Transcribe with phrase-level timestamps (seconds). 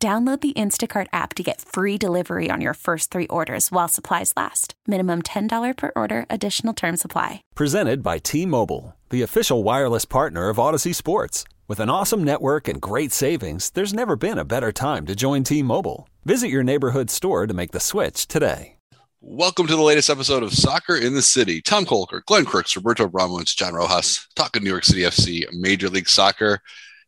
[0.00, 4.32] Download the Instacart app to get free delivery on your first three orders while supplies
[4.36, 4.74] last.
[4.86, 7.42] Minimum $10 per order, additional term supply.
[7.56, 11.42] Presented by T Mobile, the official wireless partner of Audacy Sports.
[11.66, 15.42] With an awesome network and great savings, there's never been a better time to join
[15.42, 16.08] T Mobile.
[16.24, 18.76] Visit your neighborhood store to make the switch today.
[19.20, 21.60] Welcome to the latest episode of Soccer in the City.
[21.60, 26.08] Tom Colker, Glenn Crooks, Roberto Abramowitz, John Rojas, talking New York City FC, Major League
[26.08, 26.60] Soccer.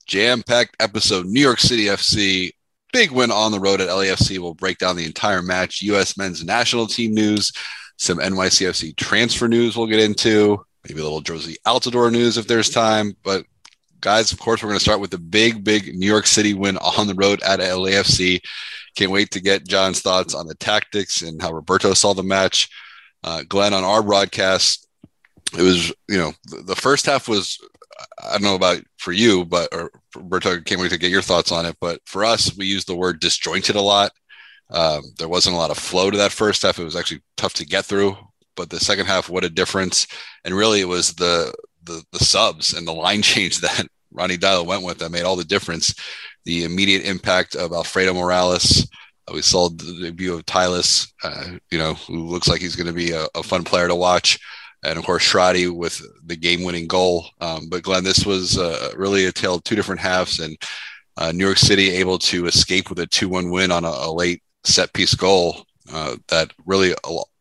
[0.09, 2.51] Jam packed episode, New York City FC
[2.93, 4.39] big win on the road at LAFC.
[4.39, 6.17] We'll break down the entire match, U.S.
[6.17, 7.53] men's national team news,
[7.97, 12.71] some NYCFC transfer news we'll get into, maybe a little Jozy Altidore news if there's
[12.71, 13.15] time.
[13.23, 13.45] But
[14.01, 16.77] guys, of course, we're going to start with the big, big New York City win
[16.79, 18.41] on the road at LAFC.
[18.97, 22.69] Can't wait to get John's thoughts on the tactics and how Roberto saw the match.
[23.23, 24.88] Uh, Glenn, on our broadcast,
[25.57, 27.59] it was, you know, the, the first half was
[28.23, 31.53] I don't know about for you, but or Roberto, can't wait to get your thoughts
[31.53, 31.77] on it.
[31.80, 34.13] But for us, we use the word disjointed a lot.
[34.71, 36.79] Um, there wasn't a lot of flow to that first half.
[36.79, 38.16] It was actually tough to get through.
[38.57, 40.07] But the second half, what a difference!
[40.45, 41.53] And really, it was the
[41.85, 45.37] the, the subs and the line change that Ronnie Deila went with that made all
[45.37, 45.95] the difference.
[46.45, 48.88] The immediate impact of Alfredo Morales.
[49.29, 52.87] Uh, we saw the debut of Talles, uh, you know, who looks like he's going
[52.87, 54.38] to be a, a fun player to watch
[54.82, 57.26] and of course Shradi with the game-winning goal.
[57.40, 60.56] Um, but Glenn, this was uh, really a tale of two different halves, and
[61.16, 64.42] uh, New York City able to escape with a two-one win on a, a late
[64.64, 65.64] set-piece goal.
[65.92, 66.94] Uh, that really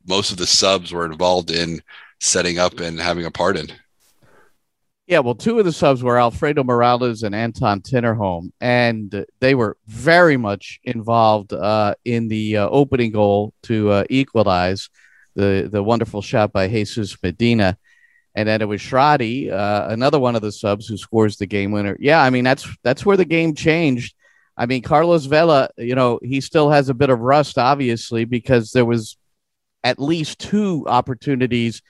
[0.08, 1.82] most of the subs were involved in
[2.20, 3.68] setting up and having a part in.
[5.06, 9.76] Yeah, well, two of the subs were Alfredo Morales and Anton Tinnerholm, and they were
[9.88, 14.90] very much involved uh, in the uh, opening goal to uh, equalize
[15.36, 17.78] the the wonderful shot by Jesus Medina.
[18.36, 21.72] And then it was Shradi, uh, another one of the subs who scores the game
[21.72, 21.98] winner.
[22.00, 24.16] Yeah, I mean that's that's where the game changed.
[24.56, 28.72] I mean Carlos Vela, you know, he still has a bit of rust, obviously, because
[28.72, 29.18] there was
[29.84, 31.82] at least two opportunities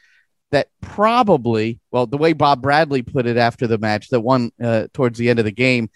[0.51, 4.87] that probably, well, the way Bob Bradley put it after the match, that one uh,
[4.93, 5.89] towards the end of the game,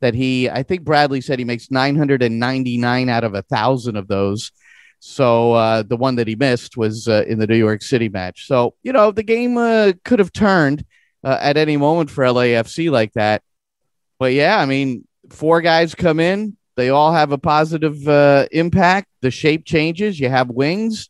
[0.00, 4.52] that he, I think Bradley said he makes 999 out of a thousand of those.
[5.00, 8.46] So uh, the one that he missed was uh, in the New York City match.
[8.46, 10.84] So you know the game uh, could have turned
[11.24, 13.42] uh, at any moment for LAFC like that.
[14.18, 16.56] But yeah, I mean, four guys come in.
[16.76, 19.08] They all have a positive uh, impact.
[19.20, 20.18] The shape changes.
[20.18, 21.08] You have wings,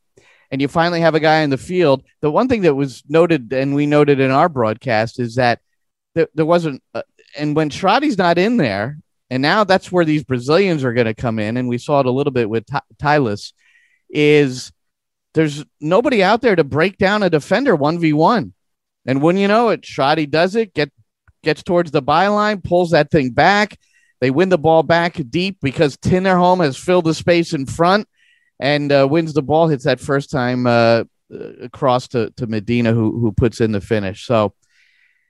[0.50, 2.02] and you finally have a guy in the field.
[2.20, 5.60] The one thing that was noted, and we noted in our broadcast, is that
[6.14, 6.82] there, wasn't.
[6.94, 7.02] Uh,
[7.36, 8.98] and when Shradi's not in there,
[9.30, 12.06] and now that's where these Brazilians are going to come in, and we saw it
[12.06, 13.52] a little bit with T- Talles
[14.08, 14.72] is
[15.34, 18.52] there's nobody out there to break down a defender 1v1.
[19.06, 20.90] And when you know it, Shradi does it, get
[21.42, 23.78] gets towards the byline, pulls that thing back.
[24.20, 28.08] They win the ball back deep because Tinnerholm has filled the space in front
[28.58, 31.04] and uh, wins the ball, hits that first time uh,
[31.62, 34.26] across to, to Medina, who, who puts in the finish.
[34.26, 34.54] So,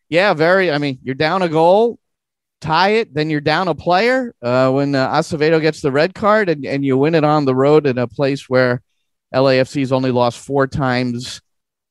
[0.09, 1.99] yeah, very, I mean, you're down a goal
[2.61, 6.49] tie it, then you're down a player uh, when uh, Acevedo gets the red card,
[6.49, 8.83] and, and you win it on the road in a place where
[9.35, 11.41] LAFC's only lost four times.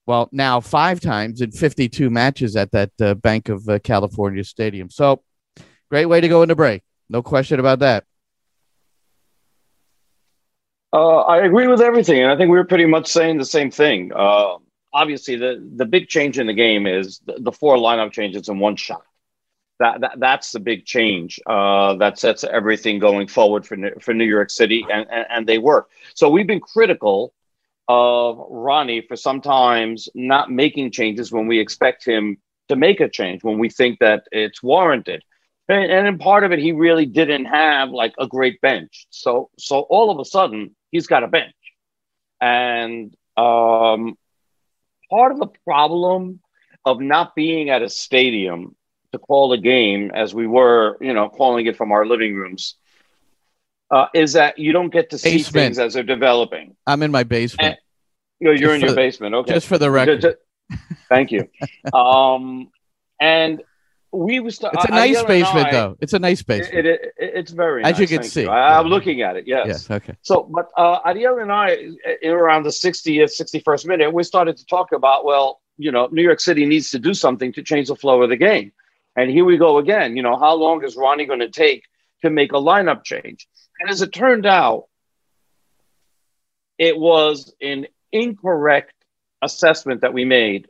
[0.05, 4.89] Well, now five times in 52 matches at that uh, Bank of uh, California Stadium.
[4.89, 5.21] So,
[5.89, 6.83] great way to go into break.
[7.09, 8.05] No question about that.
[10.93, 13.71] Uh, I agree with everything, and I think we were pretty much saying the same
[13.71, 14.11] thing.
[14.15, 14.55] Uh,
[14.93, 18.59] obviously, the the big change in the game is the, the four lineup changes in
[18.59, 19.03] one shot
[19.79, 24.25] that, that that's the big change uh, that sets everything going forward for for New
[24.25, 25.89] York City, and, and, and they work.
[26.15, 27.33] So we've been critical
[27.87, 32.37] of Ronnie for sometimes not making changes when we expect him
[32.69, 35.23] to make a change when we think that it's warranted.
[35.69, 39.07] And, and in part of it, he really didn't have like a great bench.
[39.09, 41.55] So so all of a sudden he's got a bench,
[42.41, 44.17] and um,
[45.09, 46.39] part of the problem
[46.83, 48.76] of not being at a stadium
[49.17, 52.75] to call a game as we were, you know, calling it from our living rooms,
[53.91, 55.53] uh, is that you don't get to see basement.
[55.53, 56.75] things as they're developing.
[56.85, 57.69] I'm in my basement.
[57.69, 57.77] And,
[58.39, 59.35] you know, you're just in your the, basement.
[59.35, 59.53] Okay.
[59.53, 60.21] Just for the record.
[60.21, 60.37] Just,
[60.69, 61.47] just, thank you.
[61.93, 62.69] um,
[63.19, 63.61] and
[64.11, 64.59] we was.
[64.61, 65.97] It's a nice basement, I, though.
[65.99, 66.73] It's a nice basement.
[66.73, 67.83] It, it, it, it's very.
[67.83, 68.49] As nice, you can see, you.
[68.49, 69.45] I, am looking at it.
[69.47, 69.67] Yes.
[69.67, 69.91] Yes.
[69.91, 70.15] Okay.
[70.21, 71.77] So, but uh, Ariel and I,
[72.21, 76.23] in around the 60th, 61st minute, we started to talk about, well, you know, New
[76.23, 78.71] York City needs to do something to change the flow of the game.
[79.17, 80.15] And here we go again.
[80.15, 81.83] You know, how long is Ronnie going to take
[82.21, 83.47] to make a lineup change?
[83.79, 84.85] And as it turned out,
[86.77, 88.93] it was an incorrect
[89.41, 90.67] assessment that we made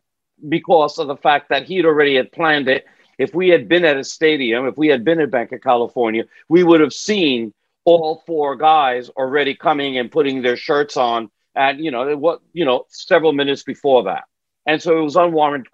[0.47, 2.85] because of the fact that he'd already had planned it.
[3.17, 6.23] If we had been at a stadium, if we had been at Bank of California,
[6.47, 7.53] we would have seen
[7.83, 12.63] all four guys already coming and putting their shirts on and you know what you
[12.65, 14.25] know several minutes before that.
[14.65, 15.67] And so it was unwarranted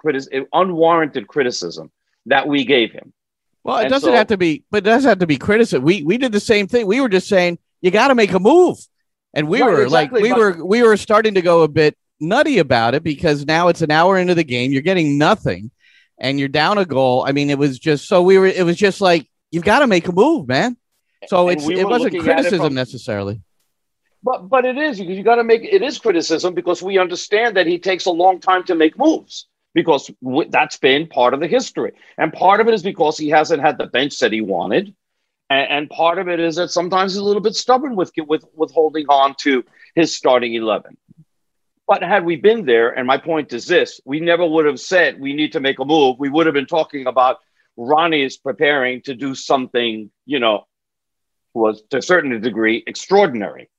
[0.54, 1.92] unwarranted criticism
[2.26, 3.14] that we gave him.
[3.64, 5.84] Well, it and doesn't so, have to be, but it does have to be criticism.
[5.84, 6.86] We we did the same thing.
[6.86, 8.78] We were just saying you got to make a move,
[9.34, 12.58] and we were exactly, like we were we were starting to go a bit nutty
[12.60, 14.72] about it because now it's an hour into the game.
[14.72, 15.72] You're getting nothing
[16.18, 17.26] and you're down a goal.
[17.28, 19.88] I mean, it was just so we were, it was just like, you've got to
[19.88, 20.78] make a move, man.
[21.28, 23.42] So it's, we it wasn't criticism it from, necessarily.
[24.24, 27.58] But, but it is, because you got to make, it is criticism because we understand
[27.58, 30.12] that he takes a long time to make moves because
[30.50, 31.94] that's been part of the history.
[32.18, 34.96] And part of it is because he hasn't had the bench that he wanted.
[35.50, 38.46] And, and part of it is that sometimes he's a little bit stubborn with, with,
[38.56, 39.64] with holding on to
[39.96, 40.98] his starting 11.
[41.88, 45.20] But had we been there, and my point is this, we never would have said
[45.20, 46.18] we need to make a move.
[46.18, 47.40] We would have been talking about
[47.76, 50.66] Ronnie is preparing to do something, you know,
[51.54, 53.70] was to a certain degree extraordinary.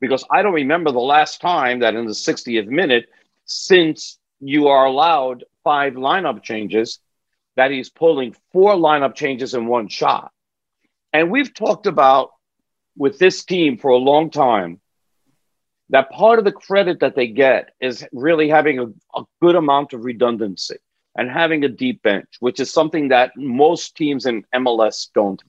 [0.00, 3.08] Because I don't remember the last time that in the 60th minute,
[3.44, 6.98] since you are allowed five lineup changes,
[7.56, 10.32] that he's pulling four lineup changes in one shot.
[11.12, 12.30] And we've talked about
[12.96, 14.80] with this team for a long time
[15.90, 19.92] that part of the credit that they get is really having a, a, good amount
[19.92, 20.76] of redundancy
[21.14, 25.42] and having a deep bench, which is something that most teams in MLS don't.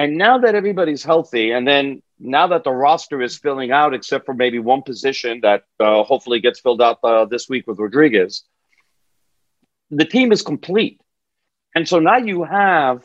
[0.00, 4.24] And now that everybody's healthy, and then now that the roster is filling out, except
[4.24, 8.44] for maybe one position that uh, hopefully gets filled out uh, this week with Rodriguez,
[9.90, 11.02] the team is complete.
[11.74, 13.04] And so now you have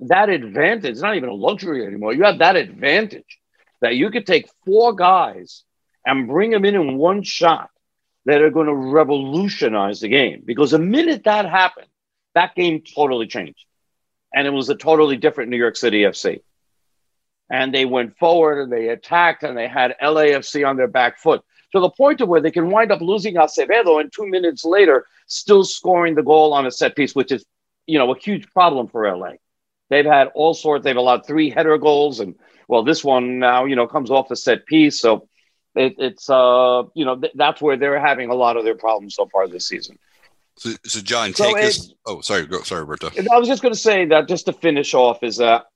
[0.00, 0.90] that advantage.
[0.90, 2.12] It's not even a luxury anymore.
[2.12, 3.38] You have that advantage
[3.80, 5.64] that you could take four guys
[6.04, 7.70] and bring them in in one shot
[8.26, 10.42] that are going to revolutionize the game.
[10.44, 11.88] Because the minute that happened,
[12.34, 13.64] that game totally changed.
[14.34, 16.42] And it was a totally different New York City FC.
[17.50, 21.42] And they went forward and they attacked and they had LAFC on their back foot
[21.72, 25.06] to the point of where they can wind up losing Acevedo and two minutes later
[25.26, 27.44] still scoring the goal on a set piece, which is,
[27.86, 29.32] you know, a huge problem for LA.
[29.90, 30.84] They've had all sorts.
[30.84, 32.34] They've allowed three header goals and
[32.68, 35.00] well, this one now, you know, comes off the set piece.
[35.00, 35.28] So
[35.74, 39.14] it, it's, uh, you know, th- that's where they're having a lot of their problems
[39.14, 39.98] so far this season.
[40.56, 41.94] So, so John, take so us.
[42.06, 43.10] Oh, sorry, go, sorry, Roberto.
[43.32, 45.66] I was just going to say that just to finish off is that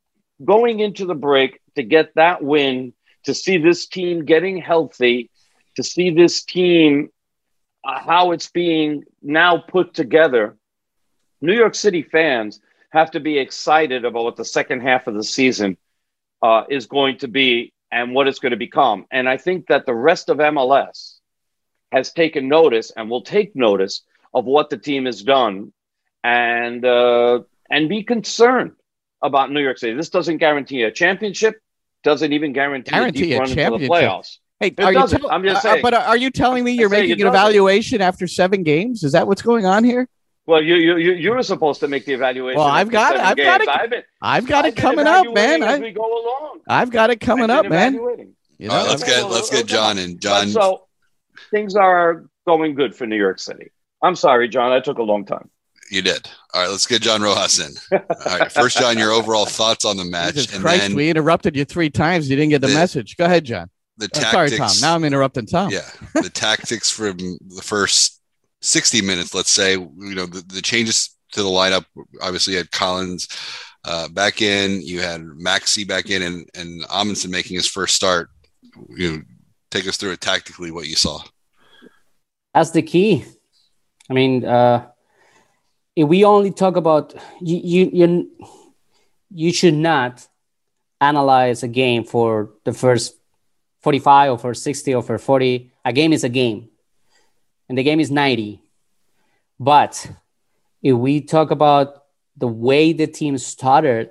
[0.44, 2.92] going into the break to get that win,
[3.24, 5.30] to see this team getting healthy,
[5.76, 7.10] to see this team
[7.84, 10.56] uh, how it's being now put together.
[11.40, 12.60] New York City fans
[12.90, 15.76] have to be excited about what the second half of the season
[16.42, 19.06] uh, is going to be and what it's going to become.
[19.10, 21.18] And I think that the rest of MLS
[21.92, 24.02] has taken notice and will take notice
[24.34, 25.72] of what the team has done
[26.24, 27.40] and uh,
[27.70, 28.72] and be concerned
[29.22, 29.94] about New York City.
[29.94, 31.60] This doesn't guarantee a championship,
[32.04, 34.38] doesn't even guarantee, guarantee a deep run into the playoffs.
[34.60, 35.78] Hey, are you tell- I'm just uh, uh, saying.
[35.78, 39.04] Uh, but are you telling me you're making an evaluation after seven games?
[39.04, 40.08] Is that what's going on here?
[40.46, 42.58] Well, you you you were supposed to make the evaluation.
[42.58, 43.20] Well, I've got it.
[43.20, 43.68] I've got it.
[43.68, 45.62] I've, been, I've got I've it coming up, man.
[45.62, 47.94] As I, we go along, I've got it coming up, man.
[47.94, 48.74] You know?
[48.74, 50.48] All right, let's get let's get John and John.
[50.48, 50.86] So
[51.50, 53.70] things are going good for New York City.
[54.02, 54.72] I'm sorry, John.
[54.72, 55.50] I took a long time.
[55.90, 56.28] You did.
[56.52, 57.98] All right, let's get John Rojas in.
[58.26, 61.08] All right, first, John, your overall thoughts on the match, Jesus and Christ, then we
[61.08, 62.28] interrupted you three times.
[62.28, 63.16] You didn't get the, the message.
[63.16, 63.70] Go ahead, John.
[63.96, 64.70] The uh, tactics, sorry, Tom.
[64.80, 65.70] Now I'm interrupting Tom.
[65.70, 68.20] Yeah, the tactics from the first
[68.60, 69.72] 60 minutes, let's say.
[69.72, 71.84] You know, the, the changes to the lineup.
[72.20, 73.28] Obviously, you had Callens
[73.84, 78.30] uh, back in, you had Maxi back in, and and Amundsen making his first start.
[78.90, 79.22] You know,
[79.70, 81.20] take us through it tactically what you saw.
[82.54, 83.24] That's the key.
[84.10, 84.86] I mean, uh,
[85.94, 88.30] if we only talk about you, you, you,
[89.30, 90.26] you should not
[91.00, 93.18] analyze a game for the first
[93.80, 95.72] 45 or for 60 or for 40.
[95.84, 96.68] A game is a game,
[97.68, 98.62] and the game is 90.
[99.60, 100.10] But
[100.82, 102.04] if we talk about
[102.36, 104.10] the way the team started,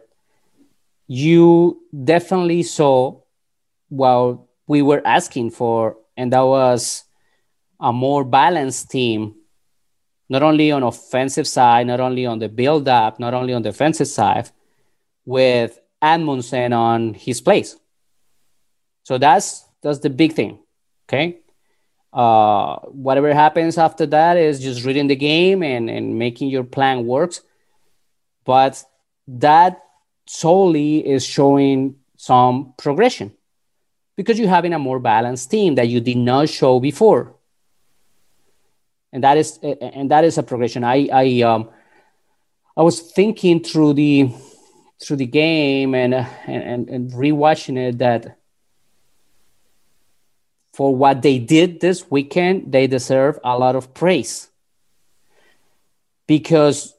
[1.08, 3.22] you definitely saw
[3.89, 7.06] what we were asking for, and that was
[7.80, 9.37] a more balanced team
[10.29, 13.69] not only on offensive side, not only on the build up, not only on the
[13.69, 14.50] defensive side,
[15.25, 17.77] with Amundsen on his place.
[19.03, 20.60] So that's that's the big thing.
[21.07, 21.39] Okay.
[22.12, 27.05] Uh, whatever happens after that is just reading the game and, and making your plan
[27.05, 27.41] works.
[28.43, 28.84] But
[29.27, 29.84] that
[30.25, 33.34] solely is showing some progression
[34.15, 37.37] because you're having a more balanced team that you did not show before
[39.14, 40.84] and that is and that is a progression.
[40.84, 41.70] I i um
[42.76, 44.30] i was thinking through the
[45.02, 48.38] through the game and and and rewatching it that
[50.74, 54.50] for what they did this weekend they deserve a lot of praise.
[56.28, 56.94] Because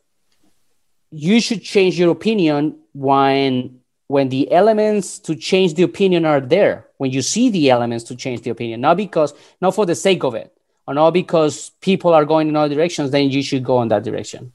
[1.10, 6.86] you should change your opinion when when the elements to change the opinion are there
[6.96, 8.80] when you see the elements to change the opinion.
[8.80, 10.57] Not because not for the sake of it
[10.88, 14.02] or not because people are going in other directions then you should go in that
[14.02, 14.52] direction.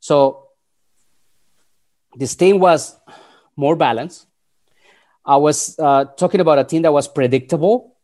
[0.00, 0.48] So
[2.16, 2.98] this team was
[3.54, 4.26] more balanced.
[5.24, 7.94] I was uh, talking about a team that was predictable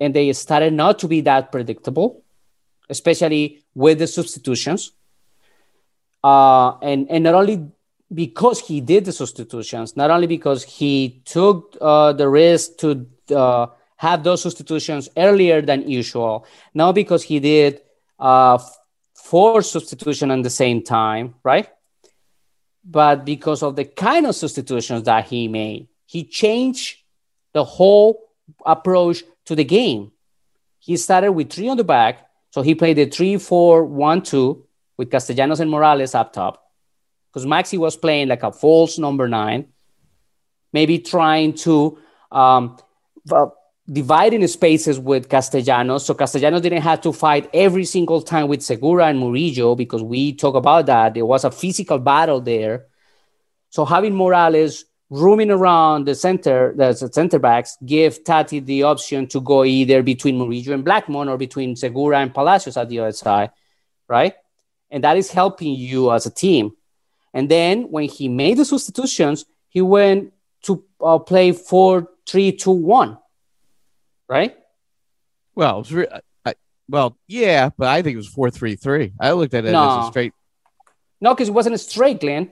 [0.00, 2.24] and they started not to be that predictable
[2.88, 4.92] especially with the substitutions.
[6.24, 7.68] Uh, and and not only
[8.12, 13.66] because he did the substitutions, not only because he took uh, the risk to uh,
[13.98, 17.80] have those substitutions earlier than usual, not because he did
[18.18, 18.58] uh,
[19.14, 21.68] four substitutions at the same time, right?
[22.84, 26.98] But because of the kind of substitutions that he made, he changed
[27.52, 28.30] the whole
[28.64, 30.12] approach to the game.
[30.78, 34.64] He started with three on the back, so he played the three, four, one, two
[34.96, 36.72] with Castellanos and Morales up top
[37.28, 39.66] because Maxi was playing like a false number nine,
[40.72, 41.98] maybe trying to
[42.30, 42.78] um,
[43.26, 43.50] divide
[43.88, 46.04] in spaces with Castellanos.
[46.04, 50.34] So Castellanos didn't have to fight every single time with Segura and Murillo because we
[50.34, 51.14] talk about that.
[51.14, 52.86] There was a physical battle there.
[53.70, 59.40] So having Morales roaming around the center, the center backs, give Tati the option to
[59.40, 63.50] go either between Murillo and Blackmon or between Segura and Palacios at the other side,
[64.06, 64.34] right?
[64.90, 66.72] And that is helping you as a team.
[67.32, 72.70] And then when he made the substitutions, he went to uh, play four, three, two,
[72.70, 73.18] one,
[74.28, 74.56] right?
[75.54, 76.08] Well, re-
[76.44, 76.54] I,
[76.88, 79.12] well, yeah, but I think it was four, three, three.
[79.20, 80.00] I looked at it no.
[80.00, 80.32] as a straight.
[81.20, 82.50] No, because it wasn't a straight, Glenn.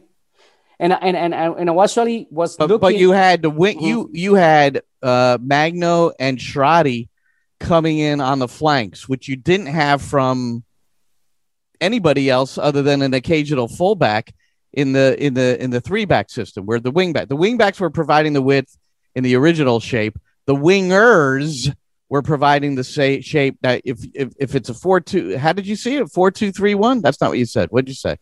[0.79, 2.81] And and and and I actually was but, looking.
[2.81, 3.79] But you had the wing.
[3.79, 3.87] Mm-hmm.
[3.87, 7.09] You you had uh, Magno and Shradi
[7.61, 10.65] coming in on the flanks, which you didn't have from
[11.81, 14.35] anybody else other than an occasional fullback
[14.73, 17.57] in the in the in the three back system where the wing back the wing
[17.57, 18.77] backs were providing the width
[19.15, 21.75] in the original shape the wingers
[22.09, 25.67] were providing the say, shape that if, if if it's a four two how did
[25.67, 26.11] you see it?
[26.11, 27.01] Four two three one?
[27.01, 27.71] That's not what you said.
[27.71, 28.17] What did you say?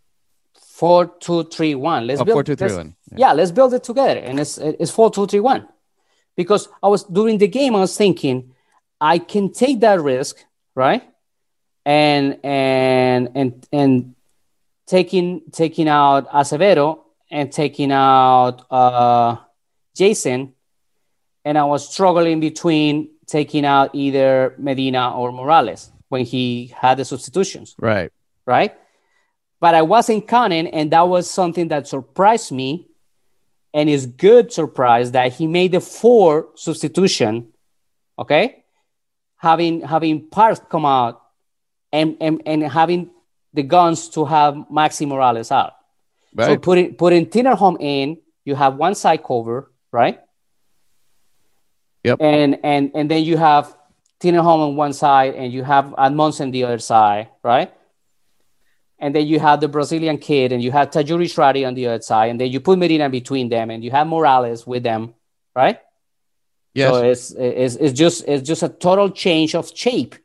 [0.60, 2.06] Four two three one.
[2.06, 2.96] Let's oh, build four two three one.
[3.12, 3.28] Yeah.
[3.28, 5.68] yeah let's build it together and it's it's four two three one.
[6.36, 8.54] Because I was during the game I was thinking
[9.00, 11.02] I can take that risk right?
[11.84, 14.14] And and and and
[14.86, 17.00] taking taking out Acevedo
[17.30, 19.36] and taking out uh,
[19.96, 20.53] Jasson,
[21.44, 27.04] and I was struggling between taking out either Medina or Morales when he had the
[27.04, 27.74] substitutions.
[27.78, 28.12] Right.
[28.46, 28.74] Right.
[29.60, 32.88] But I wasn't counting, and that was something that surprised me,
[33.72, 37.48] and is good surprise that he made the four substitution.
[38.18, 38.64] Okay,
[39.36, 41.22] having having Park come out
[41.92, 43.10] and, and, and having
[43.54, 45.72] the guns to have Maxi Morales out.
[46.34, 46.46] Right.
[46.46, 50.20] So putting putting Tinnerholm in, you have one side cover, right?
[52.04, 52.18] Yep.
[52.20, 53.76] And and and then you have
[54.20, 57.72] Tinnerholm on one side, and you have Amundsen on the other side, right?
[58.98, 62.02] And then you have the Brazilian kid, and you have Tajouri Shradi on the other
[62.02, 65.14] side, and then you put Medina between them, and you have Morales with them,
[65.54, 65.80] right?
[66.74, 66.90] Yes.
[66.90, 70.16] So it's, it's, it's just it's just a total change of shape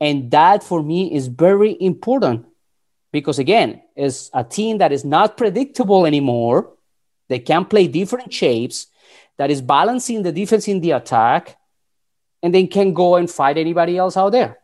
[0.00, 2.46] and that for me is very important
[3.12, 6.72] because, again, it's a team that is not predictable anymore.
[7.28, 8.86] They can play different shapes,
[9.38, 11.56] that is balancing the defense in the attack,
[12.42, 14.58] and then can go and fight anybody else out there.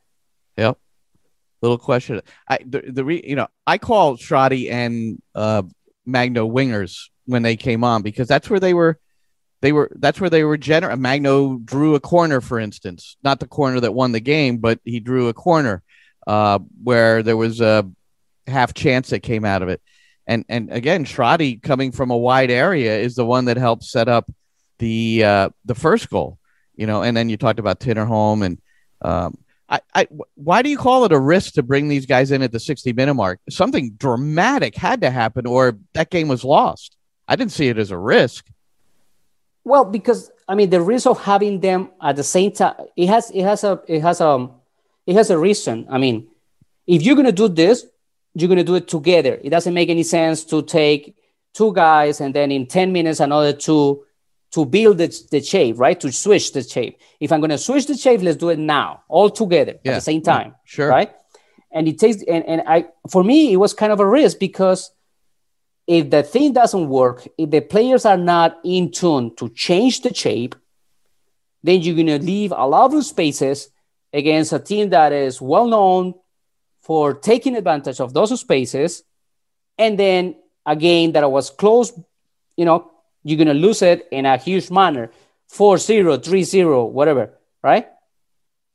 [0.57, 0.79] Yep.
[1.63, 2.21] Little question.
[2.49, 5.63] I the, the re, you know I call Shradi and uh,
[6.05, 8.99] Magno wingers when they came on because that's where they were
[9.63, 10.97] they were that's where they were general.
[10.99, 15.01] Magno drew a corner, for instance, not the corner that won the game, but he
[15.01, 15.83] drew a corner
[16.27, 17.91] uh, where there was a
[18.47, 19.81] half chance that came out of it.
[20.27, 24.09] And and again, Shradi coming from a wide area is the one that helps set
[24.09, 24.31] up
[24.79, 26.39] the uh, the first goal.
[26.77, 28.61] You know, and then you talked about Tinnerholm and
[29.01, 29.39] um,
[29.69, 32.53] I, I, why do you call it a risk to bring these guys in at
[32.53, 33.41] the 60 minute mark?
[33.49, 36.97] Something dramatic had to happen, or that game was lost.
[37.27, 38.47] I didn't see it as a risk.
[39.65, 43.31] Well, because I mean, the risk of having them at the same time, it has,
[43.31, 44.51] it has a, it has a,
[45.07, 45.87] it has a reason.
[45.91, 46.29] I mean,
[46.87, 47.87] if you're gonna do this,
[48.35, 49.41] you're gonna do it together.
[49.43, 51.17] It doesn't make any sense to take
[51.55, 54.04] two guys and then in 10 minutes another two
[54.55, 55.99] to build the, the shape, right?
[55.99, 57.01] To switch the shape.
[57.19, 59.93] If I'm going to switch the shape, let's do it now, all together yeah.
[59.93, 60.49] at the same time.
[60.49, 60.89] Yeah, sure.
[60.89, 61.13] Right.
[61.73, 64.93] And it takes, and, and I, for me, it was kind of a risk because
[65.89, 70.15] if the thing doesn't work, if the players are not in tune to change the
[70.15, 70.55] shape,
[71.65, 73.71] then you're going to leave a lot of spaces
[74.13, 76.15] against a team that is well known
[76.81, 79.03] for taking advantage of those spaces.
[79.77, 81.93] And then a game that was close,
[82.57, 82.93] you know,
[83.25, 85.11] you're going to lose it in a huge manner
[85.49, 87.31] 4 0, 3 0, whatever,
[87.63, 87.89] right?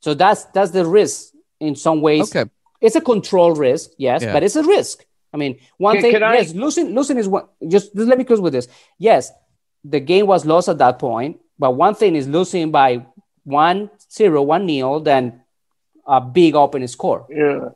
[0.00, 2.34] So that's that's the risk in some ways.
[2.34, 2.50] Okay.
[2.80, 4.32] It's a control risk, yes, yeah.
[4.32, 5.04] but it's a risk.
[5.32, 7.44] I mean, one can, thing, can yes, losing, losing is one.
[7.68, 8.68] Just, just let me close with this.
[8.98, 9.30] Yes,
[9.84, 13.06] the game was lost at that point, but one thing is losing by
[13.44, 15.42] one zero, one nil, then
[16.06, 17.26] a big open score.
[17.30, 17.70] Yeah.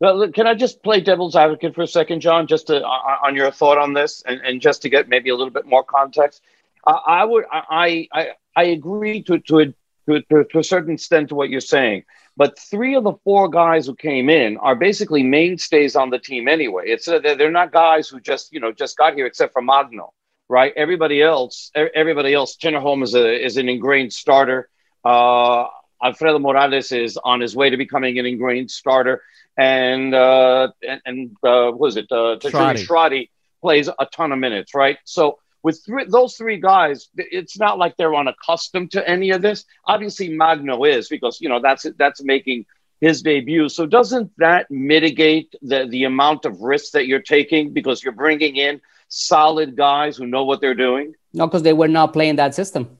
[0.00, 3.50] Well, can I just play devil's advocate for a second, John, just to, on your
[3.50, 6.42] thought on this, and, and just to get maybe a little bit more context?
[6.86, 9.66] I, I would, I, I, I agree to to a,
[10.08, 12.04] to, to a certain extent to what you're saying,
[12.34, 16.48] but three of the four guys who came in are basically mainstays on the team
[16.48, 16.84] anyway.
[16.86, 20.14] It's uh, they're not guys who just you know just got here, except for Magno,
[20.48, 20.72] right?
[20.76, 24.70] Everybody else, everybody else, Tinnerholm is a is an ingrained starter.
[25.04, 25.66] Uh,
[26.02, 29.22] Alfredo Morales is on his way to becoming an ingrained starter
[29.60, 33.28] and uh, and, and uh, was it uh, Shradi
[33.60, 34.96] plays a ton of minutes, right?
[35.04, 39.66] So with three, those three guys, it's not like they're unaccustomed to any of this.
[39.84, 42.64] Obviously, Magno is because you know that's that's making
[43.02, 43.68] his debut.
[43.68, 48.56] So doesn't that mitigate the the amount of risk that you're taking because you're bringing
[48.56, 51.14] in solid guys who know what they're doing?
[51.34, 52.96] No, because they were not playing that system.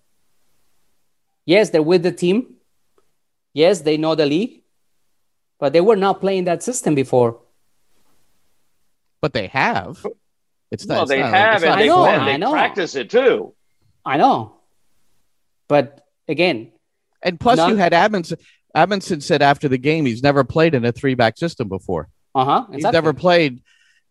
[1.46, 2.56] Yes, they're with the team.
[3.54, 4.60] Yes, they know the league
[5.60, 7.38] but they were not playing that system before.
[9.20, 10.04] But they have.
[10.70, 10.96] It's not.
[10.96, 12.52] Well, they not, have, and they, know, they I know.
[12.52, 13.54] practice it too.
[14.04, 14.56] I know,
[15.68, 16.72] but again,
[17.22, 17.70] and plus none...
[17.70, 18.38] you had Amundsen.
[18.74, 22.08] Amundsen said after the game he's never played in a three back system before.
[22.34, 22.58] Uh huh.
[22.68, 22.76] Exactly.
[22.76, 23.62] He's never played,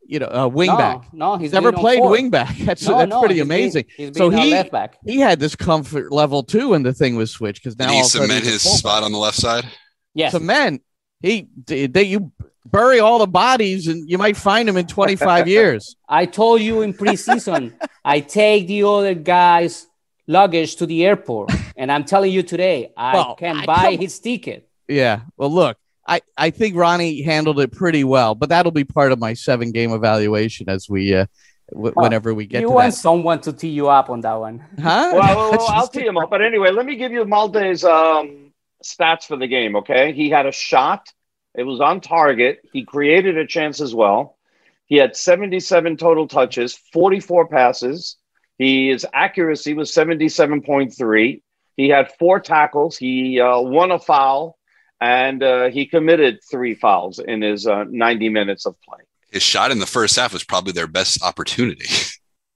[0.05, 1.05] you know, a wingback.
[1.13, 1.31] no.
[1.31, 2.57] No, he's never played wingback.
[2.65, 3.85] That's no, that's no, pretty amazing.
[3.97, 4.97] Being, so he left back.
[5.05, 8.03] he had this comfort level too when the thing was switched because now Did he
[8.03, 9.65] cement his spot on the left side.
[10.13, 10.83] Yes, cement
[11.21, 12.31] he they you
[12.65, 15.95] bury all the bodies and you might find them in 25 years.
[16.07, 17.73] I told you in preseason,
[18.05, 19.87] I take the other guy's
[20.27, 23.97] luggage to the airport, and I'm telling you today, I well, can I buy come...
[23.97, 24.69] his ticket.
[24.87, 25.21] Yeah.
[25.37, 25.77] Well, look,
[26.07, 29.71] I, I think Ronnie handled it pretty well, but that'll be part of my seven
[29.71, 31.25] game evaluation as we uh,
[31.71, 32.97] w- whenever we get you to want that.
[32.97, 35.11] someone to tee you up on that one, huh?
[35.13, 36.29] Well, well, well I'll tee him up.
[36.29, 38.48] But anyway, let me give you Malte's um,
[38.83, 40.13] stats for the game, okay?
[40.13, 41.11] He had a shot,
[41.55, 42.59] it was on target.
[42.71, 44.37] He created a chance as well.
[44.85, 48.17] He had 77 total touches, 44 passes.
[48.57, 51.41] His accuracy was 77.3.
[51.77, 52.97] He had four tackles.
[52.97, 54.57] He uh, won a foul,
[54.99, 58.99] and uh, he committed three fouls in his uh, 90 minutes of play.
[59.31, 61.87] His shot in the first half was probably their best opportunity.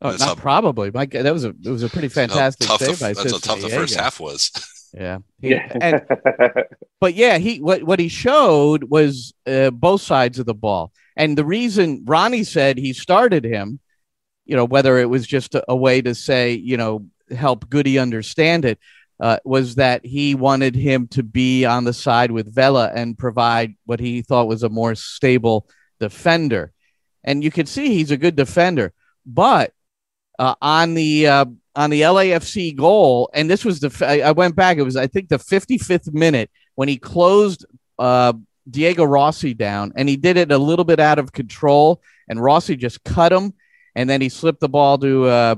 [0.02, 0.92] Oh, not how, probably.
[0.92, 3.00] My that was a it was a pretty fantastic save.
[3.00, 4.52] The, that's how tough the first half was.
[4.94, 5.20] Yeah.
[5.42, 5.78] He, yeah.
[5.82, 6.02] and,
[7.02, 11.38] but yeah, he what what he showed was uh, both sides of the ball, and
[11.38, 13.80] the reason Ronnie said he started him,
[14.46, 18.00] you know, whether it was just a, a way to say, you know, help Gudi
[18.00, 18.80] understand it,
[19.20, 23.76] uh, was that he wanted him to be on the side with Vela and provide
[23.86, 25.68] what he thought was a more stable
[26.00, 26.72] defender,
[27.24, 28.94] and you can see he's a good defender,
[29.26, 29.74] but
[30.38, 34.78] uh, on the uh, on the LAFC goal, and this was the I went back.
[34.78, 37.66] It was I think the 55th minute when he closed
[37.98, 38.34] uh,
[38.70, 42.76] Diego Rossi down, and he did it a little bit out of control, and Rossi
[42.76, 43.54] just cut him,
[43.96, 45.56] and then he slipped the ball to uh,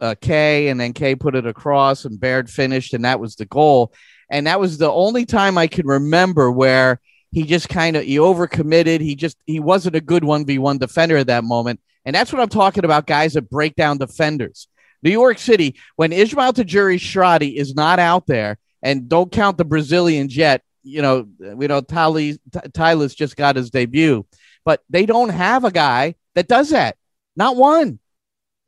[0.00, 3.46] uh, Kaye, and then Kaye put it across, and Baird finished, and that was the
[3.46, 3.92] goal.
[4.30, 7.00] And that was the only time I can remember where
[7.32, 9.00] he just kind of he overcommitted.
[9.00, 12.32] He just he wasn't a good one v one defender at that moment, and that's
[12.32, 13.06] what I'm talking about.
[13.06, 14.68] Guys that break down defenders.
[15.02, 19.64] New York City, when Ismael Tajouri Shradi is not out there, and don't count the
[19.64, 20.62] Brazilians yet.
[20.82, 24.26] you know, we know Tyler's just got his debut,
[24.64, 26.96] but they don't have a guy that does that.
[27.36, 27.98] Not one.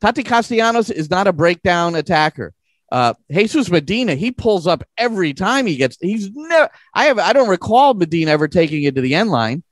[0.01, 2.53] Tati Castellanos is not a breakdown attacker.
[2.91, 5.97] Uh, Jesus Medina, he pulls up every time he gets.
[5.99, 6.69] He's never.
[6.93, 7.17] I have.
[7.17, 9.63] I don't recall Medina ever taking it to the end line.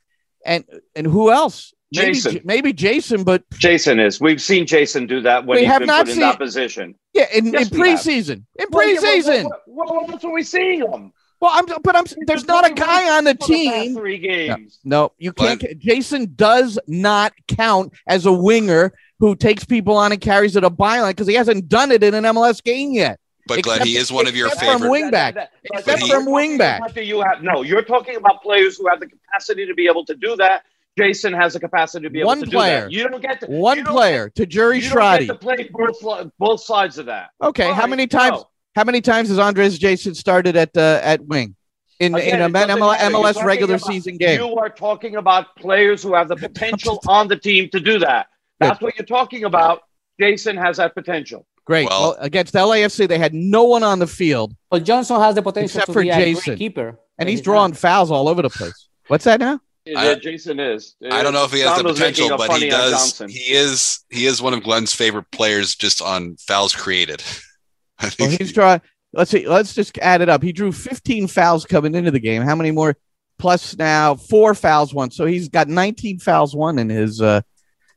[0.43, 0.63] And
[0.95, 1.73] and who else?
[1.93, 2.45] Maybe, Jasson.
[2.45, 4.21] maybe Jasson, but Jasson is.
[4.21, 6.39] We've seen Jasson do that when We he's have been not put seen- in that
[6.39, 6.95] position.
[7.13, 7.99] yeah, in, Yes, in we have.
[7.99, 9.43] preseason, in Well, yeah, well, preseason.
[9.43, 11.11] Well, well, well, that's what we're seeing him.
[11.41, 12.05] Well, I'm, but I'm.
[12.27, 13.95] There's not a guy on the For the past team.
[13.95, 14.79] three games.
[14.85, 15.59] No, you can't.
[15.79, 20.69] Jasson does not count as a winger who takes people on and carries it a
[20.69, 23.19] byline because he hasn't done it in an MLS game yet.
[23.47, 24.89] But Glenn, he is one of your except from favorite.
[24.91, 25.33] wing back.
[25.33, 26.79] That- that- Except but from you're wing talking back.
[26.79, 27.63] about the- You have no.
[27.63, 30.63] You're talking about players who have the capacity to be able to do that.
[30.99, 32.81] Jasson has the capacity to be able One to do player.
[32.81, 32.91] that.
[32.91, 35.35] You don't get to, One you don't player to Jerry Get, you don't get to
[35.35, 37.29] play both, both sides of that.
[37.41, 38.37] Okay, All how right, many times?
[38.37, 38.47] no.
[38.75, 41.55] How many times has Andres Jasson started at uh, at wing
[41.99, 42.99] in Again, in a it doesn't MLS.
[43.01, 44.39] You're MLS talking regular about- season game?
[44.39, 48.27] You are talking about players who have the potential on the team to do that.
[48.59, 49.81] That's what you're talking about.
[50.21, 51.45] Jasson has that potential.
[51.65, 51.87] Great.
[51.89, 55.41] Well- Well, against LAFC, they had no one on the field, But Johnson has the
[55.41, 56.43] potential Except to for be a Jasson.
[56.45, 56.99] great keeper.
[57.17, 58.87] and he's drawing fouls all over the place.
[59.07, 59.59] What's that now?
[59.87, 60.95] I- Yeah, Jasson is.
[61.09, 63.17] I don't know if he has John the potential, but he does.
[63.29, 63.99] He is.
[64.09, 67.23] He is one of Glenn's favorite players, just on fouls created.
[67.99, 68.81] I Well, think he's drawing.
[69.13, 69.47] Let's see.
[69.47, 70.41] Let's just add it up.
[70.41, 72.41] He drew 15 fouls coming into the game.
[72.43, 72.95] How many more?
[73.37, 75.09] Plus now four fouls won.
[75.11, 77.41] So he's got 19 fouls won in his uh,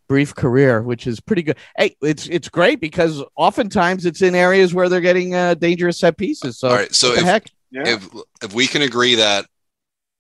[0.09, 1.59] brief career, which is pretty good.
[1.77, 6.17] Hey, it's it's great because oftentimes it's in areas where they're getting uh, dangerous set
[6.17, 6.59] pieces.
[6.59, 6.93] So All right.
[6.95, 7.51] So if heck?
[7.71, 7.83] Yeah.
[7.87, 8.09] if
[8.43, 9.45] if we can agree that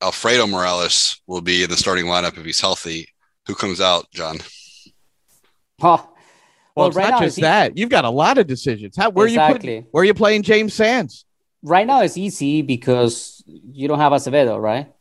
[0.04, 3.08] Alfredo Morales will be in the starting lineup if he's healthy,
[3.46, 4.36] who comes out, John?
[5.82, 6.08] Oh, Well,
[6.76, 7.78] well, it's right not now just it's that.
[7.78, 8.96] You've got a lot of decisions.
[8.96, 11.24] How where are you putting, where are you playing James Sands?
[11.66, 14.92] right now it's easy because you don't have Acevedo, right?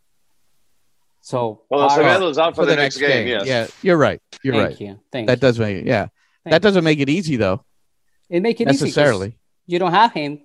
[1.19, 3.27] So Well, Acevedo's out for, the, next game.
[3.27, 3.45] Yes.
[3.45, 4.21] Yeah, you're right.
[4.43, 4.67] You're right.
[4.67, 4.81] thank right.
[4.81, 4.99] you.
[5.11, 5.41] Thank That you.
[5.41, 5.85] does make it.
[5.85, 6.07] Yeah,
[6.45, 7.65] Thank that doesn't make it easy though
[8.29, 9.37] it make it easy 'cause necessarily.
[9.67, 10.39] You don't have him.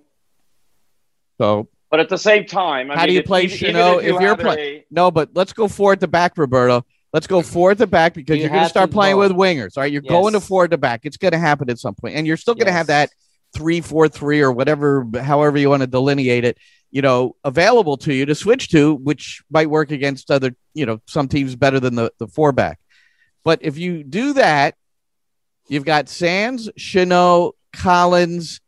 [1.37, 3.97] So But at the same time, I How mean, do you play even- even Chanot
[3.97, 6.85] if, you if you're have play- a- No, but let's go forward to back, Roberto.
[7.13, 9.21] Let's go forward to back because You you are going to start playing go.
[9.21, 9.75] with wingers.
[9.75, 10.47] All right, you're going to Yes.
[10.47, 11.01] forward to back.
[11.03, 13.09] It's going to happen at some point, and you're still going to have that
[13.55, 16.57] three, four, three, or whatever, however you want to delineate it.
[16.91, 20.99] You know, available to you to switch to, which might work against other, you know,
[21.07, 22.79] some teams better than the the four back.
[23.43, 24.75] But if you do that,
[25.67, 28.59] you've got Sands, Chanot, Callens,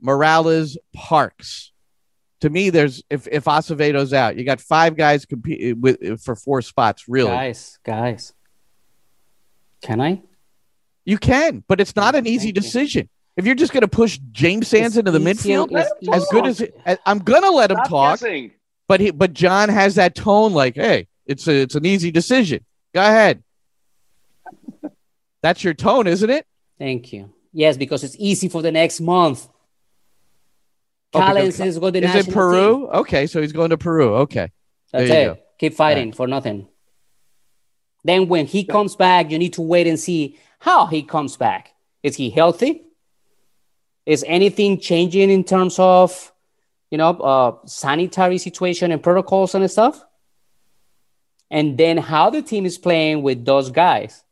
[0.00, 1.72] Morales, Parks.
[2.42, 6.62] To me, there's if if Acevedo's out, you got five guys compete with for four
[6.62, 7.04] spots.
[7.08, 8.32] Really, Guys, guys.
[9.82, 10.22] Can I?
[11.04, 12.52] you can, but it's not an Thank easy you.
[12.52, 13.08] decision.
[13.36, 16.46] If you're just going to push James Sands It's into the midfield, it's as good
[16.46, 16.72] as easier.
[16.86, 18.50] it, I'm going to let him Stop talk, guessing.
[18.88, 22.64] but he, but John has that tone like, hey, it's a, it's an easy decision.
[22.92, 23.42] Go ahead.
[25.40, 26.44] That's your tone, isn't it?
[26.78, 27.32] Thank you.
[27.52, 29.48] Yes, because it's easy for the next month.
[31.14, 32.32] Oh, Callens Ca- is going to Is it national team.
[32.32, 32.88] Peru?
[32.88, 34.14] Okay, so he's going to Peru.
[34.16, 34.50] Okay.
[34.92, 35.44] That's it.
[35.58, 36.68] Keep fighting for nothing.
[38.04, 41.74] Then when he comes back, you need to wait and see how he comes back.
[42.02, 42.82] Is he healthy?
[44.06, 46.32] Is anything changing in terms of,
[46.90, 50.02] you know, uh, sanitary situation and protocols and stuff?
[51.50, 54.22] And then how the team is playing with those guys.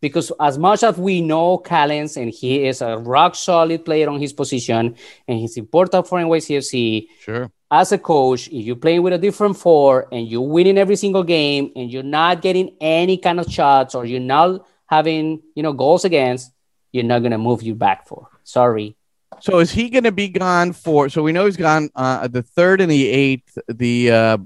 [0.00, 4.20] Because as much as we know Callens and he is a rock solid player on
[4.20, 4.94] his position
[5.26, 7.50] and he's important for NYCFC, Sure.
[7.70, 11.24] as a coach, if you're playing with a different four and you're winning every single
[11.24, 15.72] game and you're not getting any kind of shots or you're not having, you know,
[15.72, 16.52] goals against,
[16.92, 18.28] you're not gonna move you back for.
[18.44, 18.96] Sorry.
[19.40, 21.10] So is he going to be gone for?
[21.10, 24.38] So we know he's gone uh, the third and the eighth, the uh,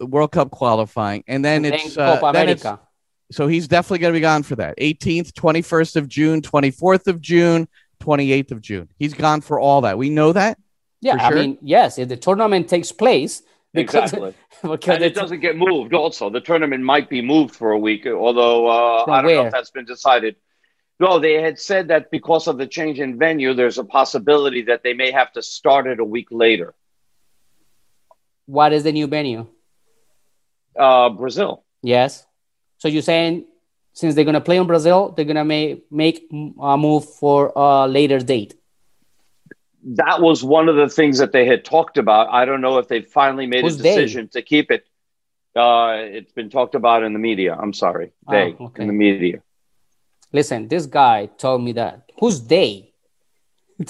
[0.00, 2.82] World Cup qualifying, and then And it's uh, Copa then it's America.
[3.30, 4.78] So he's definitely going to be gone for that.
[4.78, 7.68] 18th, 21st of June, 24th of June,
[8.00, 8.88] 28th of June.
[8.98, 9.98] He's gone for all that.
[9.98, 10.58] We know that.
[11.00, 13.42] Yeah, for I mean, yes, if the tournament takes place,
[13.74, 14.34] because, Exactly.
[14.62, 15.94] because And it doesn't get moved.
[15.94, 19.52] Also, the tournament might be moved for a week, although uh, I don't know if
[19.52, 20.36] that's been decided.
[21.00, 24.82] No, they had said that because of the change in venue, there's a possibility that
[24.82, 26.74] they may have to start it a week later.
[28.46, 29.46] what is the new venue?
[30.76, 31.64] Uh, Brazil.
[31.82, 32.26] Yes.
[32.78, 33.46] So you're saying
[33.92, 36.28] since they're gonna play in Brazil, they're gonna make make
[36.60, 38.54] a move for a later date.
[39.84, 42.28] That was one of the things that they had talked about.
[42.30, 43.94] I don't know if they finally made Who's a they?
[43.96, 44.86] decision to keep it.
[45.56, 47.56] Uh, it's been talked about in the media.
[47.58, 48.82] I'm sorry, Ah, they okay.
[48.82, 49.42] in the media.
[50.32, 52.10] Listen, this guy told me that.
[52.20, 52.92] Who's they?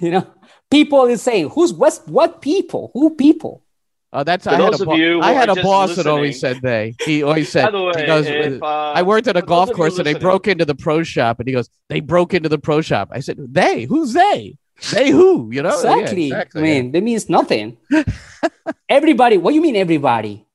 [0.00, 0.26] you know,
[0.70, 2.00] people is saying, who's what?
[2.06, 2.90] What people?
[2.94, 3.62] Who people?
[4.10, 6.40] Uh, that's For I had those a bo- I had a just boss that always
[6.40, 6.94] said they.
[7.04, 8.26] He always said By the way, he goes.
[8.26, 11.40] if, uh, I worked at a golf course and they broke into the pro shop
[11.40, 13.10] and he goes, they broke into the pro shop.
[13.12, 13.84] I said, they?
[13.84, 14.56] Who's they?
[14.92, 15.50] They who?
[15.52, 15.70] You know?
[15.70, 16.26] Yeah, exactly.
[16.28, 17.76] exactly, I mean, that means nothing.
[18.88, 19.36] everybody.
[19.36, 20.46] What do you mean, everybody?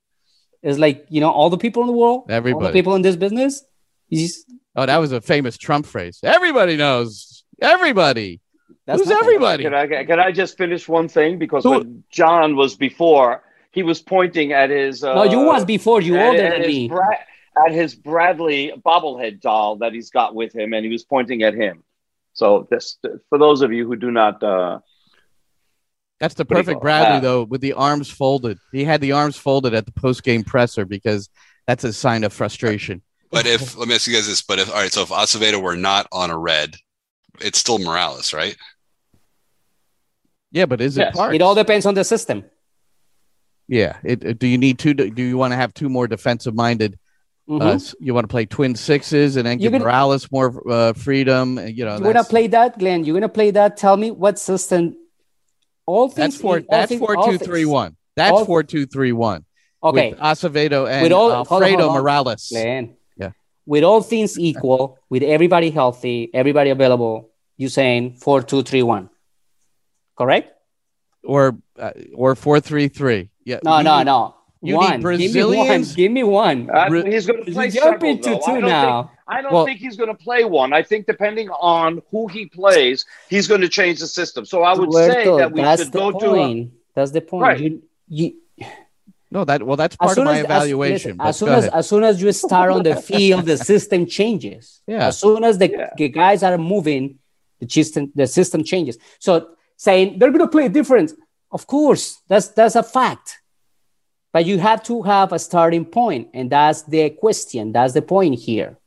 [0.61, 2.73] It's like you know all the people in the world, all the Everybody.
[2.73, 3.63] people in this business.
[4.09, 6.19] You just- Oh, that was a famous Trump phrase.
[6.23, 7.43] Everybody knows.
[7.61, 8.39] Everybody.
[8.87, 9.63] that's Who's everybody?
[9.65, 11.37] Can I, can I just finish one thing?
[11.37, 13.42] Because Who- when John was before,
[13.73, 15.03] he was pointing at his.
[15.03, 15.99] Uh, No, you was before.
[16.01, 16.87] You at- older at than his me.
[16.87, 17.17] Bra-
[17.65, 21.53] at his Bradley bobblehead doll that he's got with him, and he was pointing at
[21.53, 21.83] him.
[22.33, 22.97] So, this
[23.29, 24.41] for those of you who do not.
[24.41, 24.79] Uh,
[26.19, 28.57] That's the What do you perfect call- Bradley, uh, though, with the arms folded.
[28.71, 31.29] He had the arms folded at the post game presser because
[31.67, 33.01] that's a sign of frustration.
[33.29, 35.61] But if let me ask you guys this, but if all right, so if Acevedo
[35.61, 36.75] were not on a red,
[37.41, 38.55] it's still Morales, right?
[40.51, 41.15] Yeah, but is it Yes.
[41.15, 41.35] Parks?
[41.35, 42.45] It all depends on the system.
[43.73, 43.97] Yeah.
[44.03, 44.93] It, it- do you need two?
[44.93, 46.99] Do you want to have two more defensive minded?
[47.49, 47.61] Mhm.
[47.61, 51.57] Uh, you want to play twin sixes and then give can- Morales more uh, freedom?
[51.57, 53.03] uh, You know, you wanna play that, Glenn?
[53.03, 53.75] You wanna play that?
[53.75, 54.95] Tell me what system.
[55.85, 56.15] All things.
[56.35, 56.61] That's four.
[56.61, 57.97] That's things- four two things- three one.
[58.15, 59.43] That's all- four two three one.
[59.83, 62.01] Okay, With Acevedo and With all- hold on, Alfredo hold on.
[62.03, 62.47] Morales.
[62.49, 62.95] Glenn.
[63.17, 63.31] Yeah.
[63.65, 69.09] With all things equal, with everybody healthy, everybody available, you saying four two three one.
[70.17, 70.47] Correct?
[71.25, 73.31] Or uh, or four three three.
[73.45, 73.59] Yeah.
[73.63, 74.35] No, you no, no.
[74.61, 75.17] you need one.
[75.17, 75.83] Give me one.
[75.83, 76.69] Give me one.
[76.69, 78.35] uh, he's going to play jump several, into though.
[78.35, 79.03] I two don't now.
[79.03, 80.73] Think, I don't Well- think he's going to play one.
[80.73, 84.45] I think depending on who he plays, he's going to change the system.
[84.45, 86.25] So I would say that we that's should the go to.
[86.25, 86.71] A, point.
[86.95, 87.41] that's the point.
[87.43, 87.59] Right.
[87.59, 88.33] You, you,
[89.31, 91.19] No, that well, that's part of my as, evaluation.
[91.19, 91.73] As, as soon as ahead.
[91.79, 94.81] as soon as you start on the field, the system changes.
[94.85, 95.07] Yeah.
[95.07, 95.89] As soon as the, Yeah.
[95.97, 97.17] the guys are moving,
[97.59, 98.97] the system the system changes.
[99.19, 99.31] So
[99.75, 101.13] saying they're gonna play a different,
[101.53, 103.39] of course, that's that's a fact.
[104.33, 107.71] But you have to have a starting point, and that's the question.
[107.71, 108.77] That's the point here.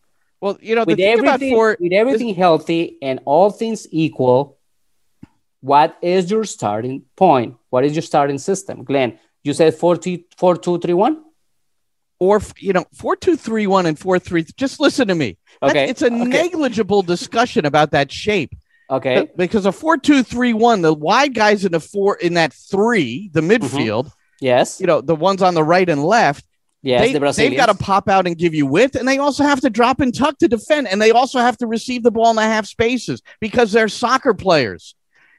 [0.40, 4.58] well, you know, the With everything, four, with everything healthy and all things equal,
[5.60, 7.56] what is your starting point?
[7.70, 9.18] What is your starting system, Glenn?
[9.44, 11.22] You said 40, 4 2 3 1?
[12.18, 14.44] or you know, four two three one and four three.
[14.56, 15.36] Just listen to me.
[15.60, 15.90] That's- Okay.
[15.90, 16.24] it's a okay.
[16.24, 18.54] negligible discussion about that shape.
[18.90, 19.28] Okay.
[19.36, 23.30] Because a four two three one, the wide guys in the four in that three,
[23.32, 23.64] the Mm-hmm.
[23.64, 24.80] midfield, Yes.
[24.80, 26.44] you know, the ones on the right and left,
[26.82, 27.00] Yes.
[27.00, 29.60] they, the they've got to pop out and give you width, and they also have
[29.62, 32.36] to drop and tuck to defend, and they also have to receive the ball in
[32.36, 34.94] the half spaces because they're soccer players.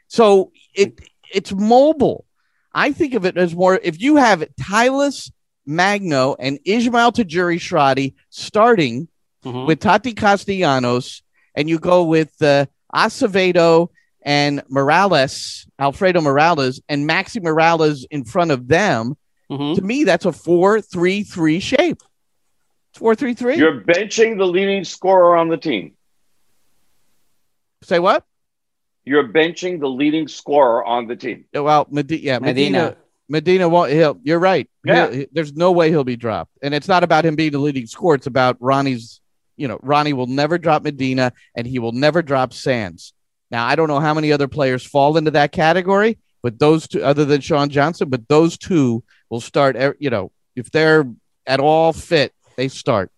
[0.10, 1.00] So it
[1.34, 2.26] it's mobile.
[2.74, 5.32] I think of it as more if you have Talles
[5.66, 9.08] Magno and Ismael Tajouri Shradi starting
[9.46, 9.68] Mhm.
[9.68, 11.22] with Tati Castellanos,
[11.56, 12.66] and you go with uh,
[12.98, 13.90] Acevedo
[14.24, 19.16] and Morales, Alfredo Morales, and Maxi Morales in front of them.
[19.52, 19.76] Mhm.
[19.76, 22.02] To me, that's a four-three-three shape.
[22.90, 23.56] It's four-three-three.
[23.58, 25.94] You're benching the leading scorer on the team.
[27.84, 28.26] Say what?
[29.06, 31.46] You're benching the leading scorer on the team.
[31.54, 32.78] Well, Medina, yeah, Medina.
[32.80, 32.98] Medina.
[33.30, 33.92] Medina won't.
[33.92, 34.18] He'll.
[34.24, 34.68] You're right.
[34.84, 35.10] Yeah.
[35.12, 37.86] He'll- there's no way he'll be dropped, and it's not about him being the leading
[37.88, 38.16] scorer.
[38.16, 39.22] It's about Ronnie's.
[39.58, 43.14] You know, Ronnie will never drop Medina, and he will never drop Sands.
[43.50, 47.04] Now, I don't know how many other players fall into that category, but those two,
[47.04, 49.76] other than Sean Johnson, but those two will start.
[50.00, 51.06] You know, if they're
[51.46, 53.12] at all fit, they start.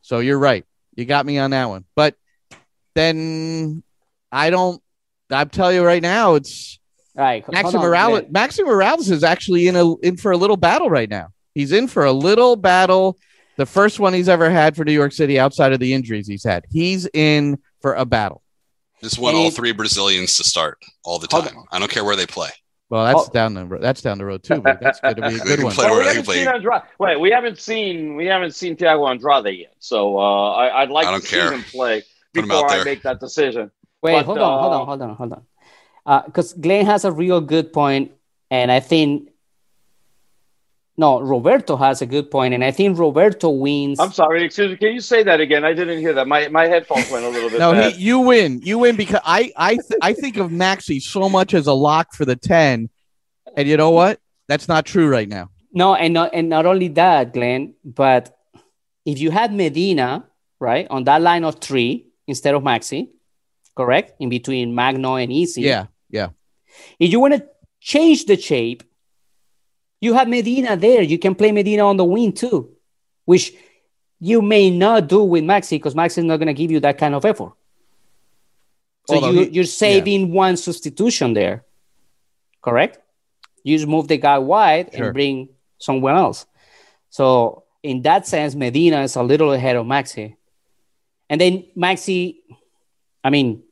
[0.00, 0.64] So you're right.
[0.96, 1.84] You got me on that one.
[1.94, 2.16] But
[2.94, 3.82] then
[4.30, 4.82] I don't.
[5.30, 6.78] I'm telling you right now, it's
[7.16, 7.46] All right.
[7.46, 8.24] Maxi Morales.
[8.24, 11.28] Maxi Morales is actually in a in for a little battle right now.
[11.54, 13.18] He's in for a little battle.
[13.56, 16.44] The first one he's ever had for New York City outside of the injuries he's
[16.44, 16.64] had.
[16.70, 18.42] He's in for a battle.
[19.02, 21.48] Just want all three Brazilians to start all the time.
[21.72, 22.50] I don't care where they play.
[22.88, 23.32] Well, that's Oh.
[23.32, 25.62] down the ro- that's down the road too, but that's going to be a good
[25.62, 25.72] one.
[25.72, 26.82] play Well, we haven't seen Andrade.
[26.98, 29.74] Wait, we haven't seen we haven't seen Thiago Andrade yet.
[29.78, 31.48] So uh, I, I'd like I to care.
[31.48, 32.02] see him play
[32.34, 33.70] Put him before out I make that decision.
[34.02, 35.32] Wait, But, hold on, hold uh, on, hold on, hold
[36.06, 36.22] on.
[36.26, 38.12] Because Glenn has a real good point,
[38.50, 39.30] and I think
[40.96, 43.98] no, Roberto has a good point, and I think Roberto wins.
[43.98, 44.76] I'm sorry, excuse me.
[44.76, 45.64] Can you say that again?
[45.64, 46.28] I didn't hear that.
[46.28, 47.58] My my headphones went a little bit.
[47.58, 47.94] No, bad.
[47.94, 48.60] he, you win.
[48.62, 52.12] You win because I I th- I think of Maxi so much as a lock
[52.12, 52.90] for the ten,
[53.56, 54.20] and you know what?
[54.48, 55.50] That's not true right now.
[55.72, 58.36] No, and not and not only that, Glenn, but
[59.06, 60.26] if you had Medina
[60.60, 63.08] right on that line of three instead of Maxi,
[63.74, 65.62] correct, in between Magno and Easy.
[65.62, 66.28] Yeah, yeah.
[66.98, 67.46] If you want to
[67.80, 68.82] change the shape,
[70.02, 71.00] you have Medina there.
[71.00, 72.70] You can play Medina on the wing too,
[73.24, 73.54] which
[74.18, 76.98] you may not do with Maxi because Maxi is not going to give you that
[76.98, 77.52] kind of effort.
[79.08, 81.64] So Although you, you're saving one substitution there,
[82.60, 82.98] correct?
[83.62, 85.06] You just move the guy wide Sure.
[85.06, 86.46] and bring someone else.
[87.10, 90.36] So in that sense, Medina is a little ahead of Maxi.
[91.30, 92.38] And then Maxi,
[93.22, 93.62] I mean,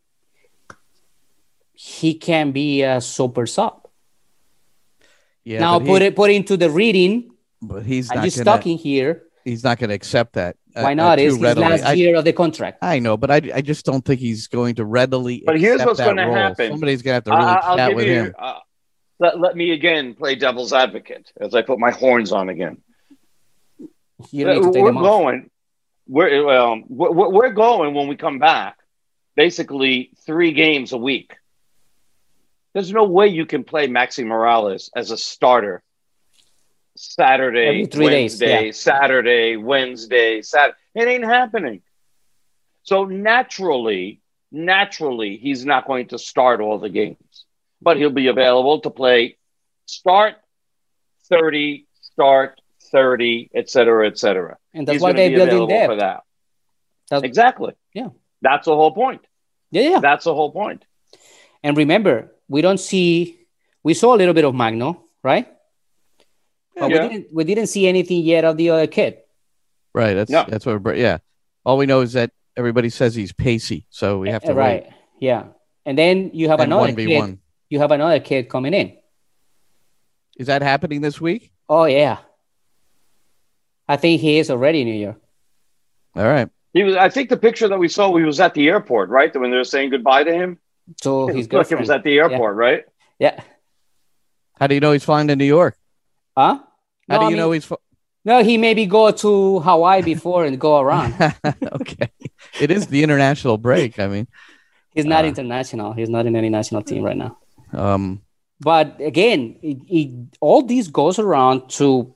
[1.75, 3.80] he can be a super sub.
[5.44, 5.61] Yeah.
[5.61, 7.31] now put he- it put into the reading.
[7.62, 9.24] But he's I'm not just gonna, talking here.
[9.44, 10.57] He's not going to accept that.
[10.76, 11.16] uh, Why uh, not?
[11.18, 11.66] too It's his readily.
[11.68, 12.79] last I, year of the contract.
[12.83, 15.42] I know, but I, I just don't think he's going to readily.
[15.44, 16.72] But here's accept what's gonna happen.
[16.72, 18.12] Somebody's going to have to really I- I'll chat with you.
[18.24, 18.35] him.
[18.38, 18.59] Uh,
[19.18, 22.79] let, let me again play devil's advocate as I put my horns on again.
[24.31, 25.03] You need to take we're them off.
[25.05, 25.50] going.
[26.07, 28.76] We're well, we're, we're going when we come back.
[29.37, 31.35] Basically, three games a week.
[32.72, 35.83] There's no way you can play Maxi Moralez as a starter.
[36.96, 38.72] Saturday, Every three days, Wednesday, yeah.
[38.72, 40.76] Saturday, Wednesday, Saturday.
[40.94, 41.83] It ain't happening.
[42.83, 47.44] So naturally, naturally, he's not going to start all the games,
[47.80, 49.38] but he'll be available to play
[49.87, 50.35] start
[51.28, 52.61] 30, start
[52.92, 54.56] 30, et cetera, et cetera.
[54.74, 56.22] And that's He's why they be build in available for that.
[57.09, 57.74] That's- Exactly.
[57.94, 58.09] Yeah.
[58.42, 59.24] That's the whole point.
[59.70, 60.00] Yeah, yeah.
[60.00, 60.85] That's the whole point.
[61.62, 63.39] And remember, we don't see.
[63.83, 65.47] We saw a little bit of Magno, right?
[66.77, 67.03] But Yeah.
[67.03, 67.27] we didn't.
[67.33, 69.19] We didn't see anything yet of the other kid.
[69.95, 70.15] Right.
[70.15, 70.45] That's No.
[70.47, 70.83] that's what.
[70.83, 71.19] We're, yeah.
[71.65, 74.85] All we know is that everybody says he's pacey, so we eh, have to right.
[74.85, 74.93] wait.
[75.21, 75.45] Yeah.
[75.87, 77.19] And then you have And another one v kid.
[77.19, 77.39] one.
[77.71, 78.97] You have another kid coming in.
[80.37, 81.53] Is that happening this week?
[81.69, 82.19] Oh yeah.
[83.89, 85.21] I think he is already in New York.
[86.17, 86.49] All right.
[86.73, 86.97] He was.
[86.97, 89.35] I think the picture that we saw, he was at the airport, right?
[89.37, 90.59] When they were saying goodbye to him.
[91.03, 92.85] So It his looked like it was at the airport, right?
[93.18, 93.40] yeah.
[94.59, 95.76] How do you know he's flying to New York?
[96.37, 96.59] Huh?
[97.09, 97.64] How No, do I you know he's?
[97.64, 97.83] Fl-
[98.24, 101.14] No, he maybe go to Hawaii before and go around.
[101.81, 102.11] okay.
[102.61, 103.98] It is the international break.
[103.98, 104.26] I mean,
[104.94, 105.29] He's not Uh.
[105.29, 105.92] international.
[105.94, 107.38] He's not in any national team right now.
[107.72, 108.20] um,
[108.61, 112.14] But again, it, it, all this goes around to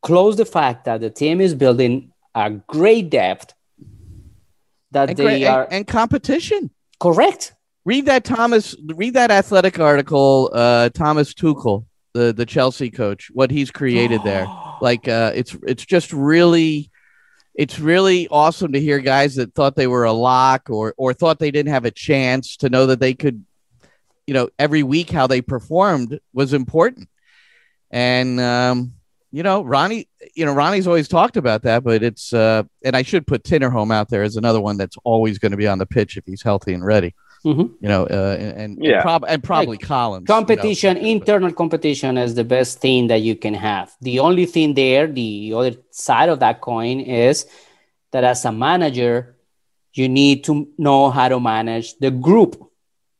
[0.00, 3.52] close the fact that the team is building a great depth.
[4.92, 6.70] That they great- and- are and competition.
[6.98, 7.52] correct.
[7.88, 8.76] Read that Thomas.
[8.84, 10.50] Read that athletic article.
[10.52, 14.46] Uh, Thomas Tuchel, the the Chelsea coach, what he's created there.
[14.80, 16.92] Like uh, it's it's just really,
[17.52, 21.40] it's really awesome to hear guys that thought they were a lock or or thought
[21.40, 23.44] they didn't have a chance to know that they could,
[24.28, 27.08] you know, every week how they performed was important.
[27.90, 28.92] And um,
[29.32, 33.02] you know, Ronnie, you know, Ronnie's always talked about that, but it's uh, and I
[33.02, 35.86] should put Tinnerholm out there as another one that's always going to be on the
[35.86, 37.16] pitch if he's healthy and ready.
[37.44, 37.70] Mhm.
[37.80, 39.00] You know, uh, and and, Yeah.
[39.02, 40.22] prob- and probably Callens.
[40.22, 40.34] you know.
[40.34, 45.06] competition internal competition is the best thing that you can have the only thing there
[45.06, 47.46] the other side of that coin is
[48.12, 49.36] that as a manager
[49.94, 52.56] you need to know how to manage the group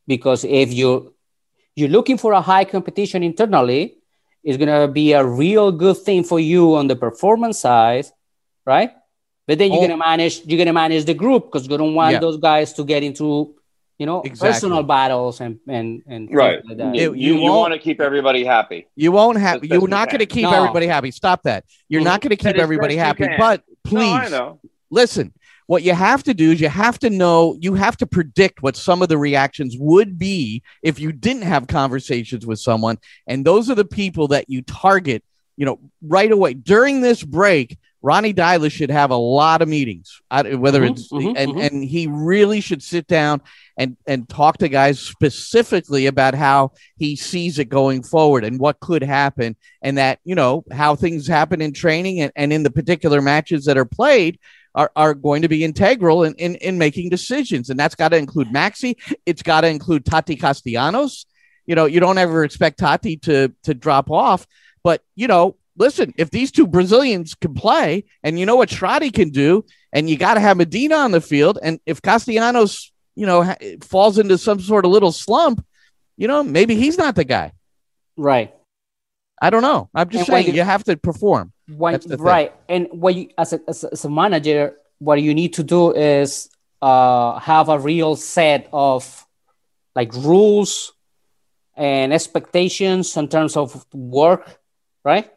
[0.07, 1.15] because if you
[1.77, 3.95] you're looking for a high competition internally
[4.43, 8.07] it's going to be a real good thing for you on the performance side
[8.67, 8.91] right
[9.47, 9.87] but then you're Oh.
[9.87, 12.19] going to manage you're going to manage the group because you don't want Yeah.
[12.21, 13.55] those guys to get into
[13.99, 14.49] you know Exactly.
[14.53, 16.65] personal battles and and and Right.
[16.65, 16.95] like that.
[16.95, 18.87] You, It- you, you won't- want to keep everybody happy.
[18.97, 19.63] You won't have.
[19.63, 20.19] As You're not can.
[20.19, 20.53] going to keep No.
[20.53, 21.11] everybody happy.
[21.11, 21.65] Stop that.
[21.89, 22.29] You're not mm-hmm.
[22.29, 23.25] going to keep everybody happy.
[23.27, 23.39] can.
[23.39, 24.61] But No, I please know.
[24.91, 25.33] listen.
[25.67, 27.59] What you have to do is you have to know.
[27.61, 31.67] You have to predict what some of the reactions would be if you didn't have
[31.67, 35.23] conversations with someone, and those are the people that you target.
[35.59, 37.77] You know, right away during this break.
[38.01, 41.67] Ronnie Deila's should have a lot of meetings, whether Mhm, it's mhm, and mhm.
[41.67, 43.41] and he really should sit down
[43.77, 48.81] and and talk to guys specifically about how he sees it going forward and what
[48.81, 52.71] could happen and that you know how things happen in training and, and in the
[52.71, 54.39] particular matches that are played
[54.75, 57.69] are, are going to be integral in, in, in making decisions.
[57.69, 58.95] And that's got to include maxi.
[59.27, 61.27] It's got to include tati castellanos.
[61.67, 64.47] You know you don't ever expect tati to to drop off
[64.83, 69.13] but you know listen if these two brazilians can play and you know what Strati
[69.13, 73.27] can do and you got to have medina on the field and if castellanos you
[73.27, 75.65] know ha- falls into some sort of little slump
[76.17, 77.53] you know maybe he's not the guy
[78.17, 78.55] right
[79.41, 79.89] I don't know.
[79.95, 81.53] I'm just And saying you- you have to perform.
[81.69, 82.27] When, That's the thing.
[82.27, 85.63] right and what you as a, as a as a manager what you need to
[85.63, 86.51] do is
[86.83, 89.25] uh have a real set of
[89.95, 90.93] like rules
[91.77, 94.59] and expectations in terms of work
[95.05, 95.31] right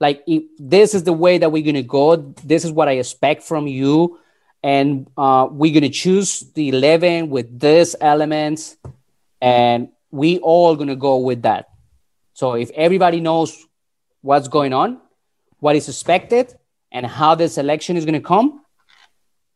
[0.00, 3.42] like if this is the way that we're to go this is what i expect
[3.42, 4.18] from you.
[4.62, 8.76] And uh, we're to choose the 11 with these elements
[9.40, 11.68] and we all to go with that.
[12.34, 13.64] So if everybody knows
[14.22, 15.00] what's going on
[15.60, 16.52] what is expected
[16.92, 18.62] and how the selection is to come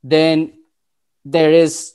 [0.02, 0.52] then
[1.24, 1.94] there is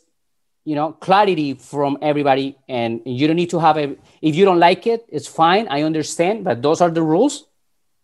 [0.63, 2.57] you know clarity from everybody.
[2.67, 5.83] And you don't need to have a if you don't like it it's fine i
[5.83, 7.45] understand but those are the rules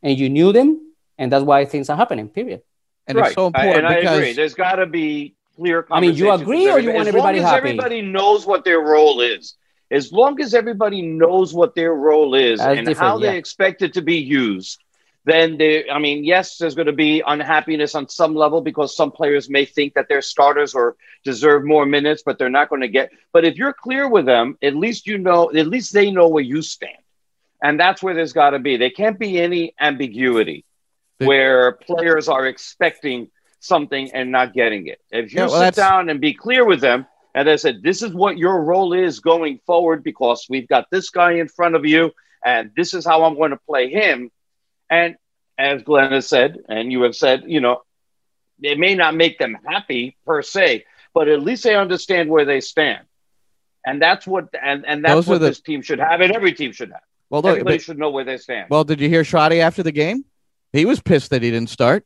[0.03, 0.69] and you knew them
[1.17, 2.61] and that's why things are happening period
[3.07, 3.27] And right.
[3.27, 4.33] it's so I- important and I because agree.
[4.33, 5.85] There's got to be clear.
[5.91, 7.69] I mean, you agree or you want everybody as everybody long as happy?
[7.69, 9.55] Everybody knows what their role is.
[9.91, 13.81] as long as everybody knows what their role is That's and different, how they expect
[13.81, 14.79] it to be used,
[15.25, 19.11] then they, I mean, yes, there's going to be unhappiness on some level because some
[19.11, 20.95] players may think that they're starters or
[21.25, 23.11] deserve more minutes, but they're not going to get.
[23.33, 26.43] But if you're clear with them, at least you know, at least they know where
[26.53, 27.03] you stand.
[27.61, 28.77] And that's where there's got to be.
[28.77, 30.65] There can't be any ambiguity
[31.19, 34.99] The- where players are expecting something and not getting it.
[35.11, 37.05] If you Yeah, well, sit that's- down and be clear with them,
[37.35, 41.09] and they said, this is what your role is going forward because we've got this
[41.11, 42.11] guy in front of you,
[42.43, 44.31] and this is how I'm going to play him.
[44.89, 45.15] And
[45.57, 47.83] as Glenn has said, and you have said, you know,
[48.61, 52.59] it may not make them happy per se, but at least they understand where they
[52.61, 53.05] stand.
[53.85, 56.53] And that's what and, and that's Those what the- this team should have, and every
[56.53, 57.01] team should have.
[57.31, 58.67] Well, look, Everybody but- should know where they stand.
[58.69, 60.25] well, did you hear Shoddy after the game?
[60.73, 62.05] He was pissed that he didn't start.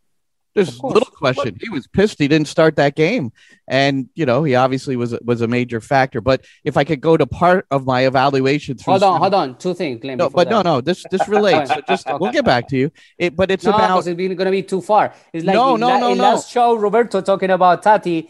[0.53, 1.57] There's Of little question.
[1.59, 3.33] He was pissed he didn't start that game,
[3.67, 6.21] and you know he obviously was was a major factor.
[6.21, 9.33] But if I could go to part of my evaluation through Hold on, seven- hold
[9.33, 9.57] on.
[9.57, 10.17] Two things, Glenn.
[10.17, 10.63] No, but no, that.
[10.63, 10.79] no.
[10.79, 11.69] This this relates.
[11.75, 12.89] So just we'll get back to you.
[13.17, 15.13] It, but it's no, about because it's going to be too far.
[15.33, 16.23] It's like No, in, no, no, in no.
[16.23, 18.29] last show, Roberto talking about Tati.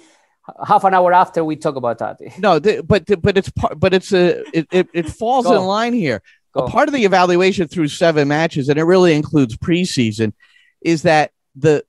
[0.66, 2.34] Half an hour after we talk about Tati.
[2.40, 2.58] no.
[2.58, 3.80] The, but the, but it's part.
[3.80, 6.24] But it's a it it, it falls in line here.
[6.56, 6.66] Go.
[6.66, 10.34] A part of the evaluation through seven matches, and it really includes preseason,
[10.82, 11.84] is that the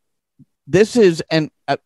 [0.66, 1.76] this is and uh,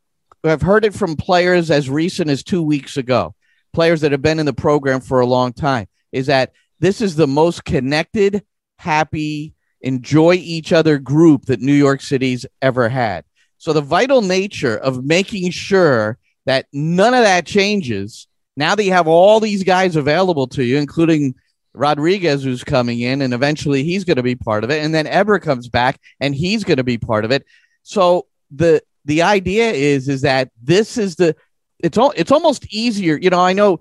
[0.42, 3.34] I've heard it from players as recent as two weeks ago,
[3.74, 7.14] players that have been in the program for a long time, is that this is
[7.16, 8.42] the most connected,
[8.78, 9.52] happy,
[9.82, 13.24] enjoy each other group that New York City's ever had.
[13.58, 16.16] So the vital nature of making sure
[16.46, 18.26] that none of that changes
[18.56, 21.34] now that you have all these guys available to you, including
[21.74, 25.06] Rodriguez, who's coming in, and eventually he's going to be part of it, and then
[25.06, 27.44] Eber comes back and he's going to be part of it.
[27.82, 31.36] So the the idea is is that this is the
[31.78, 33.16] it's all it's almost easier.
[33.16, 33.80] You know, I know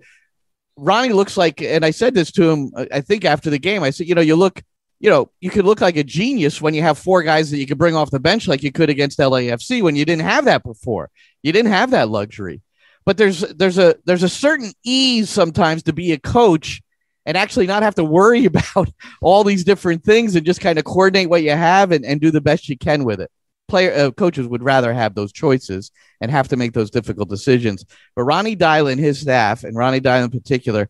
[0.77, 2.71] Ronnie looks like, and I said this to him.
[2.75, 4.61] I I think after the game, I said, you know, you look,
[4.99, 7.67] you know, you could look like a genius when you have four guys that you
[7.67, 10.63] could bring off the bench like you could against LAFC when you didn't have that
[10.63, 11.09] before.
[11.43, 12.61] You didn't have that luxury.
[13.05, 16.81] But there's there's a there's a certain ease sometimes to be a coach
[17.29, 18.89] and actually not have to worry about
[19.21, 22.31] all these different things and just kind of coordinate what you have and, and do
[22.31, 23.29] the best you can with it.
[23.67, 27.85] Player uh, coaches would rather have those choices and have to make those difficult decisions.
[28.15, 30.89] But Ronnie Deila, his staff, and Ronnie Deila in particular,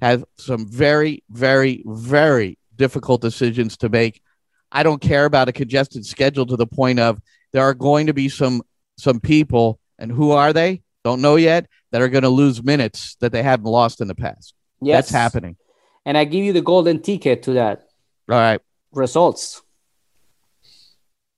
[0.00, 4.22] have some very, very, very difficult decisions to make.
[4.70, 7.20] I don't care about a congested schedule to the point of
[7.52, 8.62] there are going to be some
[8.96, 10.82] some people, and who are they?
[11.02, 11.66] Don't know yet.
[11.90, 14.54] That are going to lose minutes that they haven't lost in the past.
[14.80, 15.56] Yes, That's happening.
[16.06, 17.80] And I give you the golden ticket to that
[18.28, 18.60] All right.
[18.92, 19.62] results.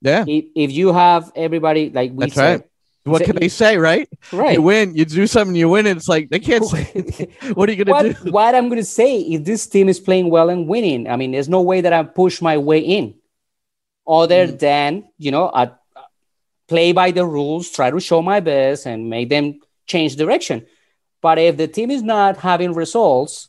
[0.01, 2.69] Yeah, If, if you have everybody like we That's said, right.
[3.05, 4.09] what can they say, right?
[4.33, 4.55] right?
[4.55, 7.29] You win, you do something, you win, it's like they can't say.
[7.55, 8.31] what are you going to what, do?
[8.33, 11.09] what I'm going to say if this team is playing well and winning.
[11.09, 13.15] I mean, there's no way that I push my way in,
[14.07, 14.59] other Mm.
[14.59, 15.71] than you know, I
[16.67, 20.67] play by the rules, try to show my best, and make them change direction.
[21.21, 23.49] But if the team is not having results,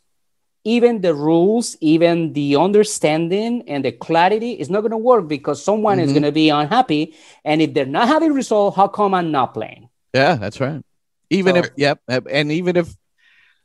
[0.66, 5.62] even the rules, even the understanding and the clarity is not going to work because
[5.64, 6.14] someone is Mhm.
[6.14, 7.14] going to be unhappy.
[7.44, 9.90] And if they're not having result, how come I'm not playing?
[10.14, 10.82] Yeah, that's right.
[11.30, 12.96] Even So- if, yep, and even if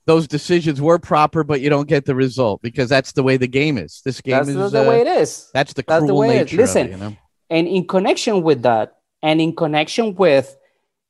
[0.07, 3.46] those decisions were proper, but you don't get the result because that's the way the
[3.46, 4.01] game is.
[4.05, 5.51] This game That's is the, uh, way it is.
[5.53, 6.53] That's the That's the cruel way it is.
[6.53, 6.57] nature.
[6.62, 7.16] Listen, it, you know?
[7.51, 10.57] And in connection with that, and in connection with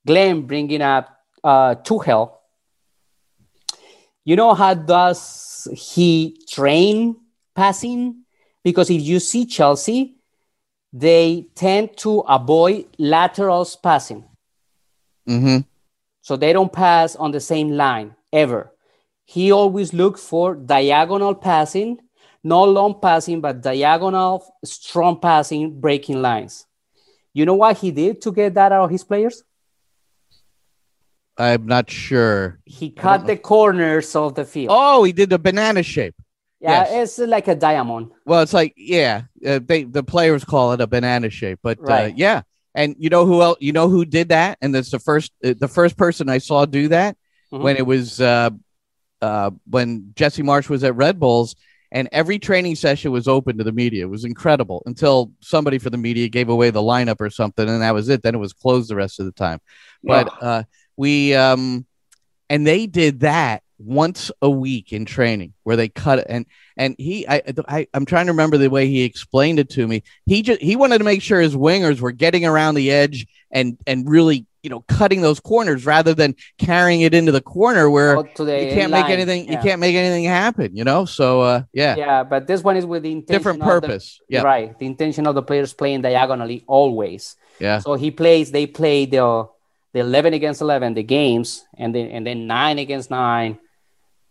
[0.07, 1.09] Glenn bringing up
[1.45, 2.32] uh, Tuchel,
[4.24, 5.20] you know how does
[5.72, 7.16] he train
[7.54, 8.24] passing?
[8.62, 10.16] Because if you see Chelsea,
[10.92, 14.24] they tend to avoid laterals passing.
[15.26, 15.64] Mhm.
[16.22, 18.72] So they don't pass on the same line ever.
[19.24, 21.98] He always looked for diagonal passing,
[22.42, 26.66] not long passing, but diagonal, strong passing, breaking lines.
[27.34, 29.42] You know what he did to get that out of his players?
[31.39, 32.59] I'm not sure.
[32.64, 34.68] He cut the corners of the field.
[34.70, 36.14] Oh, he did the banana shape.
[36.61, 37.18] yeah, yes.
[37.18, 38.11] it's like a diamond.
[38.24, 42.11] Well, it's like yeah, uh, they the players call it a banana shape, but uh,
[42.16, 42.43] yeah.
[42.74, 43.59] And you know who else?
[43.61, 44.59] You know who did that?
[44.61, 47.16] And that's the first uh, the first person I saw do that
[47.53, 47.62] Mhm.
[47.62, 48.51] when it was uh,
[49.22, 51.57] uh, when Jesse Marsh was at Red Bulls,
[51.91, 54.05] and every training session was open to the media.
[54.05, 57.80] It was incredible until somebody for the media gave away the lineup or something, and
[57.82, 58.22] that was it.
[58.22, 59.61] Then it was closed the rest of the time.
[60.05, 60.62] But uh,
[60.99, 61.86] we um,
[62.51, 66.44] and they did that once a week in training where they cut it and
[66.76, 70.03] and he I, I i'm trying to remember the way he explained it to me
[70.26, 73.78] he just he wanted to make sure his wingers were getting around the edge and
[73.86, 78.16] and really you know cutting those corners rather than carrying it into the corner where
[78.20, 79.53] the you can't make anything Yeah.
[79.53, 82.84] you can't make anything happen you know so uh yeah, Yeah, but this one is
[82.84, 84.76] with the intention different purpose yeah Right.
[84.76, 87.36] The intention of the players playing diagonally always.
[87.61, 89.46] yeah So he plays, they play the
[89.93, 93.59] the 11 against 11, the games, and then and then nine against nine,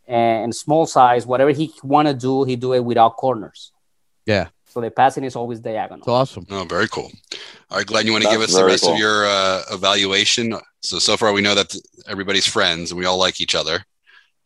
[0.08, 3.72] and small size, whatever he want to do, he do it without corners.
[4.26, 4.48] Yeah.
[4.70, 6.00] So the passing is always diagonal.
[6.00, 7.12] it's awesome Oh, very cool.
[7.72, 10.54] All right, Glenn, you want to give us the very rest of your uh, evaluation?
[10.82, 11.76] So, so far we know that
[12.08, 13.84] everybody's friends and we all like each other.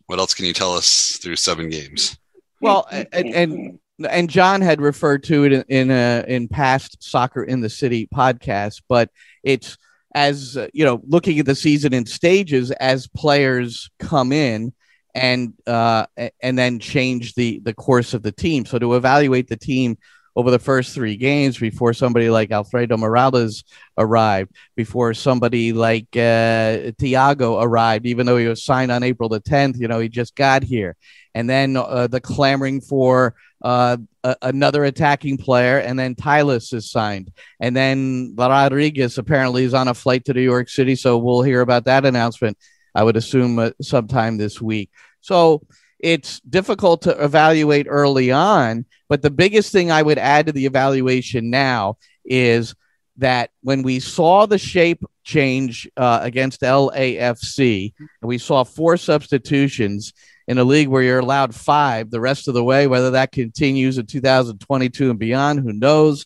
[0.05, 2.18] What else can you tell us through seven games?
[2.62, 7.43] well and, and and John had referred to it in in, uh, in past soccer
[7.43, 9.09] in the city podcast, but
[9.43, 9.78] it's
[10.14, 14.74] as uh, you know, looking at the season in stages as players come in
[15.14, 16.05] and uh,
[16.41, 18.66] and then change the the course of the team.
[18.66, 19.97] So to evaluate the team
[20.36, 23.63] over the first three games before somebody like Alfredo Morales
[23.97, 29.41] arrived, before somebody like uh, Thiago arrived, even though he was signed on April the
[29.41, 30.95] 10th, you know, he just got here.
[31.34, 36.89] And then uh, the clamoring for uh, a- another attacking player, and then Talles is
[36.91, 37.32] signed.
[37.59, 40.95] And then Rodriguez apparently is on a flight to New York City.
[40.95, 42.57] So we'll hear about that announcement,
[42.95, 44.89] I would assume, uh, sometime this week.
[45.21, 45.61] So
[46.02, 48.86] it's difficult to evaluate early on.
[49.08, 52.76] But the biggest thing I would add to the evaluation now is
[53.18, 60.14] that when we saw the shape change uh, against LAFC, and we saw four substitutions
[60.47, 63.97] in a league where you're allowed five the rest of the way, whether that continues
[63.97, 66.26] in 2022 and beyond, who knows?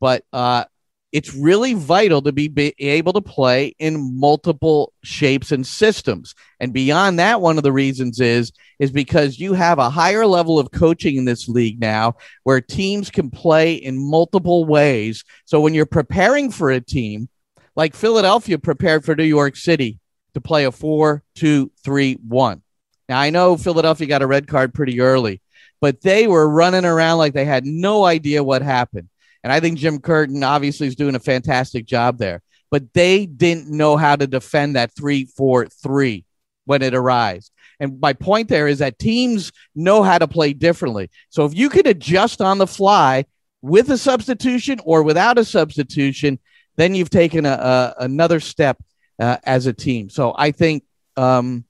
[0.00, 0.64] But uh,
[1.10, 6.34] it's really vital to be, be able to play in multiple shapes and systems.
[6.60, 10.58] And beyond that, one of the reasons is is because you have a higher level
[10.58, 15.24] of coaching in this league now where teams can play in multiple ways.
[15.46, 17.28] So when you're preparing for a team,
[17.74, 19.98] like Philadelphia prepared for New York City
[20.34, 22.62] to play a four, two, three, one.
[23.08, 25.40] Now I know Philadelphia got a red card pretty early,
[25.80, 29.08] but they were running around like they had no idea what happened.
[29.44, 33.70] And I think Jim Curtin obviously is doing a fantastic job there, but they didn't
[33.70, 36.24] know how to defend that three, four, three
[36.64, 37.50] when it arrived.
[37.80, 41.10] And my point there is that teams know how to play differently.
[41.28, 43.24] So if you could adjust on the fly
[43.62, 46.38] with a substitution or without a substitution,
[46.76, 48.78] then you've taken a, a another step
[49.18, 50.10] uh, as a team.
[50.10, 50.84] So I think
[51.16, 51.64] um,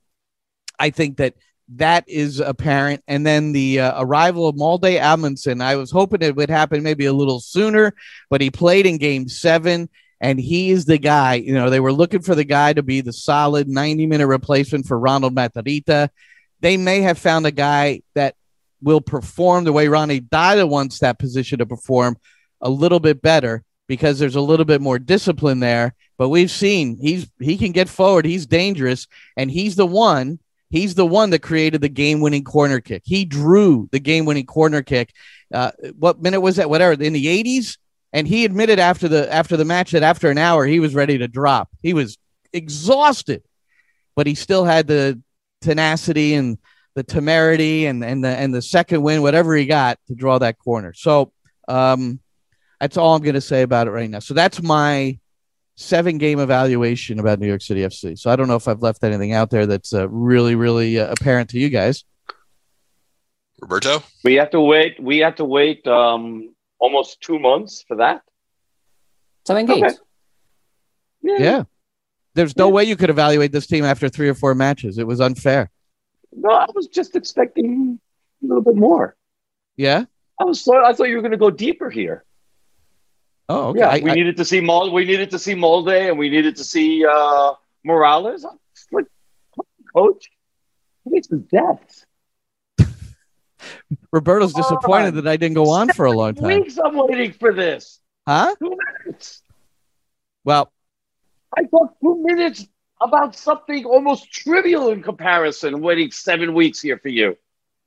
[0.79, 1.35] I think that
[1.77, 3.03] that is apparent.
[3.07, 7.07] And then the uh, arrival of Malte Amundsen, I was hoping it would happen maybe
[7.07, 7.95] a little sooner,
[8.31, 9.89] but he played in game seven.
[10.21, 13.01] And he is the guy, you know, they were looking for the guy to be
[13.03, 16.09] the solid 90 minute replacement for Ronald Matarrita.
[16.61, 18.35] They may have found a guy that
[18.83, 22.17] will perform the way Ronnie Deila wants that position to perform
[22.61, 25.95] a little bit better because there's a little bit more discipline there.
[26.17, 29.07] But we've seen he's he can get forward, he's dangerous,
[29.37, 30.41] and he's the one
[30.71, 33.03] He's the one that created the game-winning corner kick.
[33.05, 35.13] He drew the game-winning corner kick.
[35.53, 36.69] Uh, what minute was that?
[36.69, 37.79] Whatever in the 80s,
[38.13, 41.19] and he admitted after the after the match that after an hour he was ready
[41.19, 41.69] to drop.
[41.83, 42.19] He was
[42.53, 43.43] exhausted,
[44.17, 45.21] but he still had the
[45.61, 46.59] tenacity and
[46.95, 50.59] the temerity and and the and the second win, whatever he got to draw that
[50.59, 50.93] corner.
[50.95, 51.33] So
[51.67, 52.21] um,
[52.81, 54.21] that's all I'm going to say about it right now.
[54.21, 55.19] So that's my
[55.79, 58.19] seven game evaluation about New York City FC.
[58.19, 61.13] So I don't know if I've left anything out there that's uh, really, really uh,
[61.13, 62.05] apparent to you guys.
[63.61, 64.03] Roberto?
[64.25, 65.01] We have to wait.
[65.01, 68.23] We have to wait um, almost two months for that.
[69.47, 69.95] Seven games.
[71.25, 71.43] Okay.
[71.45, 71.63] Yeah.
[72.35, 72.73] There's no Yeah.
[72.75, 74.99] way you could evaluate this team after three or four matches.
[74.99, 75.71] It was unfair.
[76.33, 78.01] No, I was just expecting
[78.43, 79.17] a little bit more.
[79.77, 80.05] Yeah.
[80.41, 80.61] I was.
[80.61, 82.25] So, I thought you were going to go deeper here.
[83.49, 83.81] Oh, okay.
[83.81, 84.93] Yeah, I- we I- needed to see Malte.
[84.93, 87.53] We needed to see Malte, and we needed to see uh,
[87.85, 88.45] Morales.
[88.45, 88.59] I'm
[88.93, 89.07] like,
[89.95, 90.31] coach,
[91.07, 92.05] it's depth.
[94.13, 96.61] Roberto's disappointed that I didn't go on for a long time.
[96.61, 98.01] Weeks I'm waiting for this.
[98.27, 98.55] Huh?
[98.59, 99.43] Two minutes.
[100.45, 100.71] Well,
[101.57, 102.67] I talked two minutes
[103.01, 105.81] about something almost trivial in comparison.
[105.81, 107.37] Waiting seven weeks here for you.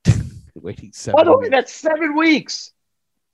[0.55, 1.17] waiting seven.
[1.17, 2.71] By the way, that's seven weeks.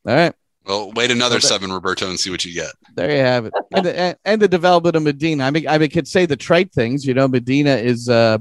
[0.06, 0.34] All right.
[0.68, 1.48] Well, wait another Okay.
[1.48, 2.72] seven, Roberto, and see what you get.
[2.96, 3.54] There you have it.
[3.72, 5.46] And the, and, and the development of Medina.
[5.46, 7.06] I mean, I mean, could say the trite things.
[7.06, 8.40] You know, Medina is, uh,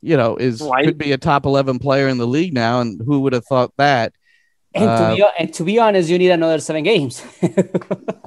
[0.00, 0.84] you know, is Right.
[0.86, 3.72] could be a top eleven player in the league now, and who would have thought
[3.76, 4.12] that?
[4.72, 7.22] And, Uh, to be, and to be honest, you need another seven games.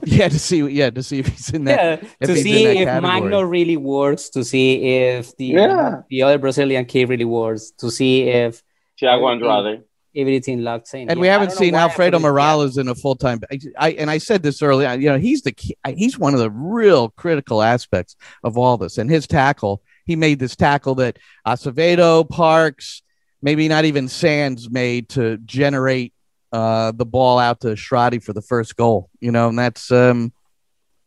[0.06, 2.02] Yeah, to see, yeah, to see if he's in that.
[2.04, 3.22] yeah, to he's see if category.
[3.22, 6.02] Magno really works, to see if the Yeah.
[6.10, 8.62] the other Brazilian kid really works, to see if
[9.02, 9.84] Thiago Andrade.
[10.16, 11.10] Everything locked in.
[11.10, 12.20] And Yeah, we haven't seen Alfredo.
[12.20, 13.42] Morales in a full time.
[13.52, 14.94] I, I and I said this earlier.
[14.94, 18.98] You know, he's the key, he's one of the real critical aspects of all this.
[18.98, 23.02] And his tackle, he made this tackle that Acevedo, Parks,
[23.42, 26.14] maybe not even Sands made to generate
[26.52, 29.10] uh, the ball out to Shradi for the first goal.
[29.20, 30.32] You know, and that's um,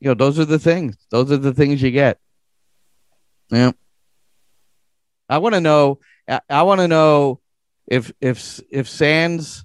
[0.00, 0.96] you know, those are the things.
[1.11, 2.18] Those are the things you get.
[3.50, 3.72] Yeah.
[5.28, 6.00] I want to know.
[6.28, 7.40] I, I want to know
[7.87, 9.64] if if if Sands.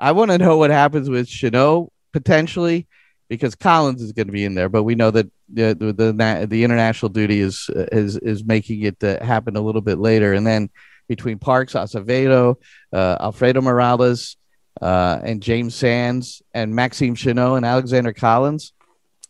[0.00, 2.86] I want to know what happens with Chanot potentially,
[3.28, 6.46] because Callens is going to be in there, but we know that the the the,
[6.48, 10.46] the international duty is is is making it uh, happen a little bit later, and
[10.46, 10.70] then
[11.08, 12.56] between Parks, Acevedo,
[12.92, 14.36] uh, Alfredo Morales,
[14.80, 18.72] uh, and James Sands, and Maxime Chanot and Alexander Callens.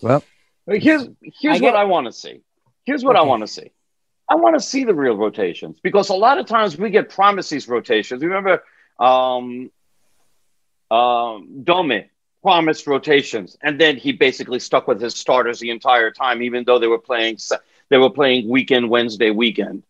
[0.02, 0.22] Well,
[0.66, 1.08] Here's
[1.40, 2.42] here's I get- what I want to see.
[2.84, 3.70] Here's what I want to see.
[4.28, 7.50] I want to see the real rotations because a lot of times we get promised
[7.50, 8.22] these rotations.
[8.22, 8.62] Remember,
[8.98, 9.70] um,
[10.90, 12.04] um, Dome
[12.42, 16.78] promised rotations, and then he basically stuck with his starters the entire time, even though
[16.78, 17.38] they were playing
[17.88, 19.82] they were playing weekend Wednesday weekend.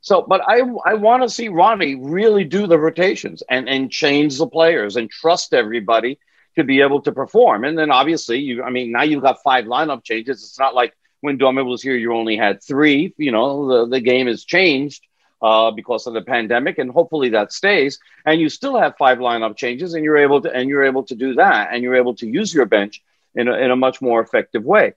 [0.00, 4.38] So, but I I want to see Ronnie really do the rotations and and change
[4.38, 6.18] the players and trust everybody
[6.56, 7.64] to be able to perform.
[7.64, 10.42] And then obviously, you I mean, now you've got five lineup changes.
[10.42, 13.14] It's not like when Dome was here, you only had three.
[13.16, 15.02] You know, the, the game has changed
[15.42, 17.98] uh, because of the pandemic, and hopefully that stays.
[18.24, 21.14] And you still have five lineup changes, and you're able to and you're able to
[21.14, 23.02] do that, and you're able to use your bench
[23.34, 24.94] in a, in a much more effective way.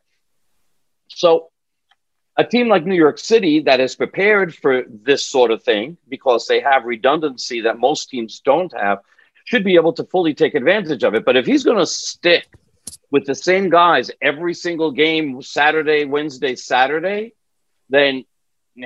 [1.10, 1.48] So.
[2.38, 6.48] A team like New York City that is prepared for this sort of thing because
[6.48, 9.00] they have redundancy that most teams don't have
[9.44, 11.26] should be able to fully take advantage of it.
[11.26, 12.48] But if he's going to stick
[13.12, 17.34] with the same guys every single game, Saturday, Wednesday, Saturday,
[17.90, 18.26] then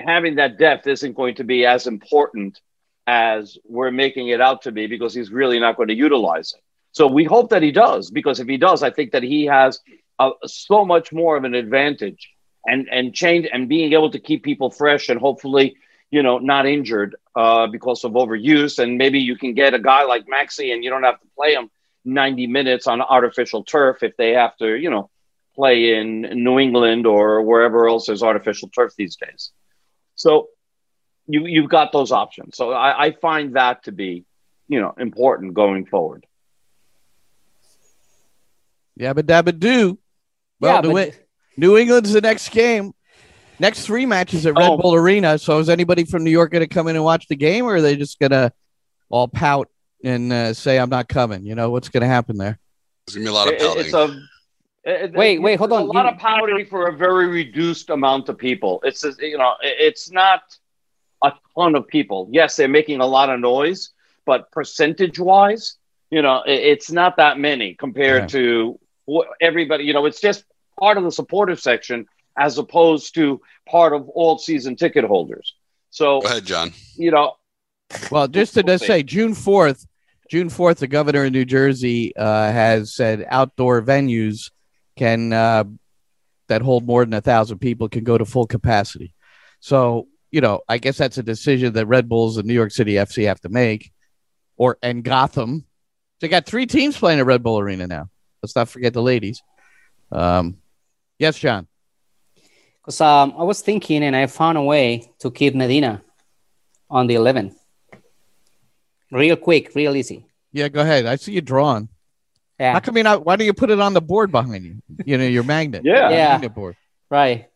[0.05, 2.59] having that depth isn't going to be as important
[3.07, 6.61] as we're making it out to be because he's really not going to utilize it.
[6.91, 9.79] So we hope that he does because if he does, I think that he has
[10.19, 12.31] a, so much more of an advantage
[12.65, 15.75] and and change and being able to keep people fresh and hopefully
[16.09, 20.03] you know not injured uh, because of overuse and maybe you can get a guy
[20.03, 21.69] like Maxi and you don't have to play him
[22.05, 25.09] 90 minutes on artificial turf if they have to you know
[25.55, 29.51] play in New England or wherever else there's artificial turf these days.
[30.15, 30.49] So
[31.27, 32.55] you you've got those options.
[32.57, 34.25] So I, I find that to be
[34.67, 36.25] you know important going forward.
[38.99, 39.97] yabba dabba do.
[40.59, 41.19] Well, yeah, New, but
[41.57, 42.93] New England's the next game.
[43.59, 44.77] Next three matches at Red Oh.
[44.77, 45.37] Bull Arena.
[45.39, 47.75] So is anybody from New York going to come in and watch the game, or
[47.75, 48.51] are they just going to
[49.09, 49.69] all pout
[50.05, 51.45] and uh, say I'm not coming?
[51.45, 52.59] You know what's going to happen there?
[53.07, 53.85] There's gonna be a lot of It- pouting.
[53.85, 54.19] it's a
[54.83, 55.81] it- Wait, wait, hold on.
[55.81, 58.79] A lot You- of pouting for a very reduced amount of people.
[58.83, 60.41] It's just, you know, it- it's not
[61.23, 62.29] a ton of people.
[62.31, 63.91] Yes, they're making a lot of noise,
[64.25, 65.77] but percentage wise,
[66.11, 68.27] you know, it- it's not that many compared Yeah.
[68.39, 69.85] to what everybody.
[69.85, 70.43] You know, it's just
[70.79, 72.05] part of the supporter section
[72.37, 75.55] as opposed to part of all season ticket holders.
[75.89, 76.73] So Go ahead, John.
[76.95, 77.37] you know,
[78.11, 79.85] Well, just to just say, June fourth,
[80.29, 84.51] June fourth, the governor of New Jersey uh, has said outdoor venues
[84.97, 85.65] can uh,
[86.47, 89.13] that hold more than a thousand people can go to full capacity.
[89.59, 92.95] So you know, I guess that's a decision that Red Bulls and New York City
[92.95, 93.93] FC have to make,
[94.57, 95.65] or and Gotham.
[96.19, 98.09] They got three teams playing at Red Bull Arena now.
[98.43, 99.41] Let's not forget the ladies.
[100.11, 100.57] Um,
[101.19, 101.67] yes, John.
[102.81, 106.01] Because um, I was thinking, and I found a way to keep Medina
[106.89, 107.55] on the 11.
[109.11, 110.25] Real quick, real easy.
[110.51, 111.05] Yeah, go ahead.
[111.05, 111.89] I see you drawing.
[112.59, 113.25] Yeah, How come you not?
[113.25, 114.81] Why don't you put it on the board behind you?
[115.05, 115.81] You know, your magnet.
[115.85, 116.09] Yeah.
[116.09, 116.27] Yeah.
[116.33, 116.75] Magnet board.
[117.09, 117.49] right.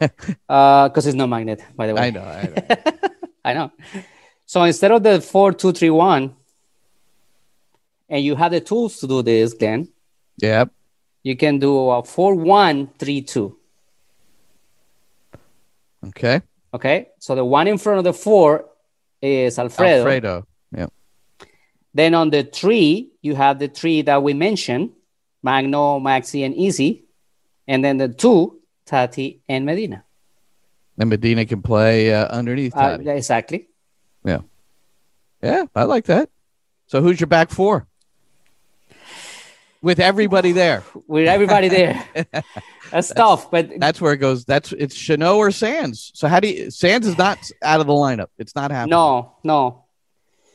[0.48, 2.02] Uh, because it's no magnet, by the way.
[2.02, 2.22] I know.
[2.22, 2.92] I know.
[3.44, 3.72] I know.
[4.46, 6.34] So instead of the four, two, three, one,
[8.08, 9.88] and you have the tools to do this, Glenn,
[10.38, 10.70] Yep.
[11.24, 13.56] you can do a four, one, three, two.
[16.08, 16.40] Okay.
[16.72, 17.08] Okay.
[17.18, 18.66] So the one in front of the four
[19.20, 19.98] is Alfredo.
[19.98, 20.46] Alfredo.
[20.74, 20.86] Yeah.
[21.94, 24.90] Then on the three, you have the three that we mentioned
[25.42, 27.04] Magno, Maxi, and Easy.
[27.66, 30.04] And then the two, Tati and Medina.
[30.98, 32.76] And Medina can play uh, underneath.
[32.76, 33.68] Uh, exactly.
[34.24, 34.40] yeah,
[35.42, 36.28] Yeah, I like that.
[36.86, 37.86] So who's your back four?
[39.80, 40.82] With everybody there.
[41.06, 42.04] With everybody there.
[42.90, 44.44] That's tough, but That's where it goes.
[44.44, 46.10] That's it's Chanot or Sands.
[46.14, 48.26] So how do you Sands is not out of the lineup.
[48.36, 48.90] It's not happening.
[48.90, 49.79] no, no.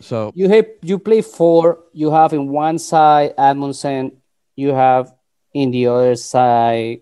[0.05, 1.79] So You have you play four.
[1.91, 4.21] You have in one side Amundsen.
[4.55, 5.11] You have
[5.53, 7.01] in the other side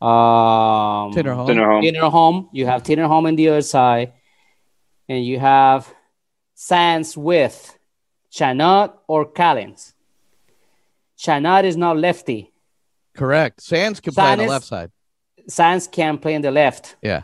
[0.00, 1.46] um Tinnerholm.
[1.46, 1.82] dinner home.
[1.82, 2.48] Tinnerholm.
[2.52, 4.12] You have Tinnerholm on the other side,
[5.08, 5.92] and you have
[6.54, 7.78] Sands with
[8.32, 9.92] Chanot or Callens.
[11.18, 12.52] Chanot is not lefty.
[13.14, 13.60] Correct.
[13.60, 14.90] Sands can play on the left side.
[15.48, 16.96] Sands can play on the left.
[17.02, 17.22] Yeah.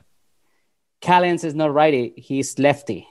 [1.01, 2.13] Callens is not righty.
[2.17, 3.07] He's lefty.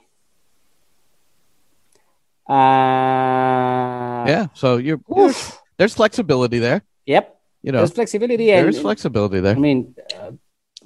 [2.52, 4.46] Uh, Yeah.
[4.54, 5.00] So you're,
[5.78, 6.82] there's flexibility there.
[7.06, 7.36] Yep.
[7.62, 8.46] You know, There's flexibility.
[8.46, 9.56] There's flexibility there.
[9.56, 10.32] I mean, uh,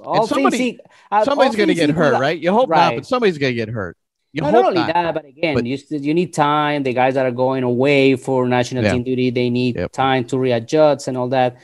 [0.00, 2.38] all somebody- things, uh, Somebody's going to get hurt, right?
[2.38, 3.96] You hope not, but somebody's going to get hurt.
[4.32, 4.92] You not hope only not.
[4.92, 6.82] that, but again, But- you you need time.
[6.82, 8.92] The guys that are going away for national Yeah.
[8.92, 9.92] team duty, they need Yep.
[9.92, 11.56] time to readjust and all that.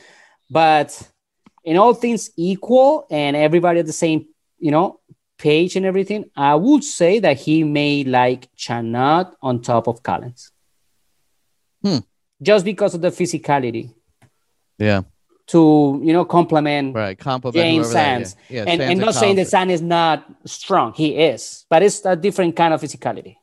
[0.49, 0.89] But
[1.63, 4.25] in all things equal, and everybody at the same,
[4.59, 4.99] you know,
[5.49, 6.21] page and everything,
[6.51, 10.41] I would say that he may like Chanot on top of Callens.
[11.83, 11.97] Hmm.
[12.41, 13.85] Just because of the physicality
[14.79, 15.01] Yeah.
[15.47, 15.61] to
[16.07, 17.17] you know complement Right.
[17.19, 18.35] Compliment James Sands.
[18.49, 18.63] Yeah.
[18.63, 19.49] yeah, and, Sands and not saying that Callens.
[19.55, 20.93] Sand is not strong.
[20.93, 23.35] He is, but it's a different kind of physicality.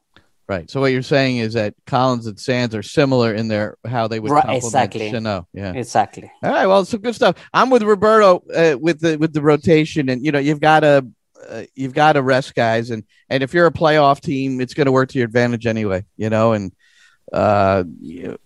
[0.55, 0.69] Right.
[0.71, 4.19] So what you're saying is that Callens and Sands are similar in their how they
[4.19, 5.11] would Right, complement exactly.
[5.13, 5.45] Chanot.
[5.53, 5.73] Yeah.
[5.83, 6.29] Exactly.
[6.43, 6.67] All right.
[6.67, 7.35] Well, some good stuff.
[7.59, 8.29] I'm with Roberto
[8.63, 11.07] uh, with the with the rotation, and you know you've got to
[11.51, 14.87] uh, you've got to rest guys, and and if you're a playoff team, it's going
[14.87, 16.05] to work to your advantage anyway.
[16.17, 16.73] You know, and
[17.33, 18.39] uh, you,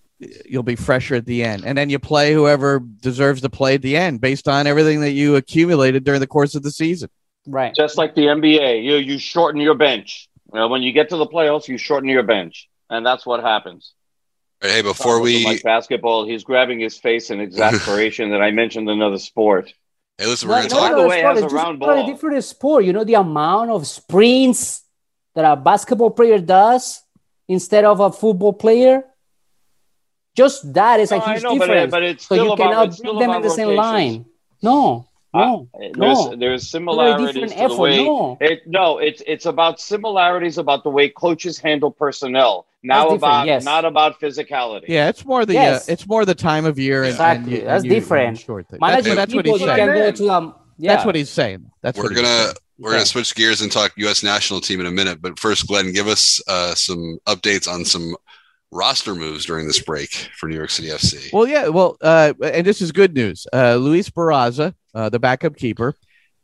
[0.46, 3.82] you'll be fresher at the end, and then you play whoever deserves to play at
[3.82, 7.11] the end based on everything that you accumulated during the course of the season.
[7.46, 7.74] Right.
[7.74, 10.28] Just like the NBA, you you shorten your bench.
[10.52, 13.42] You know, when you get to the playoffs, you shorten your bench, and that's what
[13.42, 13.92] happens.
[14.61, 19.18] Hey, before we like basketball, he's grabbing his face in exasperation that I mentioned another
[19.18, 19.74] sport.
[20.18, 20.92] Hey, listen, we're No, gonna talk.
[20.92, 22.84] By no, way, it's has a just round not a different sport.
[22.84, 24.82] You know the amount of sprints
[25.34, 27.02] that a basketball player does
[27.48, 29.04] instead of a football player.
[30.36, 31.90] Just that is No, a I huge know, but, uh, difference.
[31.92, 34.24] but it's so you about, cannot it's bring them about in the same line.
[34.62, 36.37] No, no, Uh, there's, no.
[36.37, 38.39] there's similarities to the way No.
[38.41, 43.64] it no it's it's about similarities about the way coaches handle personnel now about yes.
[43.64, 45.89] not about physicality Yeah, it's more the Yes.
[45.89, 47.05] uh, it's more the time of year.
[47.05, 47.53] Exactly.
[47.55, 48.39] and you- That's and you- different.
[48.39, 48.78] short thing.
[48.80, 49.76] Managing That's, that's what he's saying.
[49.78, 50.55] can go to um.
[50.76, 50.93] Yeah.
[50.95, 51.70] That's what he's saying.
[51.82, 54.24] That's We're gonna we're gonna switch gears and talk U.S.
[54.24, 55.22] national team in a minute.
[55.22, 58.16] But first, Glenn, give us uh, some updates on some
[58.74, 61.32] roster moves during this break for New York City FC.
[61.32, 61.68] Well, yeah.
[61.68, 63.46] Well, uh, and this is good news.
[63.52, 65.94] Uh, Luis Barraza, uh, the backup keeper,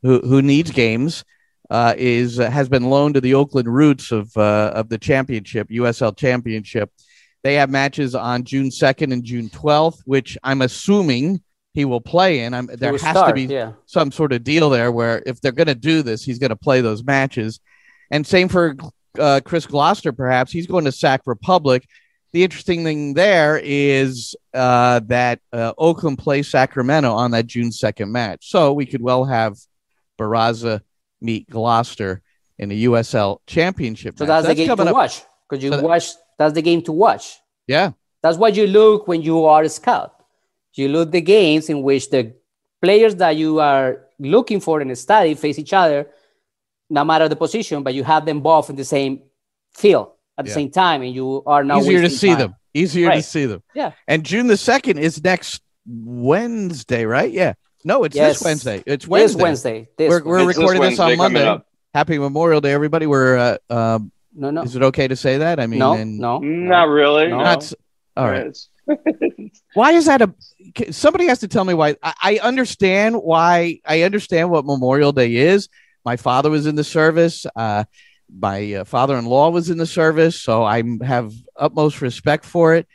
[0.03, 1.25] who who needs games,
[1.69, 5.69] uh, is uh, has been loaned to the Oakland Roots of uh, of the championship,
[5.69, 6.91] USL Championship.
[7.43, 12.41] They have matches on June second and June twelfth, which I'm assuming he will play
[12.41, 12.53] in.
[12.53, 13.73] I'm, there will has to be Yeah.
[13.87, 16.57] some sort of deal there where if they're going to do this, he's going to
[16.57, 17.61] play those matches.
[18.11, 18.75] And same for
[19.19, 21.87] uh, Chris Gloster, perhaps he's going to Sac Republic.
[22.33, 28.11] The interesting thing there is uh, that uh, Oakland plays Sacramento on that June 2nd
[28.11, 28.49] match.
[28.49, 29.57] So we could well have
[30.19, 30.81] Barraza
[31.21, 32.23] meet Gloster
[32.59, 34.17] in the USL championship.
[34.17, 34.45] So match.
[34.45, 34.95] that's, the game to up.
[34.95, 36.11] watch because you So watch.
[36.39, 37.39] That's the game to watch.
[37.67, 37.93] Yeah.
[38.23, 40.15] That's what you look when you are a scout.
[40.75, 42.35] You look the games in which the
[42.81, 46.07] players that you are looking for in a study face each other,
[46.89, 49.23] no matter the position, but you have them both in the same
[49.73, 50.55] field at the Yeah.
[50.55, 52.39] same time, and you are now Easier to see time.
[52.39, 52.55] them.
[52.75, 53.63] Easier to see them.
[53.75, 53.93] Yeah.
[54.09, 57.31] And June the 2nd is next Wednesday, right?
[57.31, 57.55] Yeah.
[57.85, 58.39] No, it's Yes.
[58.39, 58.83] this Wednesday.
[58.87, 59.43] It's This Wednesday.
[59.43, 59.89] Wednesday.
[59.97, 61.59] This We're- we're recording this on Monday.
[61.95, 63.07] Happy Memorial Day, everybody.
[63.07, 65.59] We're uh, um, no, no, is it okay to say that?
[65.59, 67.39] I mean, no, and no, not really No.
[67.39, 67.43] no.
[67.45, 67.75] not s-
[68.17, 68.57] all right.
[69.75, 70.33] Why is that a?
[70.93, 71.97] Somebody has to tell me why.
[72.03, 73.81] I, I understand why.
[73.87, 75.69] I understand what Memorial Day is.
[76.05, 77.45] My father was in the service.
[77.57, 77.85] Uh,
[78.33, 82.87] my uh, father-in-law was in the service, so I have utmost respect for it.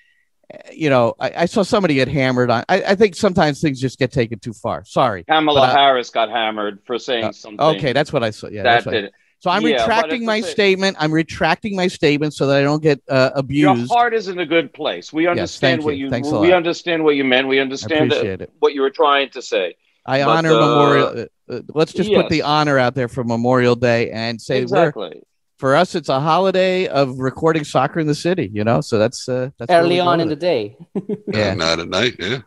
[0.54, 2.64] Uh, You know, I, I saw somebody get hammered on.
[2.70, 4.86] I, I think sometimes things just get taken too far.
[4.86, 5.24] Sorry.
[5.24, 8.48] Kamala I- Harris got hammered for saying Uh, something Okay, that's what I saw.
[8.48, 9.14] Yeah, that that's did it.
[9.40, 10.98] so I'm Yeah, retracting my statement.
[11.00, 14.46] I'm retracting my statement so that I don't get uh, Your heart is in a
[14.46, 15.12] good place.
[15.12, 16.06] We understand thank what you.
[16.06, 16.10] you.
[16.12, 16.58] Thanks a we lot.
[16.58, 17.48] understand what you meant.
[17.48, 18.52] We understand it.
[18.60, 19.76] what you were trying to say.
[20.06, 21.26] I But, honor uh, Memorial.
[21.50, 25.22] Uh, let's just put the honor out there for Memorial Day and say exactly.
[25.58, 28.50] for us it's a holiday of recording soccer in the city.
[28.52, 30.78] You know, so that's uh, that's early on in with the day.
[30.96, 31.20] it.
[31.28, 31.54] yeah.
[31.54, 32.16] Not at night.
[32.20, 32.42] Yeah.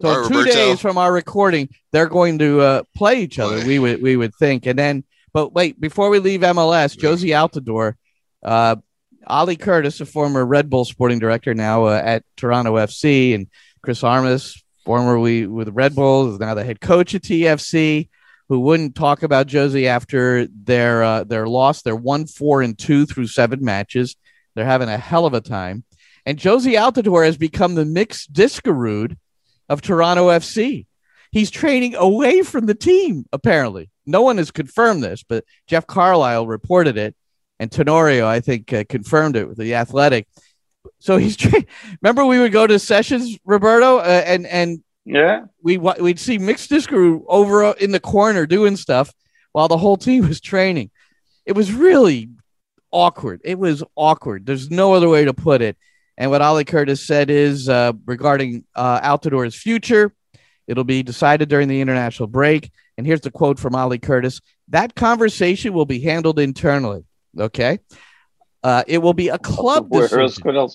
[0.00, 0.54] So All right, two Roberto.
[0.54, 3.58] days from our recording, they're going to uh, play each other.
[3.58, 3.66] Play.
[3.66, 7.94] We would we would think, and then but wait before we leave MLS, Jozy Altidore,
[8.42, 8.76] uh,
[9.26, 13.48] Ali Curtis, a former Red Bull sporting director, now uh, at Toronto FC, and
[13.82, 18.08] Chris Armas, formerly with Red Bull, is now the head coach at TFC.
[18.50, 21.82] Who wouldn't talk about Jozy after their uh, their loss?
[21.82, 24.16] They're one four and two through seven matches.
[24.54, 25.84] They're having a hell of a time.
[26.26, 29.16] And Jozy Altidore has become the Mix Diskerud
[29.68, 30.86] of Toronto FC.
[31.30, 33.88] He's training away from the team, apparently.
[34.04, 37.14] No one has confirmed this, but Jeff Carlisle reported it,
[37.60, 40.26] and Tenorio, I think, uh, confirmed it with the Athletic.
[40.98, 41.64] So he's tra-
[42.02, 45.46] remember we would go to sessions, Roberto, uh, and and Yeah.
[45.62, 49.12] we we'd see Mix Disco over uh, in the corner doing stuff
[49.52, 50.90] while the whole team was training.
[51.46, 52.30] It was really
[52.90, 53.40] awkward.
[53.44, 54.46] It was awkward.
[54.46, 55.76] There's no other way to put it.
[56.16, 60.12] And what Ali Curtis said is uh, regarding uh, Altidore's future,
[60.66, 62.70] it'll be decided during the international break.
[62.98, 67.04] And here's the quote from Ali Curtis: "That conversation will be handled internally.
[67.38, 67.78] Okay,
[68.62, 70.36] uh, it will be a club Where else?
[70.36, 70.68] decision."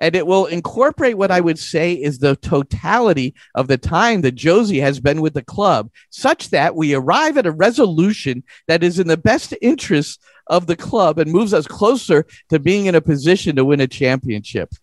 [0.00, 4.34] And it will incorporate what I would say is the totality of the time that
[4.34, 8.98] Jozy has been with the club, such that we arrive at a resolution that is
[8.98, 13.00] in the best interest of the club and moves us closer to being in a
[13.00, 14.74] position to win a championship.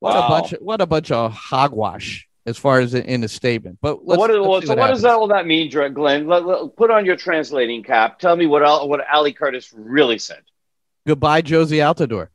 [0.00, 0.52] What a bunch!
[0.52, 3.78] Of, what a bunch of hogwash as far as in, the statement.
[3.82, 6.26] But let's, what, so what does that, all that mean, Glenn?
[6.28, 8.18] Let, let- put on your translating cap.
[8.18, 10.42] Tell me what what Ali Curtis really said.
[11.06, 12.28] Goodbye, Jozy Altidore.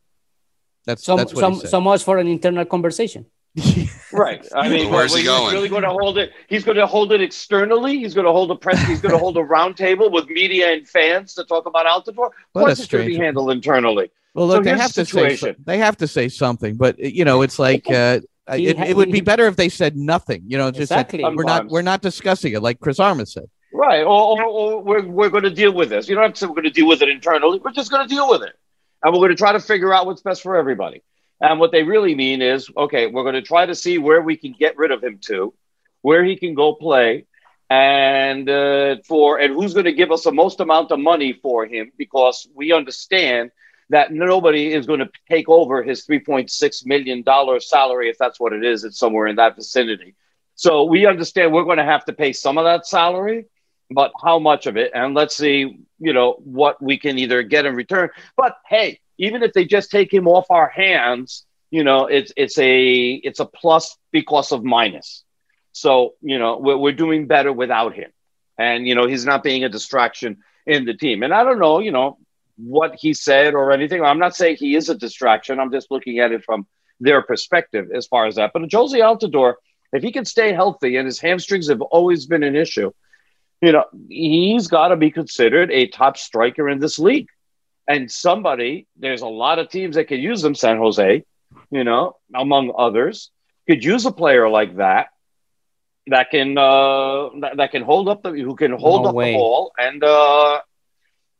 [0.85, 1.69] That's So, that's what so, he said.
[1.69, 3.25] so much for an internal conversation.
[4.13, 4.45] Right.
[4.53, 5.53] I mean, where's what, he he's going?
[5.53, 6.33] really going to hold it.
[6.49, 7.97] He's going to hold it externally.
[7.97, 8.81] He's going to hold a press.
[8.85, 12.27] He's going to hold a roundtable with media and fans to talk about Altidore.
[12.27, 14.11] Of What a it's going to be handled internally.
[14.33, 17.23] Well, So look, they have the to say they have to say something, but you
[17.23, 18.19] know, it's like uh,
[18.49, 20.43] it, it would be better if they said nothing.
[20.45, 21.23] You know, just said, Exactly.
[21.23, 23.49] we're not we're not discussing it, like Chris Armas said.
[23.73, 24.01] Right.
[24.03, 26.09] Or, or, or we're, we're going to deal with this.
[26.09, 27.59] You don't have to say we're going to deal with it internally.
[27.63, 28.53] We're just going to deal with it.
[29.03, 31.03] And we're going to try to figure out what's best for everybody.
[31.39, 34.37] And what they really mean is okay, we're going to try to see where we
[34.37, 35.53] can get rid of him to,
[36.01, 37.25] where he can go play,
[37.69, 41.65] and uh, for and who's going to give us the most amount of money for
[41.65, 43.51] him because we understand
[43.91, 47.23] that nobody is going to take over his $3.6 million
[47.59, 48.83] salary if that's what it is.
[48.83, 50.15] It's somewhere in that vicinity.
[50.55, 53.45] So we understand we're going to have to pay some of that salary,
[53.93, 54.91] but how much of it?
[54.93, 58.09] And let's see, you know, what we can either get in return.
[58.37, 62.57] But hey, even if they just take him off our hands, you know, it's it's
[62.57, 65.23] a it's a plus because of minus.
[65.73, 68.11] So you know, we're, we're doing better without him,
[68.57, 71.23] and you know, he's not being a distraction in the team.
[71.23, 72.17] And I don't know, you know,
[72.57, 74.03] what he said or anything.
[74.03, 75.59] I'm not saying he is a distraction.
[75.59, 76.67] I'm just looking at it from
[76.99, 78.51] their perspective as far as that.
[78.53, 79.55] But Jozy Altidore,
[79.91, 82.91] if he can stay healthy and his hamstrings have always been an issue,
[83.61, 87.27] you know, he's got to be considered a top striker in this league.
[87.87, 91.23] And somebody, there's a lot of teams that could use him, San Jose,
[91.71, 93.31] you know, among others,
[93.67, 95.07] could use a player like that
[96.07, 99.33] that can uh that, that can hold up the who can hold No up way.
[99.33, 100.59] the ball and uh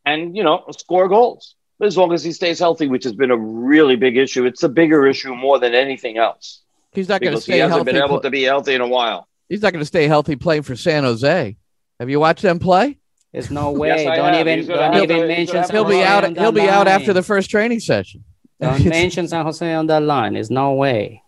[0.05, 3.37] and you know score goals as long as he stays healthy, which has been a
[3.37, 4.45] really big issue.
[4.45, 6.61] It's a bigger issue more than anything else
[6.93, 7.91] He's not going to because he stay hasn't healthy.
[7.93, 9.27] been able to be healthy in a while.
[9.49, 11.57] He's not going to stay healthy playing for San Jose.
[12.01, 12.97] Have you watched them play?
[13.31, 13.89] There's no way.
[13.89, 14.47] Yes, don't have.
[14.47, 15.53] even don't have even to- he's mention.
[15.53, 16.23] gonna have San He'll be out.
[16.25, 18.23] on He'll that be out after the first training session.
[18.59, 20.33] Don't mention San Jose on that line.
[20.33, 21.21] There's no way.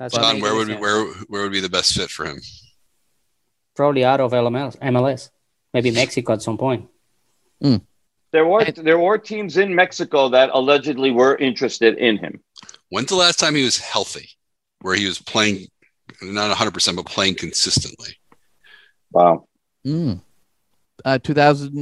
[0.00, 2.40] That's John, where would be, where where would be the best fit for him?
[3.76, 5.30] Probably out of LMS, MLS,
[5.72, 6.88] maybe Mexico at some point.
[7.62, 7.76] Hmm.
[8.32, 12.40] There were And- there were teams in Mexico that allegedly were interested in him.
[12.88, 14.28] When's the last time he was healthy,
[14.80, 15.68] where he was playing,
[16.20, 18.16] not 100 percent, but playing consistently?
[19.12, 19.46] Wow.
[19.86, 20.20] Mm.
[21.04, 21.72] Uh, 2000,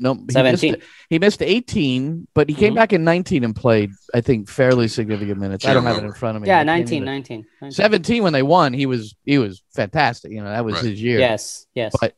[0.00, 0.76] no, he missed, 17.
[1.10, 2.76] he missed 18, but he came Mhm.
[2.76, 5.66] back in 19 and played, I think, fairly significant minutes.
[5.66, 6.48] I don't have it in front of me.
[6.48, 7.74] Yeah, can't 19, even- 19, 19.
[7.74, 10.32] 17 when they won, he was he was fantastic.
[10.32, 10.84] You know, that was Right.
[10.86, 11.18] his year.
[11.20, 11.92] Yes, yes.
[12.00, 12.14] But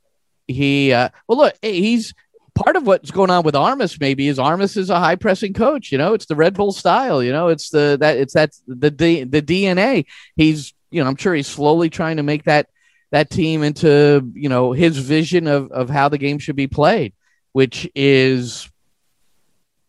[0.47, 2.15] he uh well look, he's
[2.55, 5.91] part of what's going on with Armas maybe is Armas is a high pressing coach,
[5.93, 8.91] you know, it's the Red Bull style, you know, it's the that it's that the
[8.93, 10.07] D, the DNA.
[10.37, 12.69] He's you know, I'm sure he's slowly trying to make that
[13.11, 17.13] that team into, you know, his vision of of how the game should be played,
[17.53, 18.71] which is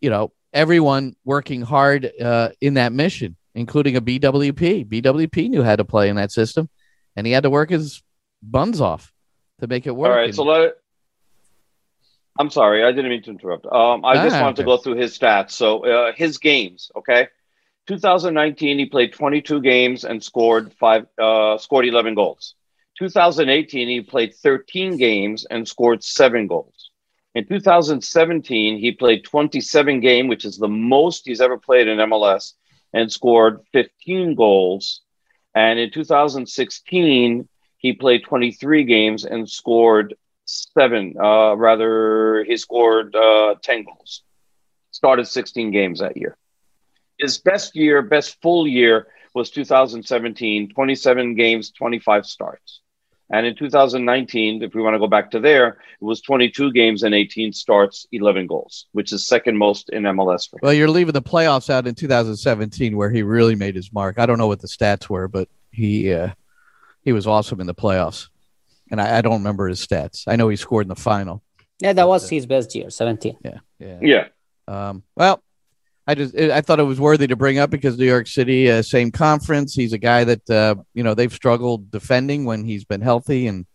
[0.00, 4.88] you know, everyone working hard uh in that mission, including a BWP.
[4.88, 6.68] BWP knew how to play in that system
[7.16, 8.02] and he had to work his
[8.42, 9.12] buns off
[9.60, 10.10] to make it work.
[10.10, 10.74] All right, And- so let.
[12.38, 13.66] I'm sorry, I didn't mean to interrupt.
[13.66, 15.50] Um, I just wanted to go through his stats.
[15.50, 17.28] So uh, his games, okay.
[17.88, 22.54] 2019, he played 22 games and scored five, uh, scored 11 goals.
[23.02, 26.90] 2018, he played 13 games and scored seven goals.
[27.34, 32.52] In 2017, he played 27 game, which is the most he's ever played in MLS,
[32.92, 35.00] and scored 15 goals.
[35.52, 37.48] And in 2016,
[37.78, 41.16] he played 23 games and scored seven.
[41.20, 44.22] Uh, rather, he scored uh, 10 goals.
[44.92, 46.36] Started 16 games that year.
[47.18, 52.81] His best year, best full year was 2017, 27 games, 25 starts.
[53.32, 57.02] And in 2019, if we want to go back to there, it was 22 games
[57.02, 60.50] and 18 starts, 11 goals, which is second most in MLS.
[60.50, 60.60] For him.
[60.62, 64.18] Well, you're leaving the playoffs out in 2017, where he really made his mark.
[64.18, 66.28] I don't know what the stats were, but he uh,
[67.02, 68.28] he was awesome in the playoffs.
[68.90, 70.24] And I, I don't remember his stats.
[70.26, 71.42] I know he scored in the final.
[71.80, 73.38] Yeah, that was his best year, 17.
[73.42, 73.98] Yeah, yeah.
[74.02, 74.24] Yeah.
[74.68, 75.42] Um, well,
[76.06, 78.82] I just I thought it was worthy to bring up because New York City, uh,
[78.82, 79.74] same conference.
[79.74, 83.66] He's a guy that uh, you know they've struggled defending when he's been healthy, and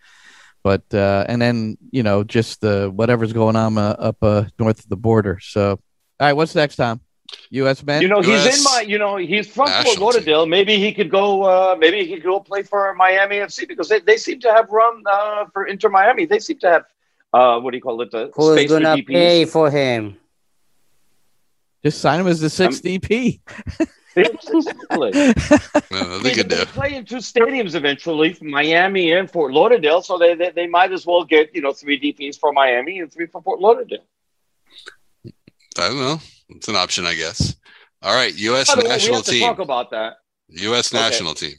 [0.64, 4.80] but uh, and then you know just the whatever's going on uh, up uh, north
[4.80, 5.40] of the border.
[5.42, 5.80] So, all
[6.20, 7.00] right, what's next, Tom?
[7.52, 7.84] U.S.
[7.84, 8.02] men.
[8.02, 8.82] You know, he's in my.
[8.82, 10.46] You know, he's from Fort national Lauderdale.
[10.46, 11.44] Maybe he could go.
[11.44, 14.70] Uh, maybe he could go play for Miami FC because they, they seem to have
[14.70, 16.26] run uh, for Inter Miami.
[16.26, 16.86] They seem to have
[17.34, 18.12] uh, what do you call it?
[18.12, 19.08] The Who's space gonna DPs.
[19.08, 20.18] pay for him?
[21.84, 23.40] Just sign him as the um, sixth DP.
[24.18, 25.12] Exactly.
[25.12, 26.66] They could do.
[26.66, 30.02] play in two stadiums eventually, Miami and Fort Lauderdale.
[30.02, 33.14] So they, they they might as well get you know three DPs for Miami and
[33.14, 34.06] three for Fort Lauderdale.
[35.78, 36.20] I don't know.
[36.50, 37.56] It's an option, I guess.
[38.02, 38.74] All right, U.S.
[38.74, 39.42] By the way, we national have to team.
[39.42, 40.14] talk about that.
[40.50, 40.92] U.S.
[40.92, 41.04] Okay.
[41.04, 41.56] national team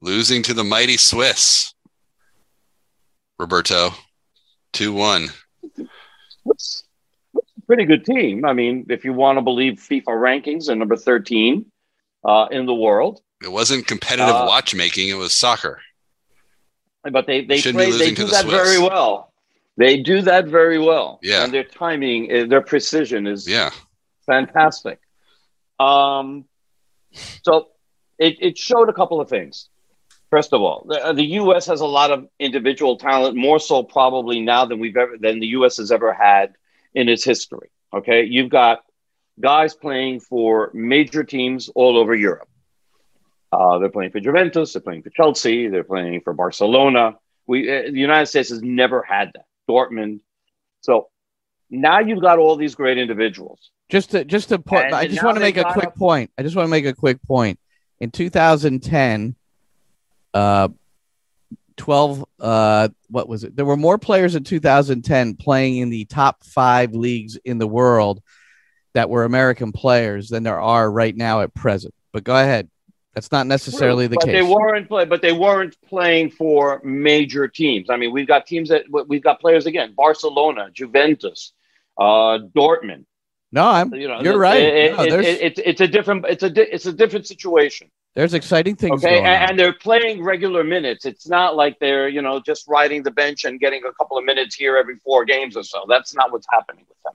[0.00, 1.72] losing to the mighty Swiss.
[3.38, 3.90] Roberto,
[4.72, 5.28] two one.
[6.42, 6.89] What's a
[7.70, 8.44] pretty good team.
[8.44, 11.66] I mean, if you want to believe FIFA rankings, and number thirteen
[12.24, 13.20] uh, in the world.
[13.44, 15.80] It wasn't competitive Uh, watchmaking; it was soccer.
[17.04, 18.54] But they they play, they do the that Swiss.
[18.60, 19.32] very well.
[19.76, 21.20] They do that very well.
[21.22, 21.44] Yeah.
[21.44, 23.70] and their timing, uh, their precision is Yeah,
[24.26, 24.98] fantastic.
[25.78, 26.44] Um,
[27.46, 27.68] so
[28.18, 29.68] it, it showed a couple of things.
[30.28, 31.66] First of all, the, the U.S.
[31.66, 35.50] has a lot of individual talent, more so probably now than we've ever than the
[35.58, 35.78] U.S.
[35.78, 36.56] has ever had
[36.94, 37.70] in its history.
[37.92, 38.80] Okay, you've got
[39.40, 42.48] guys playing for major teams all over Europe.
[43.52, 47.16] Uh, they're playing for Juventus, they're playing for Chelsea, they're playing for Barcelona.
[47.46, 49.44] We, uh, the United States has never had that.
[49.68, 50.20] Dortmund.
[50.82, 51.08] So
[51.68, 53.70] now you've got all these great individuals.
[53.88, 56.30] Just to just to put, And I just want to make a quick up- point.
[56.38, 57.58] I just want to make a quick point.
[57.98, 59.34] In 2010,
[60.32, 60.68] uh,
[61.80, 63.56] 12, uh, what was it?
[63.56, 68.22] There were more players in 2010 playing in the top five leagues in the world
[68.92, 71.94] that were American players than there are right now at present.
[72.12, 72.68] But go ahead.
[73.14, 74.34] That's not necessarily the but case.
[74.34, 77.88] they weren't play, but they weren't playing for major teams.
[77.88, 81.52] I mean, we've got teams that we've got players again: Barcelona, Juventus,
[81.98, 83.06] uh, Dortmund.
[83.52, 83.92] no, I'm.
[83.94, 84.62] You know, you're right.
[84.62, 87.90] it- No, it- it- it's it's a different it's a it's a different situation.
[88.14, 91.04] There's exciting things Okay, going and, and they're playing regular minutes.
[91.04, 94.24] It's not like they're you know just riding the bench and getting a couple of
[94.24, 95.84] minutes here every four games or so.
[95.88, 97.14] That's not what's happening with them.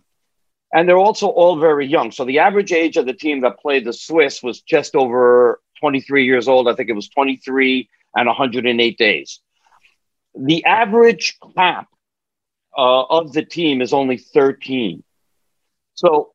[0.74, 2.12] And they're also all very young.
[2.12, 6.26] So the average age of the team that played the Swiss was just over 23
[6.26, 6.68] years old.
[6.68, 9.39] I think it was 23 and 108 days.
[10.38, 11.88] The average cap
[12.78, 15.04] uh, of the team is only 13.
[15.93, 16.34] So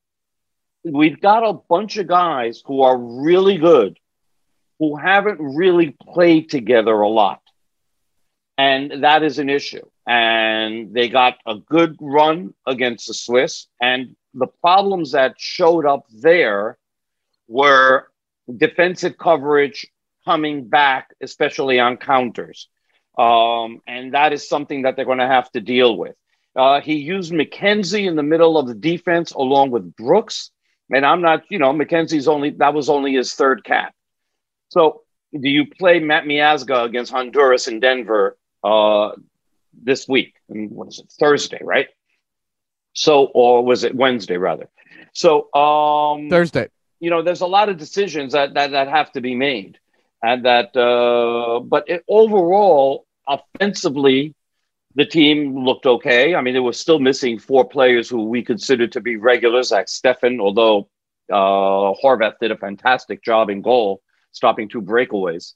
[0.84, 3.98] we've got a bunch of guys who are really good
[4.80, 7.42] who haven't really played together a lot.
[8.56, 9.84] And that is an issue.
[10.08, 13.66] And they got a good run against the Swiss.
[13.80, 16.78] And the problems that showed up there
[17.46, 18.08] were
[18.56, 19.86] defensive coverage
[20.24, 22.68] coming back, especially on counters.
[23.18, 26.16] Um, and that is something that they're going to have to deal with.
[26.56, 30.50] Uh, he used McKenzie in the middle of the defense along with Brooks.
[30.92, 33.94] And I'm not, you know, McKenzie's only, that was only his third cap.
[34.70, 35.02] So
[35.32, 39.10] do you play Matt Miazga against Honduras in Denver uh,
[39.72, 40.34] this week?
[40.48, 41.12] And what is it?
[41.18, 41.88] Thursday, right?
[42.92, 44.68] So, or was it Wednesday rather?
[45.12, 46.68] So, um, Thursday.
[46.98, 49.78] you know, there's a lot of decisions that that, that have to be made,
[50.22, 50.76] and that.
[50.76, 54.34] Uh, but it, overall, offensively,
[54.96, 56.34] the team looked okay.
[56.34, 59.86] I mean, they were still missing four players who we consider to be regulars, like
[59.86, 60.88] Steffen, although
[61.30, 64.02] uh, Horvath did a fantastic job in goal,
[64.32, 65.54] stopping two breakaways.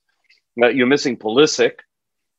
[0.57, 1.81] You're missing Pulisic.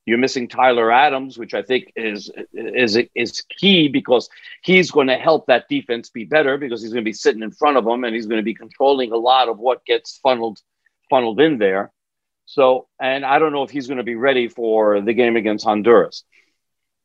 [0.05, 4.29] You're missing Tyler Adams, which I think is is is key because
[4.61, 7.51] he's going to help that defense be better because he's going to be sitting in
[7.51, 10.59] front of them and he's going to be controlling a lot of what gets funneled
[11.09, 11.91] funneled in there.
[12.45, 15.65] So, and I don't know if he's going to be ready for the game against
[15.65, 16.23] Honduras.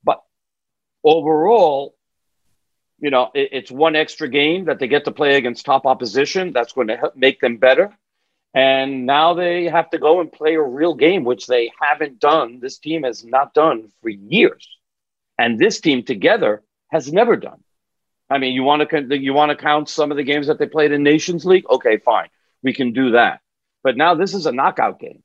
[0.04, 0.22] But
[1.02, 1.96] overall,
[2.98, 6.52] you know, it, it's one extra game that they get to play against top opposition.
[6.52, 7.96] That's going to help make them better.
[8.52, 12.58] And now they have to go and play a real game, which they haven't done.
[12.60, 14.68] This team has not done for years.
[15.38, 17.62] And this team together has never done.
[18.28, 20.66] I mean, you want to you want to count some of the games that they
[20.66, 21.68] played in Nations League?
[21.68, 22.28] Okay, fine,
[22.62, 23.40] we can do that.
[23.82, 25.22] But now this is a knockout game.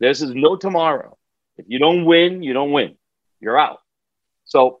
[0.00, 1.16] This is no tomorrow.
[1.56, 2.96] If you don't win, you don't win.
[3.40, 3.80] You're out.
[4.44, 4.80] So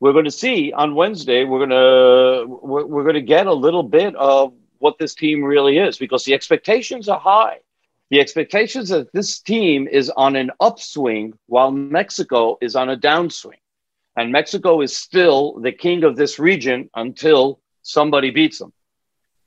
[0.00, 1.44] we're going to see on Wednesday.
[1.44, 5.42] We're going to we're, we're going to get a little bit of what this team
[5.42, 7.56] really is because the expectations are high.
[8.10, 13.62] The expectations that this team is on an upswing while Mexico is on a downswing.
[14.14, 18.74] And Mexico is still the king of this region until somebody beats them.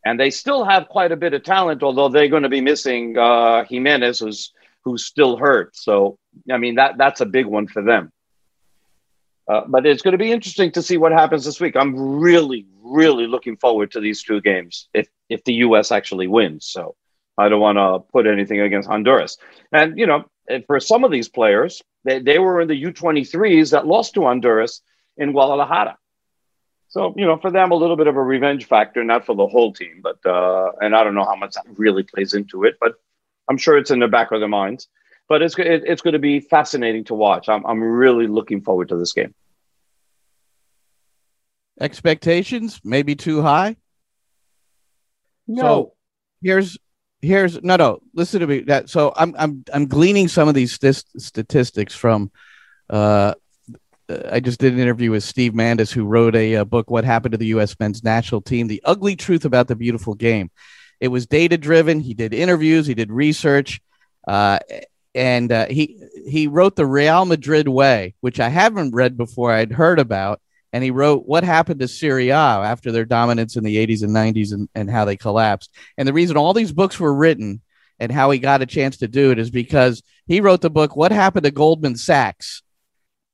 [0.03, 3.15] And they still have quite a bit of talent, although they're going to be missing
[3.15, 4.51] uh, Jimenez, who's
[4.83, 5.75] who's still hurt.
[5.75, 6.17] So,
[6.51, 8.11] I mean, that that's a big one for them.
[9.48, 11.76] Uh, but it's going to be interesting to see what happens this week.
[11.78, 15.91] I'm really, really looking forward to these two games if if the U.S.
[15.91, 16.66] actually wins.
[16.66, 16.95] So
[17.38, 19.38] I don't want to put anything against Honduras.
[19.72, 20.26] And you know,
[20.66, 24.82] for some of these players, they, they were in the U23s that lost to Honduras
[25.16, 25.98] in Guadalajara.
[26.89, 29.48] So you know, for them, a little bit of a revenge factor, not for the
[29.48, 32.76] whole team, but uh, and I don't know how much that really plays into it,
[32.82, 32.95] but
[33.50, 34.89] I'm sure it's in the back of their minds
[35.28, 37.49] but it's it, it's going to be fascinating to watch.
[37.49, 39.34] I'm I'm really looking forward to this game.
[41.80, 43.78] Expectations maybe too high.
[45.47, 45.61] No.
[45.61, 45.93] So
[46.41, 46.78] here's
[47.21, 50.73] here's no no listen to me that so I'm I'm I'm gleaning some of these
[50.73, 52.32] st- statistics from
[52.89, 53.34] uh
[54.32, 57.34] I just did an interview with Steve Mandis, who wrote a, a, book, What Happened
[57.34, 57.75] to the U.S.
[57.78, 60.49] Men's National Team The Ugly Truth About the Beautiful Game.
[61.01, 61.99] It was data driven.
[61.99, 63.82] He did interviews, he did research.
[64.25, 64.59] Uh,
[65.18, 69.51] and uh, he he wrote the Real Madrid way, which I haven't read before.
[69.51, 70.39] I'd heard about,
[70.72, 74.15] and he wrote what happened to Serie A after their dominance in the 80s and
[74.15, 75.74] 90s and, and how they collapsed.
[75.97, 77.61] And the reason all these books were written
[77.99, 80.95] and how he got a chance to do it is because he wrote the book
[80.95, 82.61] What Happened to Goldman Sachs,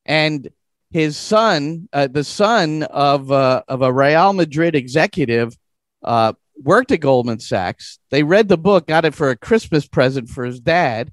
[0.06, 0.50] and
[0.90, 5.58] his son, uh, the son of uh, of a Real Madrid executive.
[6.02, 7.98] Uh, worked at Goldman Sachs.
[8.12, 11.12] They read the book, got it for a Christmas present for his dad,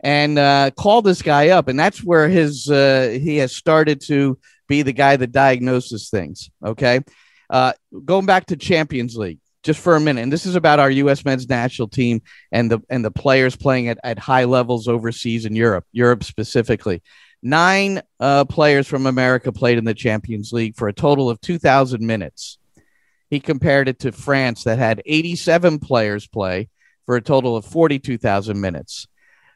[0.00, 1.68] and uh, call this guy up.
[1.68, 6.50] And that's where his uh, he has started to be the guy that diagnoses things.
[6.64, 7.00] Okay,
[7.50, 7.72] uh,
[8.04, 11.24] going back to Champions League just for a minute, and this is about our U.S.
[11.24, 12.22] men's national team
[12.52, 17.02] and the and the players playing at, at high levels overseas in Europe, Europe specifically.
[17.42, 22.04] Nine uh, players from America played in the Champions League for a total of 2,000
[22.04, 22.58] minutes.
[23.30, 26.68] He compared it to France that had 87 players play
[27.06, 29.06] for a total of 42,000 minutes.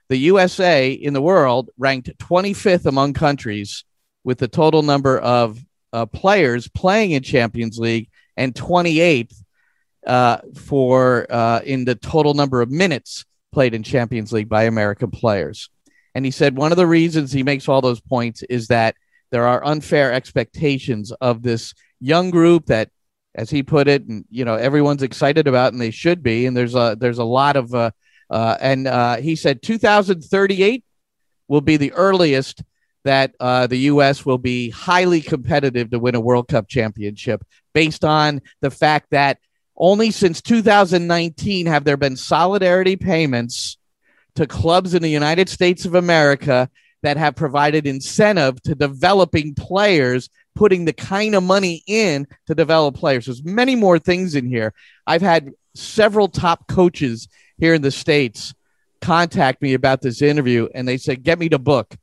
[0.08, 3.84] The USA in the world ranked 25th among countries
[4.24, 5.58] with the total number of
[5.92, 9.34] uh, players playing in Champions League and 28th
[10.06, 15.10] uh, for uh, in the total number of minutes played in Champions League by American
[15.10, 15.68] players.
[16.14, 18.96] And he said one of the reasons he makes all those points is that
[19.30, 22.90] there are unfair expectations of this young group that,
[23.34, 26.44] as he put it, and you know everyone's excited about, and they should be.
[26.44, 27.92] And there's a there's a lot of uh,
[28.32, 30.84] uh, and uh, he said 2038
[31.48, 32.62] will be the earliest
[33.04, 34.24] that uh, the U.S.
[34.24, 39.38] will be highly competitive to win a World Cup championship based on the fact that
[39.76, 43.76] only since 2019 have there been solidarity payments
[44.36, 46.70] to clubs in the United States of America
[47.02, 52.94] that have provided incentive to developing players putting the kind of money in to develop
[52.94, 53.26] players.
[53.26, 54.72] There's many more things in here.
[55.06, 57.28] I've had several top coaches
[57.62, 58.54] here in the States
[59.00, 61.96] contact me about this interview and they said, get me the book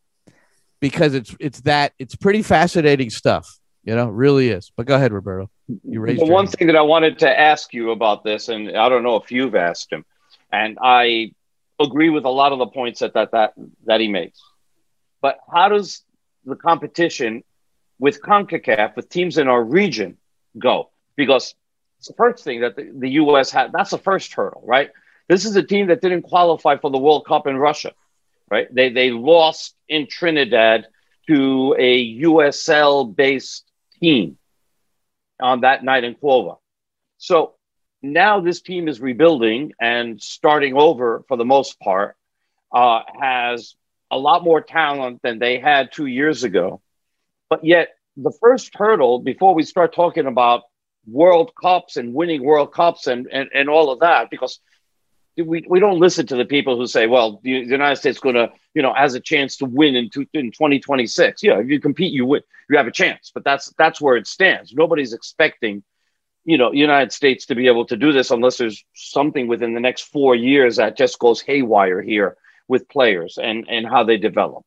[0.80, 3.60] because it's, it's that, it's pretty fascinating stuff.
[3.84, 4.72] You know, really is.
[4.78, 5.49] But go ahead, Roberto.
[5.84, 6.57] You raised the one hand.
[6.57, 9.55] thing that I wanted to ask you about this, and I don't know if you've
[9.55, 10.05] asked him,
[10.51, 11.34] and I
[11.80, 13.53] agree with a lot of the points that that that,
[13.86, 14.39] that he makes.
[15.22, 16.03] But how does
[16.45, 17.43] the competition
[17.99, 20.18] with CONCACAF, with teams in our region,
[20.57, 20.91] go?
[21.16, 21.55] Because
[21.97, 23.49] it's the first thing that the, the U.S.
[23.49, 23.72] had.
[23.72, 24.91] That's the first hurdle, right?
[25.30, 27.93] This is a team that didn't qualify for the World Cup in Russia,
[28.49, 28.67] right?
[28.73, 30.88] They they lost in Trinidad
[31.27, 33.64] to a USL based
[34.01, 34.39] team
[35.39, 36.57] on that night in Couva.
[37.19, 37.53] So
[38.01, 42.15] now this team is rebuilding and starting over for the most part.
[42.72, 43.76] Uh, has
[44.11, 46.81] a lot more talent than they had two years ago,
[47.49, 50.64] but yet the first hurdle before we start talking about
[51.07, 54.60] World Cups and winning World Cups and, and, and all of that, because
[55.41, 58.36] we, we don't listen to the people who say, well, the, the United States going
[58.36, 61.44] to, you know, has a chance to win in, two, in 2026.
[61.44, 63.32] Yeah, if you compete, you win, you have a chance.
[63.34, 64.74] But that's that's where it stands.
[64.74, 65.84] Nobody's expecting,
[66.45, 69.80] you know, United States to be able to do this unless there's something within the
[69.80, 72.38] next four years that just goes haywire here
[72.68, 74.64] with players and and how they develop.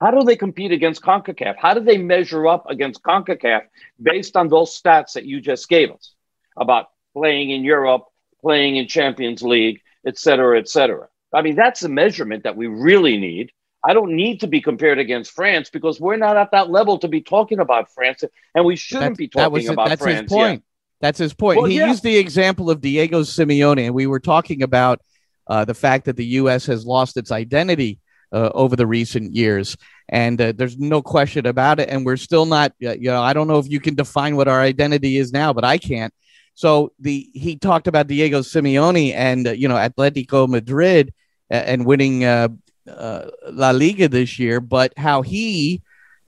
[0.00, 1.54] How do they compete against CONCACAF?
[1.56, 3.62] How do they measure up against CONCACAF
[4.02, 6.14] based on those stats that you just gave us
[6.56, 8.04] about playing in Europe,
[8.44, 11.08] playing in Champions League, et cetera, et cetera.
[11.32, 13.50] I mean, that's the measurement that we really need.
[13.82, 17.08] I don't need to be compared against France because we're not at that level to
[17.08, 18.22] be talking about France,
[18.54, 20.20] and we shouldn't That's- be that talking was about that's France.
[20.20, 20.64] his point.
[21.00, 21.58] That's his point.
[21.58, 21.88] Well, he yeah.
[21.88, 25.00] used the example of Diego Simeone, and we were talking about
[25.46, 26.66] uh, the fact that the U.S.
[26.66, 27.98] has lost its identity
[28.32, 29.76] uh, over the recent years,
[30.08, 31.88] and uh, there's no question about it.
[31.90, 34.48] And we're still not, uh, you know, I don't know if you can define what
[34.48, 36.12] our identity is now, but I can't.
[36.54, 41.12] So the he talked about Diego Simeone and uh, you know Atletico Madrid
[41.50, 42.48] uh, and winning uh,
[42.88, 45.82] uh, La Liga this year, but how he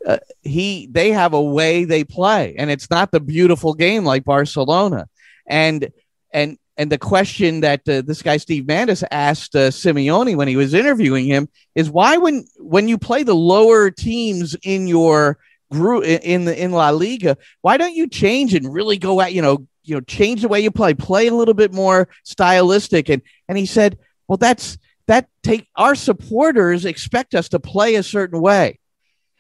[0.07, 4.25] uh, he they have a way they play and it's not the beautiful game like
[4.25, 5.09] barcelona.
[5.47, 5.91] And
[6.33, 10.75] and and the question that uh, this guy steve mandis asked simeone when he was
[10.75, 15.39] interviewing him is why when when you play the lower teams in your
[15.73, 19.43] group in the in la liga why don't you change and really go at you
[19.43, 23.09] know you know change the way you play play a little bit more stylistic.
[23.09, 23.99] And and he said
[24.29, 28.79] well that's that take our supporters expect us to play a certain way.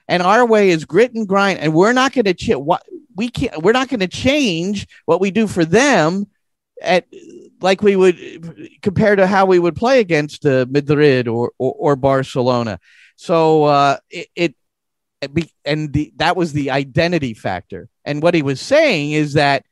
[0.08, 1.58] And our way is grit and grind.
[1.58, 2.84] And we're not going to ch- what
[3.16, 6.26] we can't we're not going to change what we do for them
[6.80, 7.06] at
[7.60, 11.96] like we would compared to how we would play against uh, Madrid or, or or
[11.96, 12.78] Barcelona.
[13.16, 14.54] So uh it, it,
[15.64, 17.88] and the, that was the identity factor.
[18.04, 19.64] And what he was saying is that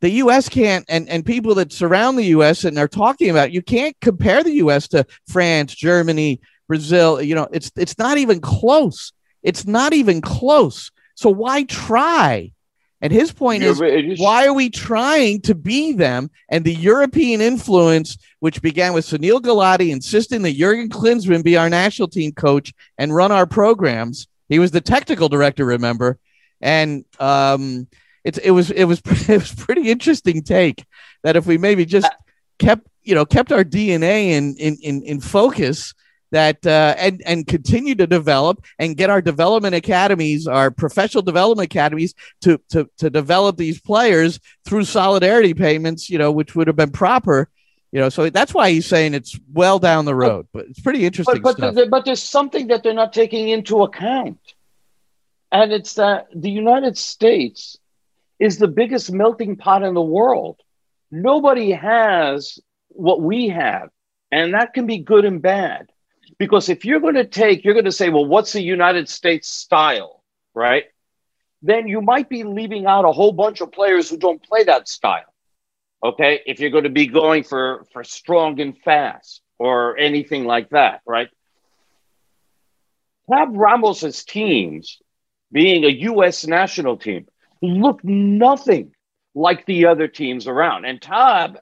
[0.00, 3.62] the US can't and and people that surround the US and are talking about you
[3.62, 9.12] can't compare the US to France Germany Brazil you know it's it's not even close
[9.42, 10.90] it's not even close.
[11.14, 12.52] So why try?
[13.02, 13.80] And his point is,
[14.20, 16.30] why are we trying to be them?
[16.50, 21.70] And the European influence, which began with Sunil Gulati insisting that Jurgen Klinsmann be our
[21.70, 24.28] national team coach and run our programs.
[24.50, 26.18] He was the technical director, remember?
[26.60, 27.86] And um,
[28.24, 30.84] it's it was it was it was pretty interesting take
[31.22, 32.10] that if we maybe just
[32.58, 35.94] kept you know kept our DNA in in in, in focus
[36.30, 41.66] that uh, and and continue to develop and get our development academies, our professional development
[41.66, 46.76] academies, to to to develop these players through solidarity payments, you know, which would have
[46.76, 47.48] been proper,
[47.90, 48.08] you know.
[48.08, 51.56] So that's why he's saying it's well down the road, but it's pretty interesting but,
[51.56, 51.74] stuff.
[51.74, 54.38] but, but there's something that they're not taking into account,
[55.50, 57.76] and it's that the United States
[58.40, 60.58] is the biggest melting pot in the world.
[61.10, 62.58] Nobody has
[62.88, 63.90] what we have,
[64.32, 65.90] and that can be good and bad.
[66.38, 69.48] Because if you're going to take, you're going to say, well, what's the United States
[69.48, 70.84] style, right?
[71.60, 74.88] Then you might be leaving out a whole bunch of players who don't play that
[74.88, 75.34] style.
[76.02, 76.40] Okay.
[76.46, 81.02] If you're going to be going for, for strong and fast or anything like that,
[81.06, 81.28] right?
[83.30, 84.98] Have Ramos's teams,
[85.52, 86.46] being a U.S.
[86.46, 87.26] national team,
[87.62, 88.94] look nothing
[89.34, 90.84] like the other teams around.
[90.84, 91.58] And Tab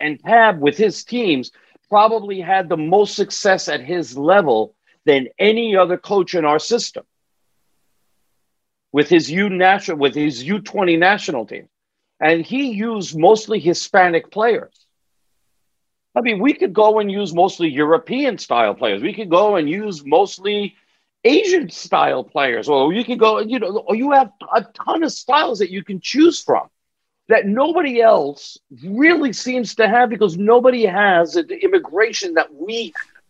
[0.00, 1.52] and Tab with his teams
[1.88, 4.74] probably had the most success at his level
[5.04, 7.04] than any other coach in our system
[8.92, 11.68] with his U national with his U20 national team.
[12.20, 14.86] And he used mostly Hispanic players.
[16.14, 19.02] I mean, we could go and use mostly European style players.
[19.02, 20.76] We could go and use mostly
[21.24, 25.60] Asian style players, or you can go, you know, you have a ton of styles
[25.60, 26.68] that you can choose from
[27.28, 33.22] that nobody else really seems to have because nobody has the immigration that we have.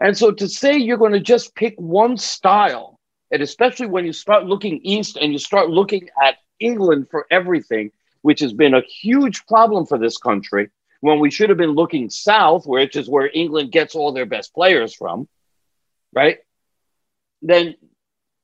[0.00, 2.98] And so to say you're going to just pick one style,
[3.30, 7.90] and especially when you start looking east and you start looking at England for everything,
[8.22, 10.70] which has been a huge problem for this country,
[11.00, 14.54] when we should have been looking south, which is where England gets all their best
[14.54, 15.28] players from,
[16.14, 16.38] right?
[17.44, 17.74] Then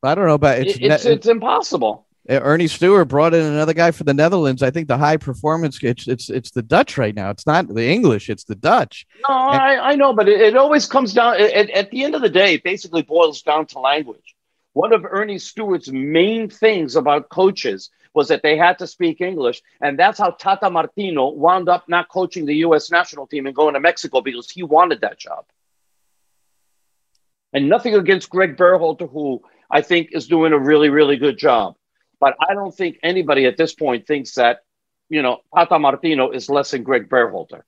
[0.02, 2.06] I don't know but it's it's, it's, ne- it's impossible.
[2.28, 4.62] Uh, Earnie Stewart brought in another guy for the Netherlands.
[4.62, 7.30] I think the high performance it's it's it's the Dutch right now.
[7.30, 9.06] It's not the English, it's the Dutch.
[9.28, 12.22] No, I, I know, but it, it always comes down at, at the end of
[12.22, 14.36] the day, it basically boils down to language.
[14.74, 19.62] One of Earnie Stewart's main things about coaches was that they had to speak English.
[19.80, 22.90] And that's how Tata Martino wound up not coaching the U.S.
[22.90, 25.44] national team and going to Mexico because he wanted that job.
[27.52, 31.74] And nothing against Greg Berhalter, who I think is doing a really, really good job.
[32.20, 34.60] But I don't think anybody at this point thinks that,
[35.08, 37.62] you know, Tata Martino is less than Greg Berhalter.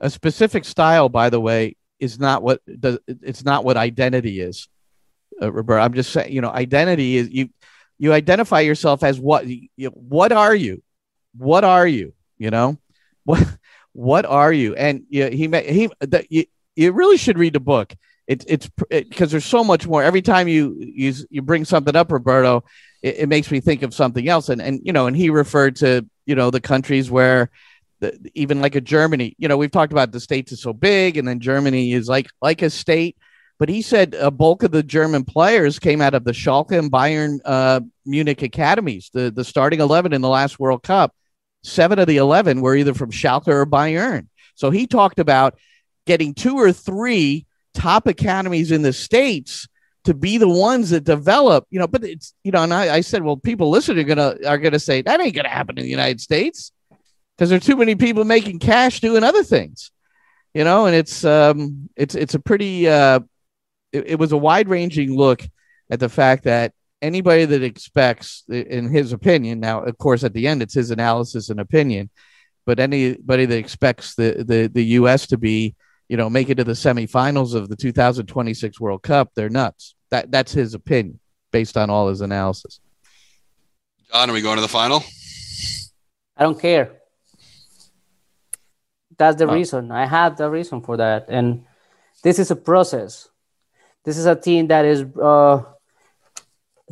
[0.00, 4.68] A specific style, by the way, is not what does it's not what identity is.
[5.42, 7.50] Uh, Roberto, I'm just saying, you know, identity is you
[7.98, 10.82] you identify yourself as what you, what are you?
[11.36, 12.14] What are you?
[12.38, 12.78] You know,
[13.24, 13.44] what
[13.92, 14.74] what are you?
[14.76, 16.44] And yeah, he he the, you,
[16.76, 17.94] you really should read the book.
[18.28, 20.02] It, it's because it, there's so much more.
[20.02, 22.62] Every time you you you bring something up, Roberto,
[23.02, 24.50] it, it, makes me think of something else.
[24.50, 27.50] And and you know, and he referred to you know the countries where
[28.00, 29.34] the, even like a Germany.
[29.38, 32.28] You know, we've talked about the states is so big, and then Germany is like
[32.42, 33.16] like a state.
[33.58, 36.92] But he said a bulk of the German players came out of the Schalke and
[36.92, 41.14] Bayern uh, Munich academies, the the starting eleven in the last World Cup.
[41.62, 44.28] Seven of the eleven were either from Schalke or Bayern.
[44.54, 45.58] So he talked about
[46.04, 47.46] getting two or three
[47.78, 49.68] top academies in the states
[50.04, 53.00] to be the ones that develop, you know, but it's, you know, and I, I
[53.02, 55.90] said, well, people listening are gonna are gonna say that ain't gonna happen in the
[55.90, 56.72] United States
[57.36, 59.90] because there are too many people making cash doing other things,
[60.54, 63.20] you know, and it's um it's it's a pretty uh
[63.92, 65.42] it, it was a wide ranging look
[65.90, 70.48] at the fact that anybody that expects in his opinion now of course at the
[70.48, 72.10] end it's his analysis and opinion
[72.66, 75.76] but anybody that expects the the, the us to be
[76.08, 80.30] you know make it to the semifinals of the 2026 world cup they're nuts that
[80.30, 81.20] that's his opinion
[81.50, 82.80] based on all his analysis.
[84.12, 85.02] John, are we going to the final?
[86.36, 86.96] I don't care.
[89.16, 89.54] That's the oh.
[89.54, 89.90] reason.
[89.90, 91.64] I have the reason for that, and
[92.22, 93.28] this is a process.
[94.04, 95.62] This is a team that is uh,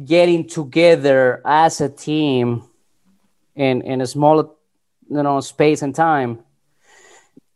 [0.05, 2.65] getting together as a team
[3.55, 4.59] in in a small,
[5.09, 6.41] you know, space and time.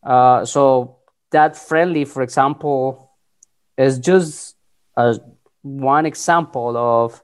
[0.02, 0.99] Uh, so
[1.30, 3.10] that friendly, for example,
[3.76, 4.56] is just
[4.96, 5.18] a
[5.62, 7.22] one example of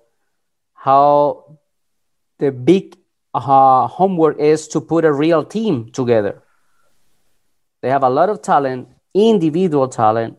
[0.75, 1.59] how
[2.39, 2.97] the big
[3.35, 6.43] uh, homework is to put a real team together.
[7.83, 10.39] They have a lot of talent, individual talent,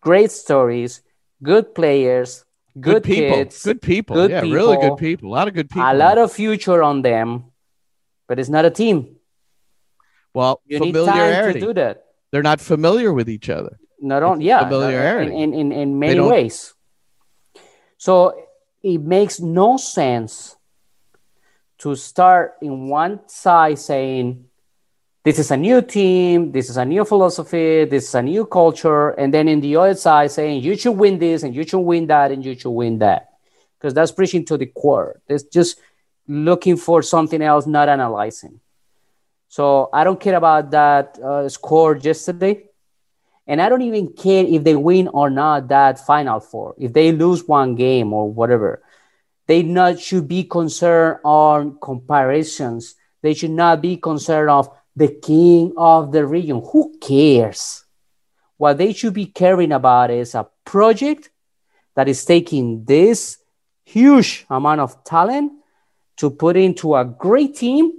[0.00, 1.02] great stories,
[1.42, 2.44] good players,
[2.78, 4.16] good, good people, kids, good people.
[4.16, 5.28] Good yeah, people, really good people.
[5.30, 5.90] A lot of good people.
[5.90, 7.44] A lot of future on them,
[8.28, 9.16] but it's not a team.
[10.32, 12.03] Well, you need time to do that.
[12.34, 13.78] They're not familiar with each other.
[14.00, 16.74] Not on, yeah, familiarity in, in, in many ways.
[17.96, 18.34] So
[18.82, 20.56] it makes no sense
[21.78, 24.46] to start in one side saying,
[25.22, 29.10] this is a new team, this is a new philosophy, this is a new culture,
[29.10, 32.08] and then in the other side saying you should win this and you should win
[32.08, 33.28] that and you should win that.
[33.78, 35.20] Because that's preaching to the core.
[35.28, 35.78] It's just
[36.26, 38.58] looking for something else, not analyzing.
[39.54, 42.64] So I don't care about that uh, score yesterday.
[43.46, 46.74] And I don't even care if they win or not that final four.
[46.76, 48.82] If they lose one game or whatever,
[49.46, 52.96] they not should be concerned on comparisons.
[53.22, 56.60] They should not be concerned of the king of the region.
[56.72, 57.84] Who cares?
[58.56, 61.30] What they should be caring about is a project
[61.94, 63.38] that is taking this
[63.84, 65.52] huge amount of talent
[66.16, 67.92] to put into a great team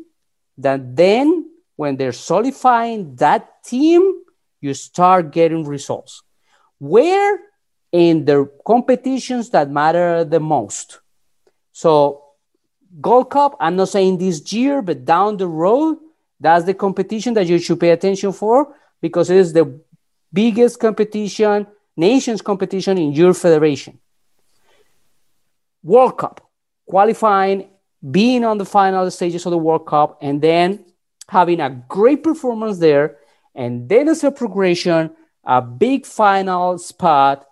[0.58, 1.45] that then
[1.76, 4.22] when they're solidifying that team
[4.62, 6.24] you start getting results.
[6.80, 7.40] Where
[7.92, 11.00] in the competitions that matter the most.
[11.72, 12.24] So,
[13.00, 15.98] Gold Cup, I'm not saying this year, but down the road,
[16.40, 19.80] that's the competition that you should pay attention for because it is the
[20.34, 24.00] biggest competition, nations competition in your federation.
[25.84, 26.50] World Cup,
[26.86, 27.70] qualifying,
[28.12, 30.84] being on the final stages of the World Cup, and then
[31.28, 33.18] having a great performance there
[33.56, 35.12] and then as a progression,
[35.46, 37.46] a big final spot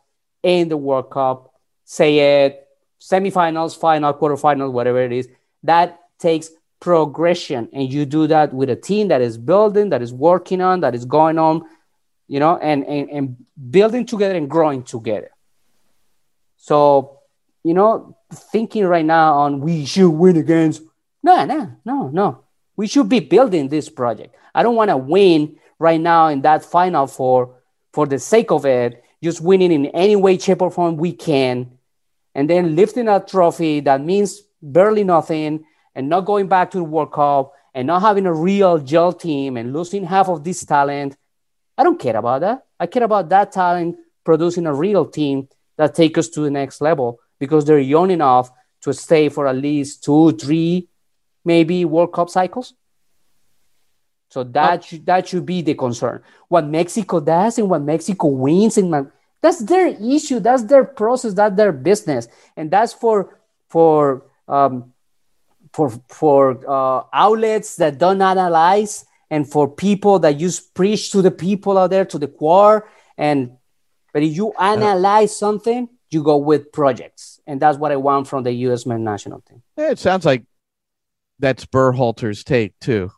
[0.44, 1.54] in the World Cup,
[1.86, 2.60] say it
[3.00, 5.28] semifinals, final, quarterfinals, whatever it is,
[5.64, 7.68] that takes progression.
[7.74, 10.96] And you do that with a team that is building, that is working on, that
[10.96, 11.64] is going on,
[12.28, 15.32] you know, and, and, and building together and growing together.
[16.58, 17.20] So,
[17.64, 20.82] you know, thinking right now on we should win against,
[21.22, 22.43] no, no, no, no.
[22.76, 24.36] We should be building this project.
[24.54, 27.56] I don't want to win right now in that final four
[27.92, 31.78] for the sake of it, just winning in any way, shape, or form we can,
[32.34, 36.84] and then lifting a trophy that means barely nothing, and not going back to the
[36.84, 41.16] World Cup, and not having a real gel team, and losing half of this talent.
[41.78, 42.66] I don't care about that.
[42.80, 45.48] I care about that talent producing a real team
[45.78, 48.52] that take us to the next level because they're young enough
[48.82, 50.88] to stay for at least two, three,
[51.44, 52.74] maybe World Cup cycles.
[54.30, 54.82] So that oh.
[54.82, 56.24] should, that should be the concern.
[56.48, 59.12] What Mexico does and what Mexico wins and
[59.44, 60.40] that's their issue.
[60.40, 61.34] That's their process.
[61.34, 63.38] That's their business, and that's for
[63.68, 64.94] for um,
[65.74, 71.30] for for uh, outlets that don't analyze and for people that just preach to the
[71.30, 72.90] people out there to the core.
[73.18, 73.58] And
[74.14, 78.44] but if you analyze something, you go with projects, and that's what I want from
[78.44, 78.86] the U.S.
[78.86, 79.62] men's national team.
[79.78, 80.46] Yeah, it sounds like
[81.44, 83.12] that's Berhalter's take too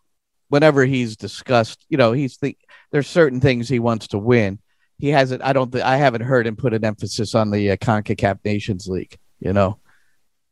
[0.49, 2.57] whenever he's discussed, you know, he's the
[2.91, 4.59] there's certain things he wants to win.
[4.97, 5.43] He hasn't.
[5.43, 5.71] I don't.
[5.71, 9.17] Th- I haven't heard him put an emphasis on the uh, Concacaf Nations League.
[9.39, 9.79] You know,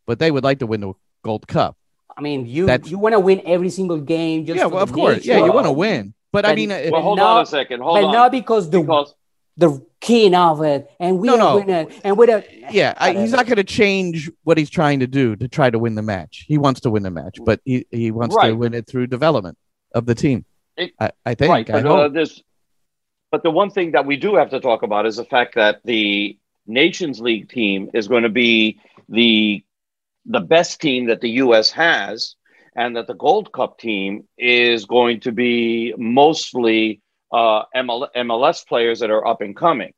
[0.05, 0.93] but they would like to win the
[1.23, 1.77] Gold Cup.
[2.17, 4.45] I mean, you That's- you want to win every single game.
[4.45, 5.17] Just yeah, well, of course.
[5.17, 5.29] nation.
[5.31, 6.13] Yeah, you want to win.
[6.33, 7.79] But I mean, uh, Well, hold not- on a second.
[7.81, 8.11] Hold but on.
[8.13, 9.15] not because the because
[9.55, 11.55] the king of it, and we No, are no.
[11.55, 15.07] winning, and we're the, yeah, I, he's not going to change what he's trying to
[15.07, 16.45] do to try to win the match.
[16.47, 19.57] He wants to win the match, but he, he wants to win it through development
[19.95, 20.45] of the team.
[20.77, 21.49] It- I, I think.
[21.51, 22.13] right, I but, uh, hope.
[22.13, 22.43] there's,
[23.31, 25.79] but the one thing that we do have to talk about is the fact that
[25.85, 29.63] the Nations League team is going to be the
[30.25, 31.69] the best team that the U.S.
[31.71, 32.35] has,
[32.75, 37.01] and that the Gold Cup team is going to be mostly
[37.33, 39.93] uh, ML, MLS players that are up and coming,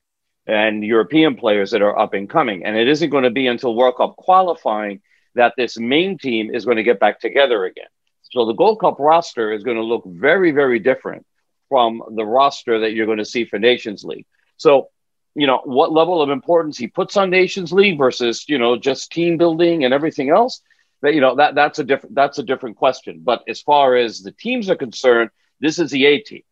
[0.48, 3.76] and European players that are up and coming, and it isn't going to be until
[3.76, 5.02] World Cup qualifying
[5.36, 7.88] that this main team is going to get back together again.
[8.24, 11.26] So the Gold Cup roster is going to look very, very different
[11.70, 14.26] from the roster that you're going to see for Nations League.
[14.57, 14.90] So,
[15.36, 19.12] you know, what level of importance he puts on Nations League versus, you know, just
[19.12, 20.62] team building and everything else,
[21.02, 23.22] that you know, that that's a different that's a different question.
[23.24, 26.44] But as far as the teams are concerned, this is the A team.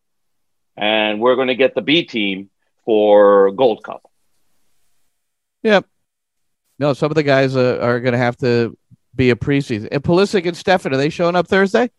[0.76, 2.50] And we're going to get the B team
[2.84, 4.02] for Gold Cup.
[5.62, 5.86] Yep.
[6.78, 8.76] No, some of the guys uh, are going to have to
[9.14, 9.88] be a preseason.
[9.92, 11.90] And Pulisic and Steffen, are they showing up Thursday?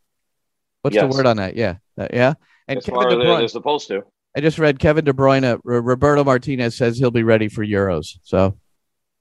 [0.82, 1.56] What's the word on that?
[1.56, 1.78] Yeah.
[1.98, 2.34] Uh, yeah.
[2.68, 4.04] And As Kevin far De as they're, they're supposed to.
[4.36, 5.46] I just read Kevin De Bruyne.
[5.46, 8.20] R- Roberto Martinez says he'll be ready for Euros.
[8.24, 8.58] So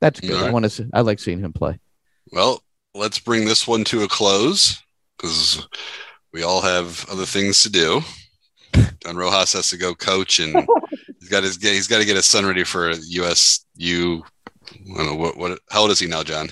[0.00, 0.42] that's good.
[0.42, 0.70] I want to.
[0.70, 1.78] See, I like seeing him play.
[2.32, 2.62] Well,
[2.94, 4.82] let's bring this one to a close
[5.16, 5.66] because
[6.32, 8.02] we all have other things to do.
[9.00, 10.54] Don Rojas has to go coach, and
[11.20, 14.22] he's got his he's got to get his son ready for USU.
[14.70, 15.58] I don't know what what.
[15.70, 16.48] How old is he now, John?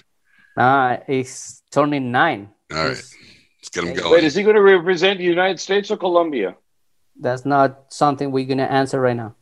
[0.56, 2.50] uh, he's turning nine.
[2.72, 3.14] All right, He's-
[3.60, 4.12] let's get him going.
[4.12, 6.56] Wait, is he going to represent the United States or Colombia?
[7.20, 9.34] That's not something we're gonna answer right now.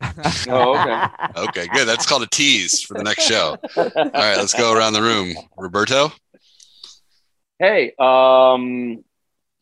[0.48, 1.06] Oh, okay.
[1.48, 1.86] Okay, good.
[1.88, 3.56] That's called a tease for the next show.
[3.76, 5.34] All right, let's go around the room.
[5.56, 6.12] Roberto.
[7.58, 9.02] Hey, um,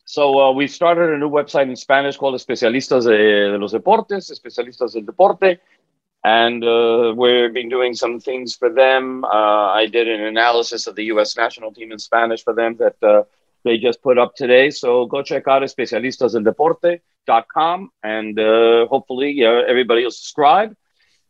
[0.05, 4.93] so uh, we started a new website in Spanish called Especialistas de, los Deportes, Especialistas
[4.93, 5.59] del Deporte,
[6.23, 9.25] and uh, we've been doing some things for them.
[9.25, 11.35] Uh, I did an analysis of the U.S.
[11.35, 13.23] national team in Spanish for them that uh,
[13.63, 14.69] they just put up today.
[14.69, 20.75] So go check out especialistasdeldeporte.com, and uh, hopefully uh, everybody will subscribe.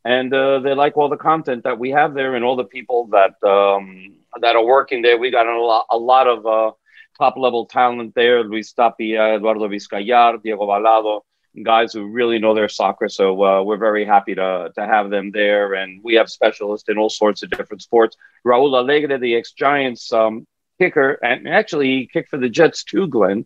[0.03, 3.41] And they like all the content that we have there, and all the people that
[3.41, 5.17] um, that are working there.
[5.17, 6.75] We got a lot, a lot of
[7.17, 8.43] top level talent there.
[8.43, 11.21] Luis Tapia, Eduardo Vizcayar, Diego Balado,
[11.63, 13.09] guys who really know their soccer.
[13.09, 15.73] So uh, we're very happy to to have them there.
[15.73, 18.15] And we have specialists in all sorts of different sports.
[18.45, 20.45] Raul Alegre, the ex Giants um,
[20.79, 23.45] kicker, and actually he kicked for the Jets too, Glenn.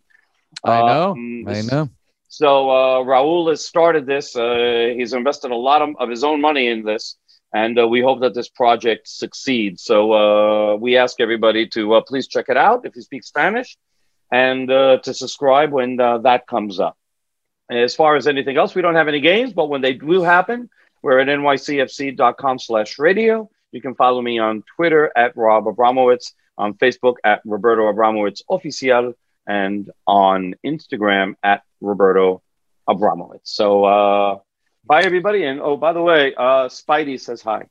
[0.64, 1.12] I know.
[1.12, 1.88] Um, I know.
[2.28, 4.36] so uh, Raul has started this.
[4.36, 7.16] Uh, he's invested a lot of, of his own money in this,
[7.52, 9.82] and uh, we hope that this project succeeds.
[9.82, 13.76] So uh, we ask everybody to uh, please check it out if you speak Spanish,
[14.30, 16.96] and uh, to subscribe when uh, that comes up.
[17.68, 20.22] And as far as anything else, we don't have any games, but when they do
[20.22, 20.68] happen,
[21.02, 23.48] we're at nycfc.com slash radio.
[23.72, 29.14] You can follow me on Twitter at Rob Abramowitz, on Facebook at Roberto Abramowitz Oficial,
[29.46, 32.42] and on Instagram at Roberto
[32.88, 33.40] Abramowitz.
[33.44, 34.38] So uh,
[34.84, 35.44] bye, everybody.
[35.44, 37.66] And oh, by the way, uh, Spidey says hi.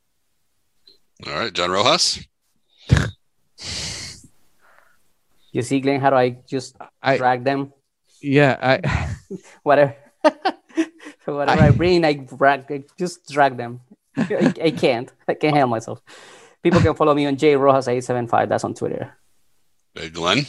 [1.28, 2.26] All right, John Rojas.
[5.52, 7.74] You see, Glenn, how do I just I- drag them?
[8.22, 8.56] Yeah.
[8.62, 9.16] I.
[9.64, 9.96] Whatever.
[11.26, 12.72] Whatever I, bring, I drag.
[12.72, 13.82] I just drag them.
[14.18, 15.12] I, I can't.
[15.28, 16.02] I can't handle myself.
[16.64, 18.50] People can follow me on J Rojas eight seven five.
[18.50, 19.16] That's on Twitter.
[19.94, 20.46] Hey, Glenn.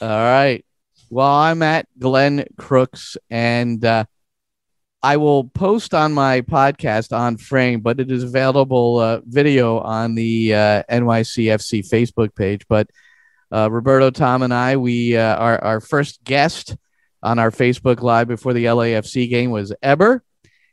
[0.00, 0.64] All right.
[1.08, 4.04] Well, I'm at Glenn Crooks, and uh,
[5.02, 10.14] I will post on my podcast on Frame, but it is available uh, video on
[10.14, 12.66] the uh, NYCFC Facebook page.
[12.68, 12.90] But
[13.50, 16.76] uh, Roberto, Tom, and I, we uh, our our first guest
[17.22, 20.22] on our Facebook Live before the LAFC game was Heber,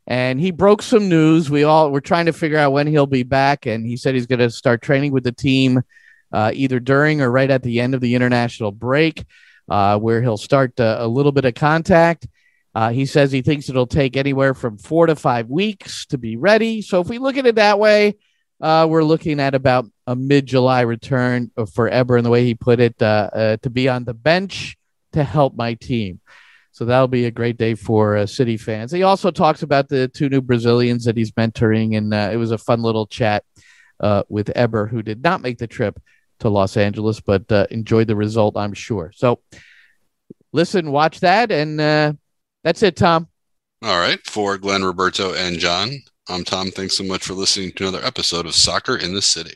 [0.05, 1.49] and he broke some news.
[1.49, 4.27] We all were trying to figure out when he'll be back, and he said he's
[4.27, 5.81] going to start training with the team
[6.33, 9.23] uh, either during or right at the end of the international break,
[9.69, 12.27] uh, where he'll start uh, a little bit of contact.
[12.77, 16.37] Uh, he says he thinks it'll take anywhere from four to five weeks to be
[16.37, 16.79] ready.
[16.83, 18.17] So if we look at it that way,
[18.61, 22.79] uh, we're looking at about a mid-July return for Heber, and the way he put
[22.79, 24.77] it, uh, uh, to be on the bench
[25.13, 26.19] to help my team.
[26.71, 28.91] So that'll be a great day for uh, City fans.
[28.91, 32.51] He also talks about the two new Brazilians that he's mentoring, and uh, it was
[32.51, 33.43] a fun little chat
[34.29, 35.99] with Heber, who did not make the trip
[36.41, 39.11] to Los Angeles, but enjoyed the result, I'm sure.
[39.15, 39.39] So
[40.53, 42.19] listen, watch that, and
[42.67, 43.29] that's it, Tom.
[43.81, 45.89] All right, for Glenn, Roberto, and John,
[46.27, 46.69] I'm Tom.
[46.69, 49.55] Thanks so much for listening to another episode of Soccer in the City.